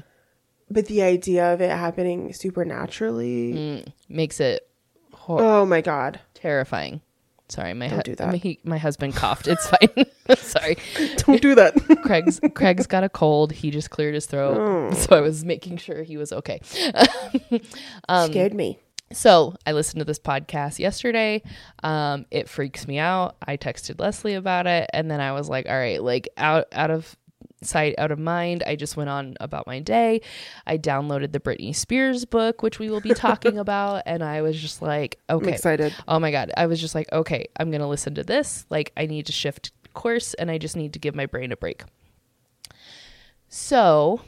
[0.72, 3.94] but the idea of it happening supernaturally, Mm.
[4.08, 4.68] Makes it
[5.14, 6.20] hor- oh my god!
[6.34, 7.02] terrifying.
[7.50, 8.28] Sorry, my hu- do that.
[8.28, 9.48] My, he, my husband coughed.
[9.48, 10.06] It's fine.
[10.38, 10.78] Sorry.
[11.18, 11.74] Don't do that.
[12.04, 13.52] Craig's Craig's got a cold.
[13.52, 14.56] He just cleared his throat.
[14.56, 14.94] Oh.
[14.94, 16.62] So I was making sure he was okay.
[18.08, 18.78] Um, Scared me.
[19.12, 21.42] So I listened to this podcast yesterday.
[21.84, 23.36] Um, it freaks me out.
[23.46, 26.92] I texted Lesley about it, and then I was like, "All right, like out out
[26.92, 27.16] of
[27.64, 30.22] sight, out of mind." I just went on about my day.
[30.68, 34.60] I downloaded the Britney Spears book, which we will be talking about, and I was
[34.62, 35.94] just like, I'm "Okay, excited.
[36.08, 38.68] oh my god!" I was just like, "Okay, I'm gonna listen to this.
[38.70, 41.58] Like, I need to shift course, and I just need to give my brain a
[41.58, 41.84] break."
[43.48, 44.22] So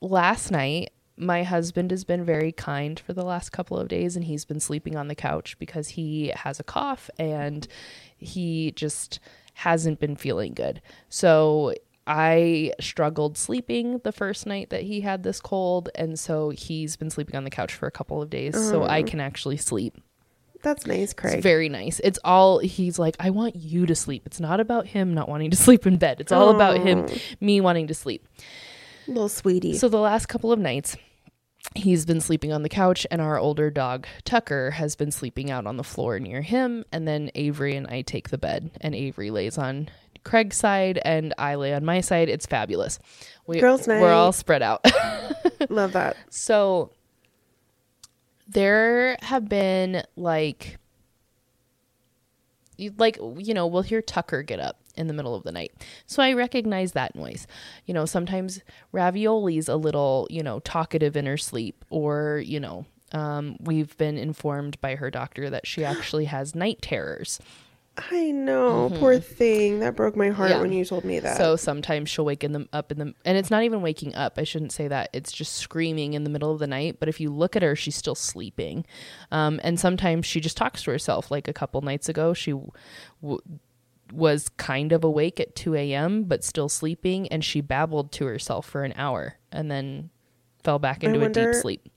[0.00, 4.24] last night my husband has been very kind for the last couple of days and
[4.24, 7.68] he's been sleeping on the couch because he has a cough and
[8.16, 9.20] he just
[9.54, 10.80] hasn't been feeling good.
[11.08, 11.74] So
[12.06, 17.10] I struggled sleeping the first night that he had this cold and so he's been
[17.10, 19.06] sleeping on the couch for a couple of days so I mm.
[19.06, 19.98] can actually sleep.
[20.62, 21.34] That's nice, Craig.
[21.34, 22.00] It's very nice.
[22.04, 24.22] It's all he's like I want you to sleep.
[24.26, 26.20] It's not about him not wanting to sleep in bed.
[26.20, 27.16] It's all about him oh.
[27.40, 28.26] me wanting to sleep.
[29.06, 29.76] Little sweetie.
[29.76, 30.96] So the last couple of nights,
[31.74, 35.66] he's been sleeping on the couch, and our older dog Tucker has been sleeping out
[35.66, 36.84] on the floor near him.
[36.92, 39.88] And then Avery and I take the bed, and Avery lays on
[40.24, 42.28] Craig's side, and I lay on my side.
[42.28, 42.98] It's fabulous.
[43.46, 44.84] We, Girls' We're all spread out.
[45.68, 46.16] Love that.
[46.30, 46.90] So
[48.48, 50.78] there have been like
[52.76, 55.72] you like you know, we'll hear Tucker get up in the middle of the night.
[56.06, 57.46] So I recognize that noise.
[57.86, 58.60] You know, sometimes
[58.92, 64.16] Ravioli's a little, you know, talkative in her sleep or, you know, um, we've been
[64.16, 67.40] informed by her doctor that she actually has night terrors.
[68.10, 69.80] I know, poor thing.
[69.80, 70.56] That broke my heart Mm-hmm.
[70.56, 70.62] Yeah.
[70.62, 71.36] when you told me that.
[71.36, 74.38] So sometimes she'll wake in them up in the and it's not even waking up.
[74.38, 75.10] I shouldn't say that.
[75.12, 76.96] It's just screaming in the middle of the night.
[77.00, 78.86] But if you look at her, she's still sleeping.
[79.30, 81.30] Um, and sometimes she just talks to herself.
[81.30, 82.52] Like a couple nights ago, she
[83.20, 83.40] w-
[84.12, 86.24] was kind of awake at 2 a.m.
[86.24, 90.10] but still sleeping, and she babbled to herself for an hour and then
[90.62, 91.88] fell back into a deep sleep.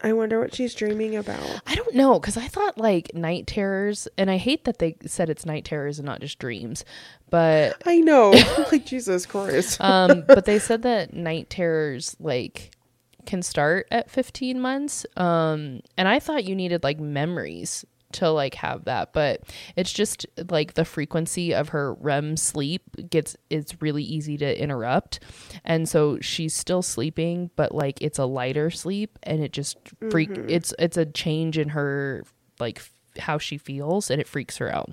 [0.00, 1.60] I wonder what she's dreaming about.
[1.66, 5.28] I don't know because I thought like night terrors, and I hate that they said
[5.28, 6.84] it's night terrors and not just dreams,
[7.30, 8.30] but I know.
[8.72, 9.80] like Jesus Christ.
[9.80, 12.70] um, but they said that night terrors like
[13.26, 15.04] can start at 15 months.
[15.16, 19.42] Um, and I thought you needed like memories to like have that, but
[19.76, 25.20] it's just like the frequency of her REM sleep gets it's really easy to interrupt.
[25.64, 29.76] And so she's still sleeping, but like it's a lighter sleep and it just
[30.10, 30.48] freak mm-hmm.
[30.48, 32.24] it's it's a change in her
[32.58, 32.82] like
[33.18, 34.92] how she feels and it freaks her out.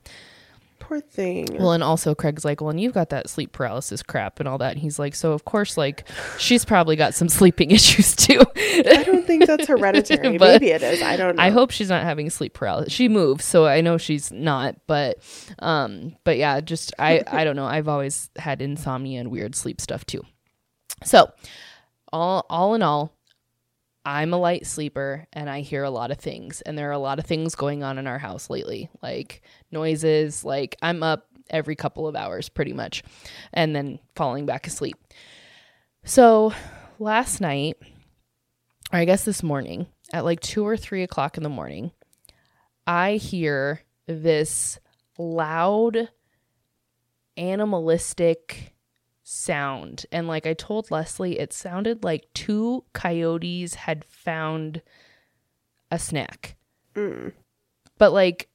[0.88, 1.48] Poor thing.
[1.57, 4.60] Well, and also Craig's like, well, and you've got that sleep paralysis crap and all
[4.60, 4.74] that.
[4.74, 6.07] And he's like, so of course, like,
[6.38, 8.40] she's probably got some sleeping issues too.
[8.56, 10.38] I don't think that's hereditary.
[10.38, 11.02] Maybe it is.
[11.02, 11.41] I don't know.
[11.41, 12.94] I hope she's not having sleep paralysis.
[12.94, 14.76] She moves, so I know she's not.
[14.86, 15.18] But,
[15.57, 17.66] um, but yeah, just I, I don't know.
[17.66, 20.22] I've always had insomnia and weird sleep stuff too.
[21.03, 21.32] So,
[22.14, 23.15] all, all in all,
[24.06, 26.99] I'm a light sleeper and I hear a lot of things and there are a
[26.99, 29.41] lot of things going on in our house lately like
[29.72, 33.03] noises like I'm up every couple of hours pretty much
[33.53, 34.98] and then falling back asleep.
[36.03, 36.53] So
[36.99, 37.77] last night
[38.94, 41.91] or I guess this morning at like two or three o'clock in the morning,
[42.86, 44.80] I hear this
[45.18, 46.10] loud
[47.38, 48.74] animalistic
[49.26, 50.06] sound.
[50.11, 54.81] And like I told Leslie, it sounded like two coyotes had found
[55.91, 56.56] a snack.
[57.97, 58.49] But like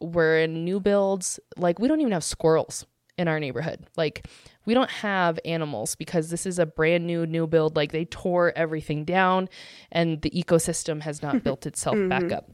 [0.00, 2.86] we're in new builds, like we don't even have squirrels
[3.18, 3.86] in our neighborhood.
[3.96, 4.26] Like
[4.64, 7.76] we don't have animals because this is a brand new new build.
[7.76, 9.50] Like they tore everything down
[9.92, 12.50] and the ecosystem has not built itself back up.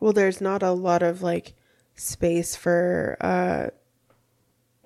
[0.00, 1.54] Well, there's not a lot of like
[1.94, 3.68] space for uh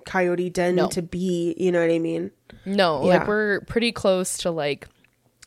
[0.05, 0.87] coyote den No.
[0.89, 2.31] to be, you know what I mean?
[2.65, 3.17] No, Yeah.
[3.19, 4.87] like we're pretty close to like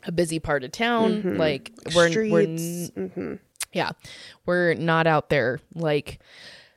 [0.05, 1.37] a busy part of town.
[1.39, 2.91] Like we're we're Streets.
[2.95, 3.35] hmm
[3.73, 3.91] yeah,
[4.47, 6.21] we're not out there like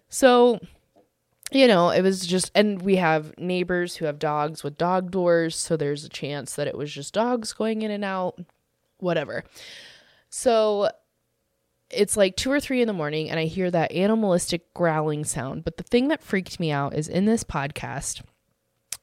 [0.10, 0.60] so
[1.52, 5.56] you know, it was just and we have neighbors who have dogs with dog doors,
[5.56, 8.40] so there's a chance that it was just dogs going in and out,
[9.00, 9.44] whatever.
[10.30, 10.90] So
[11.90, 15.64] it's like two or three in the morning and I hear that animalistic growling sound.
[15.64, 18.22] But the thing that freaked me out is in this podcast,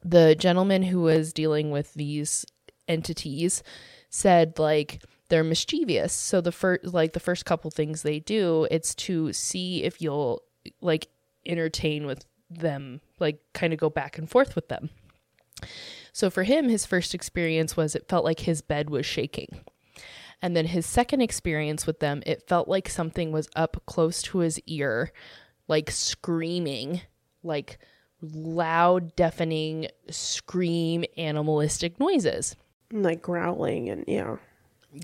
[0.04, 2.44] the gentleman who was dealing with these
[2.88, 3.62] entities
[4.10, 6.12] said like they're mischievous.
[6.12, 10.42] So the first like the first couple things they do, it's to see if you'll
[10.80, 11.08] like
[11.44, 14.90] entertain with them, like kind of go back and forth with them.
[16.12, 19.48] So for him, his first experience was it felt like his bed was shaking.
[20.42, 24.38] And then his second experience with them, it felt like something was up close to
[24.38, 25.12] his ear,
[25.66, 27.02] like screaming,
[27.42, 27.78] like
[28.20, 32.56] loud, deafening, scream, animalistic noises.
[32.92, 34.36] Like growling and yeah.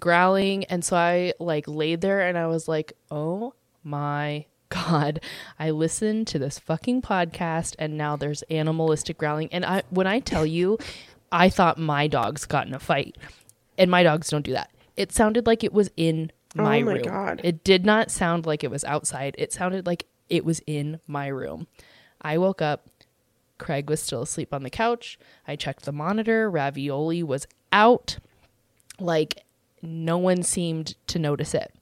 [0.01, 0.65] growling.
[0.65, 5.21] And so i like laid there and i was like oh my god.
[5.59, 9.49] I listened to this fucking podcast and now there's animalistic growling.
[9.53, 10.79] And i when i tell you
[11.33, 13.17] i thought my dogs got in a fight.
[13.79, 16.89] And my dogs don't do that it sounded like it was in oh my, room.
[16.89, 17.41] Oh my room God.
[17.45, 21.27] it did not sound like it was outside it sounded like it was in my
[21.27, 21.67] room
[22.21, 22.89] i woke up
[23.59, 28.19] craig was still asleep on the couch i checked the monitor ravioli was out
[28.99, 29.45] like
[29.83, 31.75] no one seemed to notice it.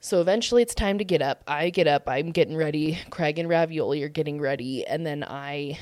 [0.00, 1.42] So eventually it's time to get up.
[1.46, 2.98] I get up, I'm getting ready.
[3.08, 4.86] Craig and Ravioli are getting ready.
[4.86, 5.78] And then I,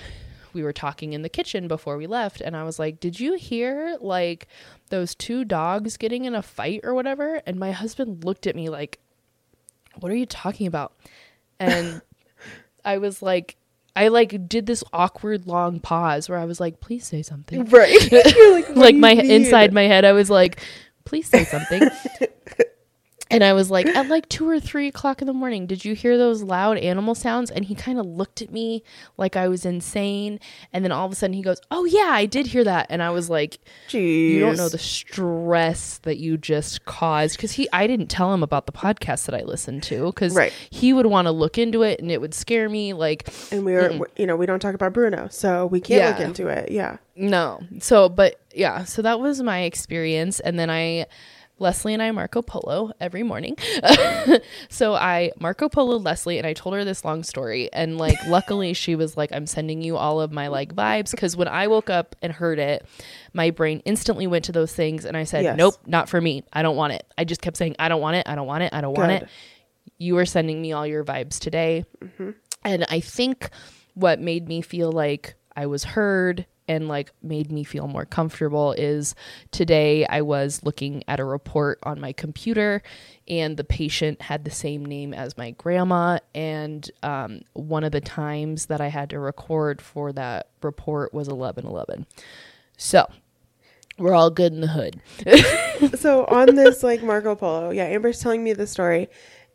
[0.55, 2.41] we were talking in the kitchen before we left.
[2.41, 4.49] And I was like, Did you hear like
[4.91, 7.41] those two dogs getting in a fight or whatever?
[7.47, 8.99] And my husband looked at me like,
[10.01, 10.93] What are you talking about?
[11.59, 12.01] And
[12.85, 13.57] I was like,
[13.95, 17.99] I like did this awkward long pause where I was like, Please say something Right.
[18.13, 19.31] Like, like my mean?
[19.31, 20.61] inside my head, I was like,
[21.05, 21.83] please say something.
[23.33, 25.95] And I was like, at like two or three o'clock in the morning, did you
[25.95, 27.51] hear those loud animal sounds?
[27.51, 28.83] And he kind of looked at me
[29.17, 30.39] like I was insane.
[30.73, 32.87] And then all of a sudden he goes, Oh, yeah, I did hear that.
[32.91, 34.31] And I was like, Jeez.
[34.31, 37.39] You don't know the stress that you just caused.
[37.39, 40.13] Cause he, I didn't tell him about the podcast that I listened to.
[40.13, 40.53] Cause Right.
[40.71, 42.93] he would want to look into it and it would scare me.
[42.93, 44.07] Like, and we were, mm.
[44.17, 46.71] you know, we don't talk about Bruno, so we can't look into it.
[46.71, 46.99] Yeah.
[47.17, 47.61] No.
[47.81, 50.41] So, but yeah, so that was my experience.
[50.41, 51.07] And then I,
[51.63, 53.57] Lesley and I Marco Polo every morning.
[54.69, 57.73] so I Marco Polo Lesley and I told her this long story.
[57.73, 61.17] And like, luckily she was like, I'm sending you all of my like vibes.
[61.17, 62.87] Cause when I woke up and heard it,
[63.33, 65.05] my brain instantly went to those things.
[65.05, 65.57] And I said, Yes.
[65.57, 66.45] nope, not for me.
[66.53, 67.07] I don't want it.
[67.17, 68.29] I just kept saying, I don't want it.
[68.29, 68.75] I don't want it.
[68.75, 69.29] I don't want it.
[69.99, 71.85] You were sending me all your vibes today.
[72.03, 72.31] Mm-hmm.
[72.65, 73.51] And I think
[73.95, 78.73] what made me feel like I was heard and like made me feel more comfortable
[78.73, 79.15] is
[79.51, 82.83] today I was looking at a report on my computer
[83.29, 86.19] and the patient had the same name as my grandma.
[86.35, 91.29] And um, one of the times that I had to record for that report was
[91.29, 92.07] 1111.
[92.77, 93.07] So
[93.99, 95.01] we're all good in the hood.
[95.99, 99.09] so on this like Marco Polo, yeah, Amber's telling me the story,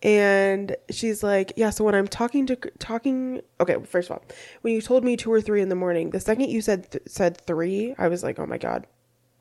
[0.04, 1.70] and she's like, yeah.
[1.70, 4.24] So when I'm talking to talking, okay, first of all,
[4.62, 7.04] when you told me two or three in the morning, the second you said th-
[7.08, 8.86] said three, I was like, oh my god,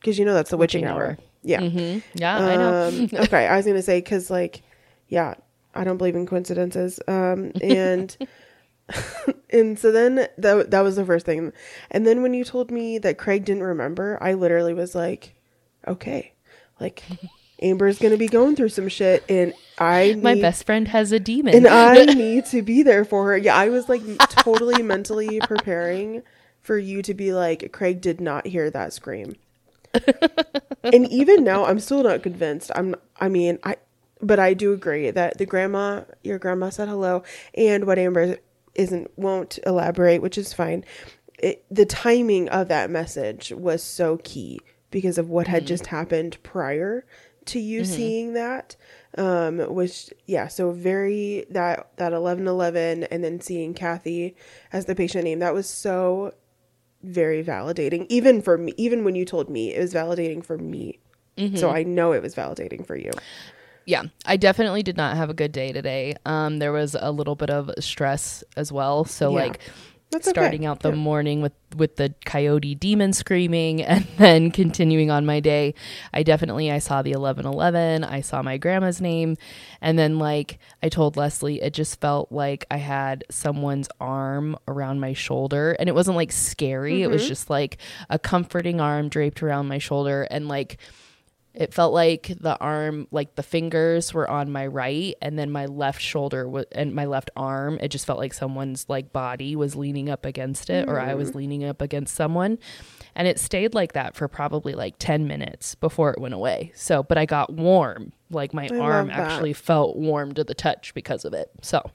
[0.01, 1.07] because you know that's the witching, Witching hour.
[1.07, 1.19] hour.
[1.43, 1.69] Yeah.
[1.69, 2.89] hmm Yeah, I know.
[2.89, 4.63] Um, okay, I was gonna say because like,
[5.09, 5.35] yeah,
[5.75, 7.01] I don't believe in coincidences.
[7.07, 8.17] Um, and
[9.51, 11.53] and so then that that was the first thing,
[11.91, 15.35] and then when you told me that Craig didn't remember, I literally was like,
[15.87, 16.33] okay,
[16.81, 17.03] like
[17.63, 21.21] Amber's gonna be going through some shit, and I need, My best friend has a
[21.21, 21.55] demon.
[21.55, 23.37] and I need to be there for her.
[23.37, 26.23] Yeah, I was like totally mentally preparing
[26.61, 29.37] for you to be like, Craig did not hear that scream.
[30.83, 32.71] and even now, I'm still not convinced.
[32.75, 32.95] I'm.
[33.19, 33.77] I mean, I.
[34.21, 37.23] But I do agree that the grandma, your grandma said hello,
[37.55, 38.39] and what Amber
[38.75, 40.85] isn't won't elaborate, which is fine.
[41.39, 44.61] It, the timing of that message was so key
[44.91, 45.67] because of what had mm.
[45.67, 47.05] just happened prior
[47.47, 48.77] to you seeing that
[49.19, 54.37] um was yeah so very that that 1111 and then seeing kathy
[54.73, 56.35] as the patient name that was so
[57.03, 60.99] very validating even for me even when you told me it was validating for me
[61.55, 63.11] so i know it was validating for you
[63.85, 66.17] Yeah, I definitely did not have a good day today.
[66.27, 69.05] Um, there was a little bit of stress as well.
[69.05, 69.45] So Yeah.
[69.45, 69.61] like
[70.11, 70.35] That's okay.
[70.35, 70.97] starting out the Yeah.
[70.97, 75.75] morning with with the coyote demon screaming and then continuing on my day,
[76.15, 79.37] I definitely I saw the 1111, I saw my grandma's name,
[79.81, 85.01] and then like I told Lesley it just felt like I had someone's arm around
[85.01, 85.77] my shoulder.
[85.79, 87.29] And it wasn't like scary, it was mm-hmm.
[87.29, 87.79] just like
[88.09, 90.27] a comforting arm draped around my shoulder.
[90.31, 90.79] And like
[91.57, 95.65] it felt like the arm like the fingers were on my right and then my
[95.67, 99.75] left shoulder was and my left arm it just felt like someone's like body was
[99.75, 101.39] leaning up against it or i was Hmm.
[101.39, 102.59] leaning up against someone.
[103.19, 106.73] And it stayed like that for probably like 10 minutes before it went away.
[106.75, 108.13] So but i got warm.
[108.31, 111.51] Like my I arm actually felt warm to the touch because of it.
[111.63, 111.91] So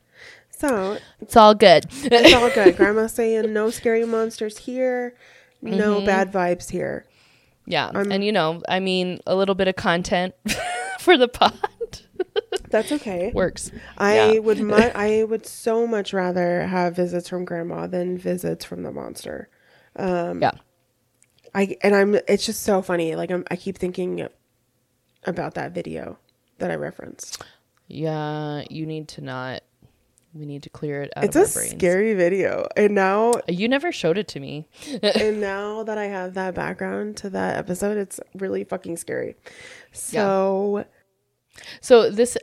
[0.50, 1.86] so it's all good.
[1.92, 2.76] it's all good.
[2.78, 5.16] Grandma saying no scary monsters here.
[5.62, 6.06] No Mm-hmm.
[6.08, 7.06] bad vibes here
[7.66, 10.34] yeah and you know i mean a little bit of content
[11.00, 11.54] for the pod
[12.70, 14.40] that's okay works I Yeah.
[14.40, 18.92] would mu- I would so much rather have visits from grandma than visits from the
[18.92, 19.50] monster.
[19.98, 20.52] Um, yeah
[21.54, 23.16] I and I'm it's just so funny.
[23.16, 24.26] Like I'm I keep thinking
[25.26, 26.18] about that video
[26.60, 27.44] that I referenced.
[27.88, 29.64] Yeah, you need to not.
[30.34, 31.72] We need to clear it out It's a brains.
[31.72, 32.66] scary video.
[32.78, 34.68] And now You never showed it to me.
[35.03, 39.36] and now that I have that background to that episode, it's really fucking scary.
[39.91, 40.86] So
[41.82, 42.38] So this,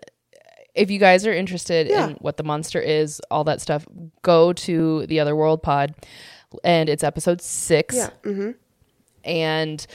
[0.75, 2.09] if you guys are interested Yeah.
[2.09, 3.87] in what the monster is, all that stuff,
[4.23, 5.95] go to the Other World Pod,
[6.65, 8.11] and it's episode six, yeah.
[8.23, 8.51] mm-hmm.
[9.25, 9.87] and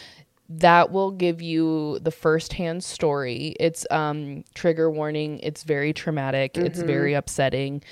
[0.60, 3.56] that will give you the firsthand story.
[3.60, 5.40] It's um trigger warning.
[5.40, 6.58] It's very traumatic.
[6.58, 7.84] It's very upsetting.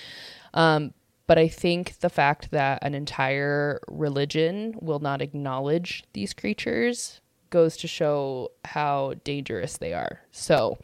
[0.54, 0.94] Um,
[1.28, 7.78] but I think the fact that an entire religion will not acknowledge these creatures goes
[7.78, 10.22] to show how dangerous they are.
[10.32, 10.78] So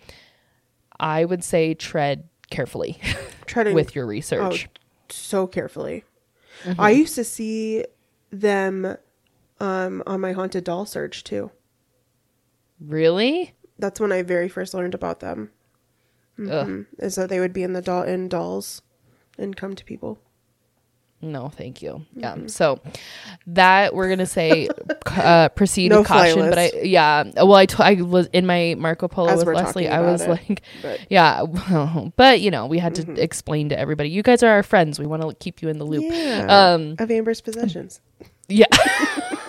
[1.00, 3.00] I would say tread carefully
[3.46, 4.70] Treading with your research.
[5.10, 6.06] so carefully.
[6.64, 6.82] Mm-hmm.
[6.82, 7.86] I used to see
[8.32, 8.98] them
[9.60, 11.52] um on my haunted doll search too.
[12.80, 13.54] Really?
[13.80, 15.52] That's when I very first learned about them.
[16.40, 16.46] Ugh.
[16.68, 18.82] Mm, Is that they would be in the doll in dolls
[19.38, 20.20] and come to people.
[21.20, 22.06] No, thank you.
[22.16, 22.20] Mm-hmm.
[22.20, 22.36] Yeah.
[22.46, 22.80] So
[23.48, 24.68] that we're gonna say
[25.08, 27.24] uh, proceed No with caution, but I yeah.
[27.38, 29.88] Well, I, t- I was in my Marco Polo As with Lesley.
[29.88, 31.44] I was it, like, but- yeah,
[32.16, 34.10] but you know, we had to explain to everybody.
[34.10, 35.00] You guys are our friends.
[35.00, 36.04] We want to keep you in the loop.
[36.06, 36.46] Yeah.
[36.74, 38.00] Um, of Amber's possessions.
[38.48, 38.68] Yeah.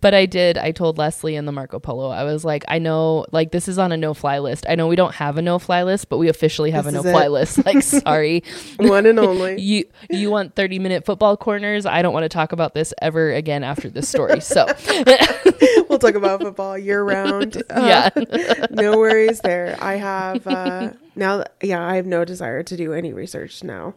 [0.00, 0.58] but I did.
[0.58, 2.10] I told Lesley in the Marco Polo.
[2.10, 4.66] I was like, I know, like this is on a no-fly list.
[4.68, 7.28] I know we don't have a no-fly list, but we officially have This a no-fly
[7.28, 7.58] list.
[7.68, 8.44] Like, sorry.
[8.78, 9.60] One and only.
[9.68, 13.32] you you want 30 minute football corners i don't want to talk about this ever
[13.32, 14.66] again after this story so
[15.88, 17.56] we'll talk about football year round.
[17.68, 19.76] Uh, yeah no worries there.
[19.80, 23.94] I have uh now yeah, I have no desire to do any research now.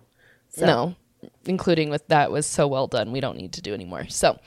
[0.49, 0.95] So no
[1.45, 4.07] including with that was so well done we don't need to do anymore.
[4.09, 4.39] So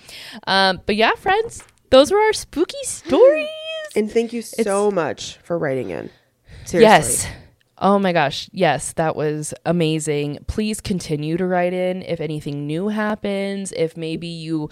[0.47, 3.49] um but yeah friends those were our spooky stories.
[3.97, 6.11] And thank you so much for writing in.
[6.65, 6.81] Seriously.
[6.81, 7.29] yes.
[7.79, 8.49] Oh my gosh.
[8.53, 10.39] Yes that was amazing.
[10.47, 14.71] Please continue to write in if anything new happens if maybe you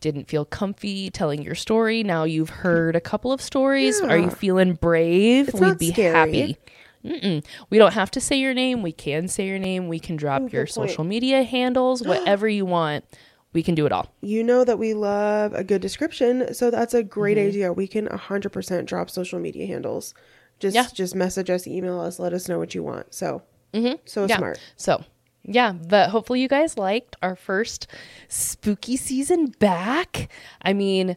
[0.00, 2.02] didn't feel comfy telling your story.
[2.02, 4.00] Now you've heard a couple of stories.
[4.00, 5.48] Are you feeling brave?
[5.48, 6.12] It's we'd be scary.
[6.14, 6.58] happy
[7.04, 7.44] Mm-mm.
[7.70, 8.82] We don't have to say your name.
[8.82, 9.88] We can say your name.
[9.88, 10.70] We can drop Ooh, your point.
[10.72, 13.04] social media handles, whatever you want.
[13.52, 14.10] We can do it all.
[14.22, 17.48] You know that we love a good description, so that's a great Mm-hmm.
[17.48, 17.72] idea.
[17.72, 20.14] We can 100% drop social media handles.
[20.58, 20.86] Just Yeah.
[20.94, 23.12] just message us, email us, let us know what you want.
[23.12, 23.42] So
[23.74, 23.96] Mm-hmm.
[24.04, 24.36] so yeah.
[24.38, 24.60] smart.
[24.76, 25.02] So,
[25.44, 27.86] yeah, but hopefully you guys liked our first
[28.28, 30.30] spooky season back.
[30.62, 31.16] I mean,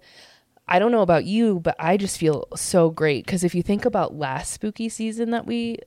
[0.67, 3.85] I don't know about you, but I just feel so great because if you think
[3.85, 5.77] about last spooky season that we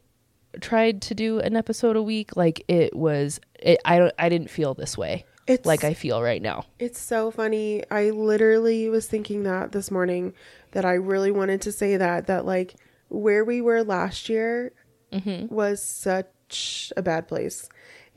[0.60, 4.50] tried to do an episode a week, like it was, it, I don't, I didn't
[4.50, 6.64] feel this way It's like I feel right now.
[6.78, 7.82] It's so funny.
[7.90, 10.34] I literally was thinking that this morning
[10.72, 12.74] that I really wanted to say that that like
[13.08, 14.72] where we were last year
[15.12, 15.52] mm-hmm.
[15.52, 17.68] was such a bad place.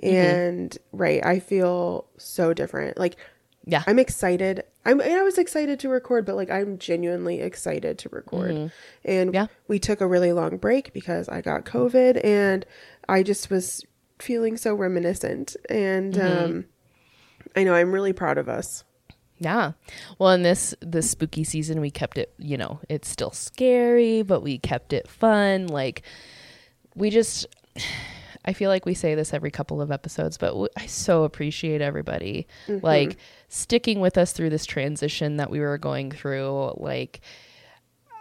[0.04, 0.16] Mm-hmm.
[0.16, 2.98] And right, I feel so different.
[2.98, 3.18] Like
[3.66, 3.84] Yeah.
[3.86, 4.64] I'm excited.
[4.86, 8.72] I'm and I was excited to record, but like I'm genuinely excited to record.
[9.06, 9.48] And Yeah.
[9.68, 12.66] we took a really long break because I got COVID and
[13.08, 13.84] I just was
[14.20, 15.56] feeling so reminiscent.
[15.70, 16.66] And um
[17.56, 18.84] I know I'm really proud of us.
[19.40, 19.74] Yeah.
[20.20, 22.34] Well, in this this spooky season, we kept it.
[22.38, 25.68] You know, it's still scary, but we kept it fun.
[25.68, 26.02] Like
[26.96, 27.46] we just.
[28.44, 31.82] I feel like we say this every couple of episodes, but w- I so appreciate
[31.82, 32.86] everybody mm-hmm.
[32.86, 33.18] like
[33.50, 36.74] sticking with us through this transition that we were going through.
[36.78, 37.22] Like,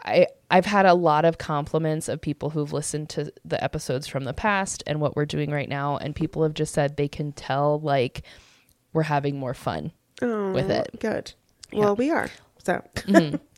[0.04, 4.24] I I've had a lot of compliments of people who've listened to the episodes from
[4.24, 7.32] the past and what we're doing right now, and people have just said they can
[7.32, 8.22] tell like
[8.92, 9.92] we're having more fun
[10.22, 10.98] Oh, with it.
[11.00, 11.32] Good.
[11.72, 12.28] Well, we are.
[12.62, 12.82] So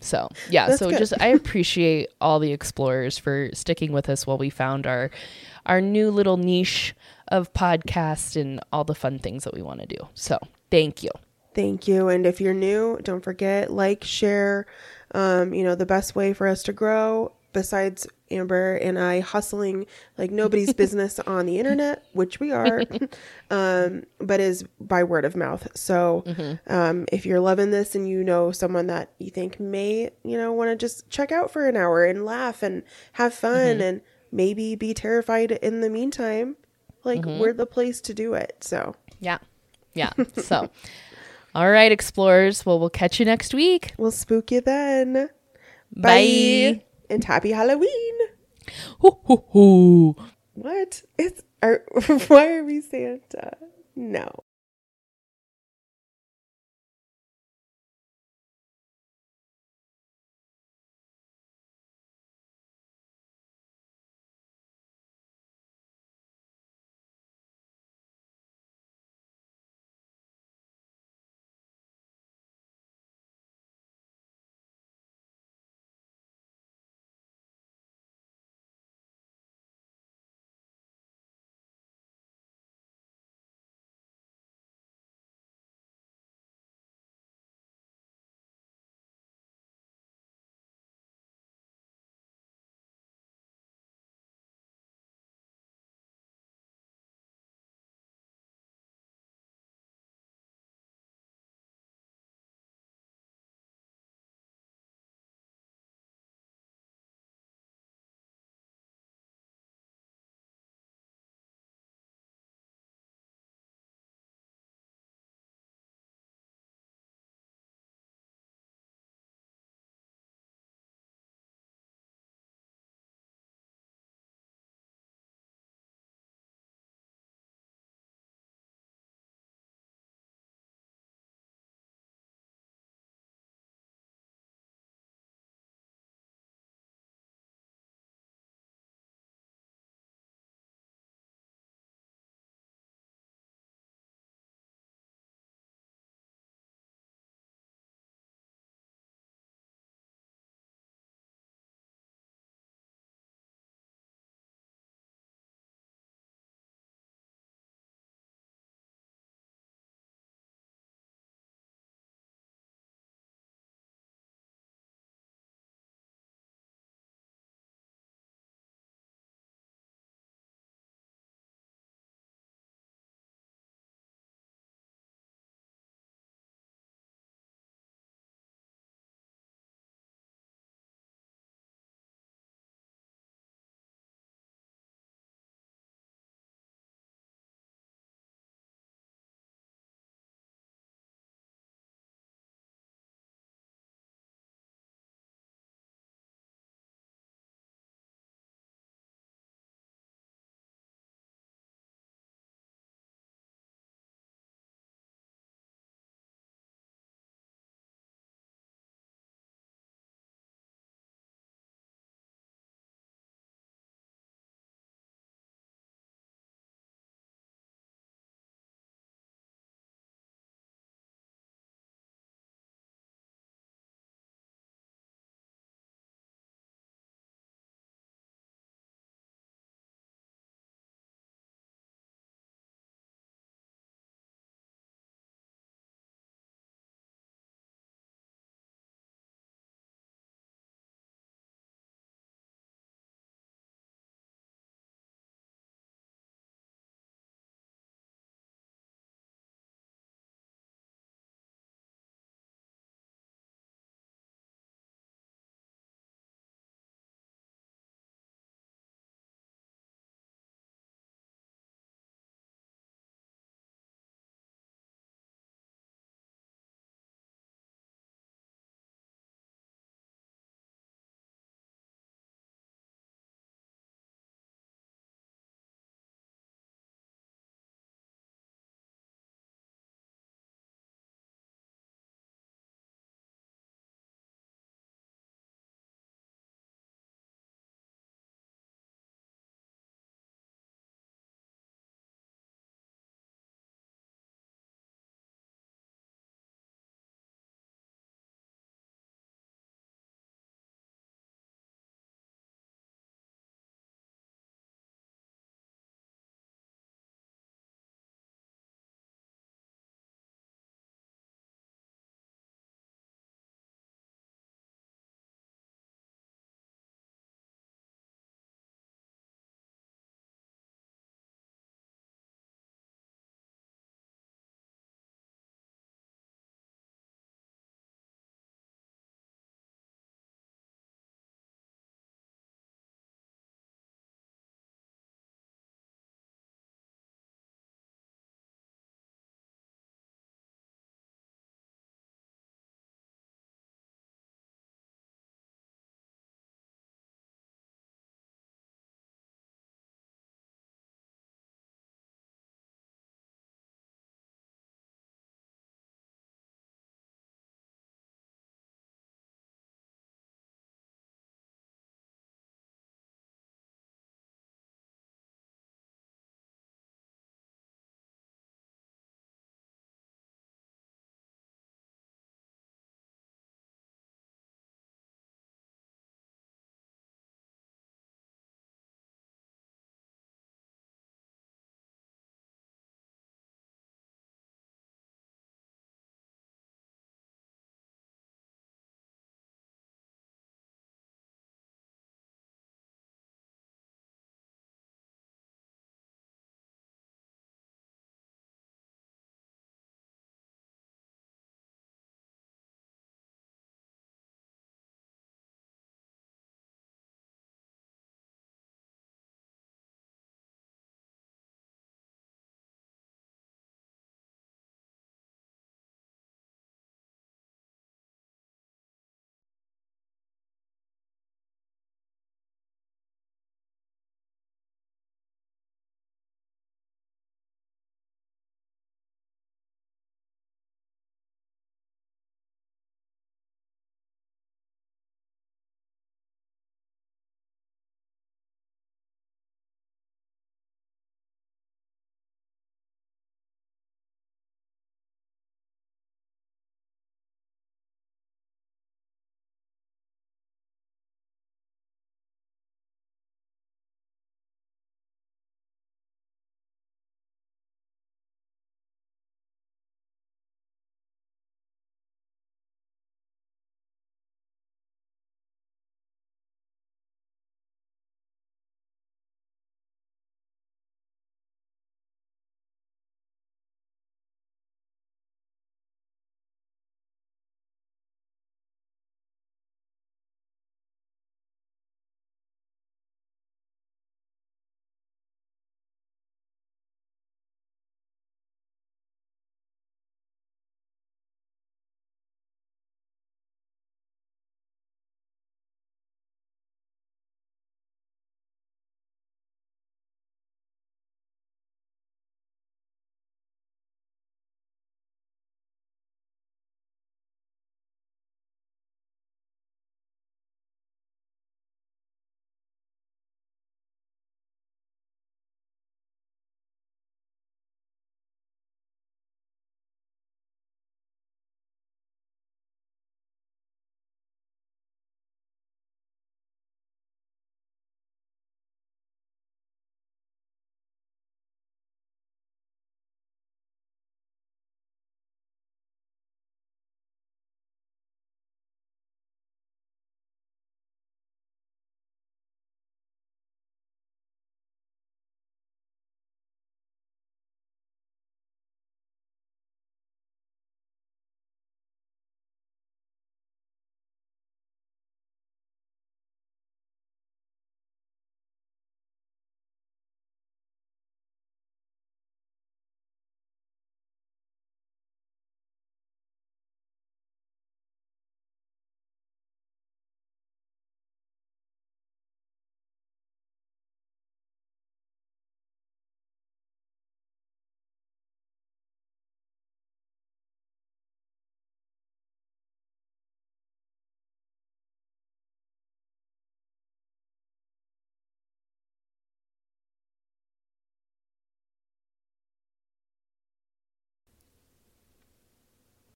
[0.00, 0.98] So yeah, That's so good.
[0.98, 5.10] just I appreciate all the explorers for sticking with us while we found our
[5.66, 6.94] our new little niche
[7.28, 10.08] of podcast and all the fun things that we want to do.
[10.14, 10.38] So
[10.70, 11.10] thank you.
[11.54, 12.08] Thank you.
[12.08, 14.66] And if you're new, don't forget, like, share.
[15.14, 19.86] Um, you know, the best way for us to grow, besides Amber and I hustling
[20.18, 22.82] like nobody's business on the internet, which we are,
[23.50, 25.68] um, but is by word of mouth.
[25.74, 26.24] So
[26.66, 30.52] um, if you're loving this and you know someone that you think may, you know,
[30.52, 32.82] want to just check out for an hour and laugh and
[33.12, 34.00] have fun and
[34.30, 36.56] maybe be terrified in the meantime,
[37.04, 38.56] like we're the place to do it.
[38.60, 39.38] So Yeah.
[39.94, 40.12] Yeah.
[40.36, 40.70] So
[41.54, 42.64] all right, explorers.
[42.64, 43.92] Well, we'll catch you next week.
[43.98, 45.28] we'll spook you then.
[45.94, 46.82] Bye.
[47.10, 48.14] And happy Halloween.
[49.02, 50.16] Hoo, hoo, hoo.
[50.54, 51.02] What?
[51.18, 51.82] It's are,
[52.28, 53.56] why are we Santa?
[53.96, 54.44] No.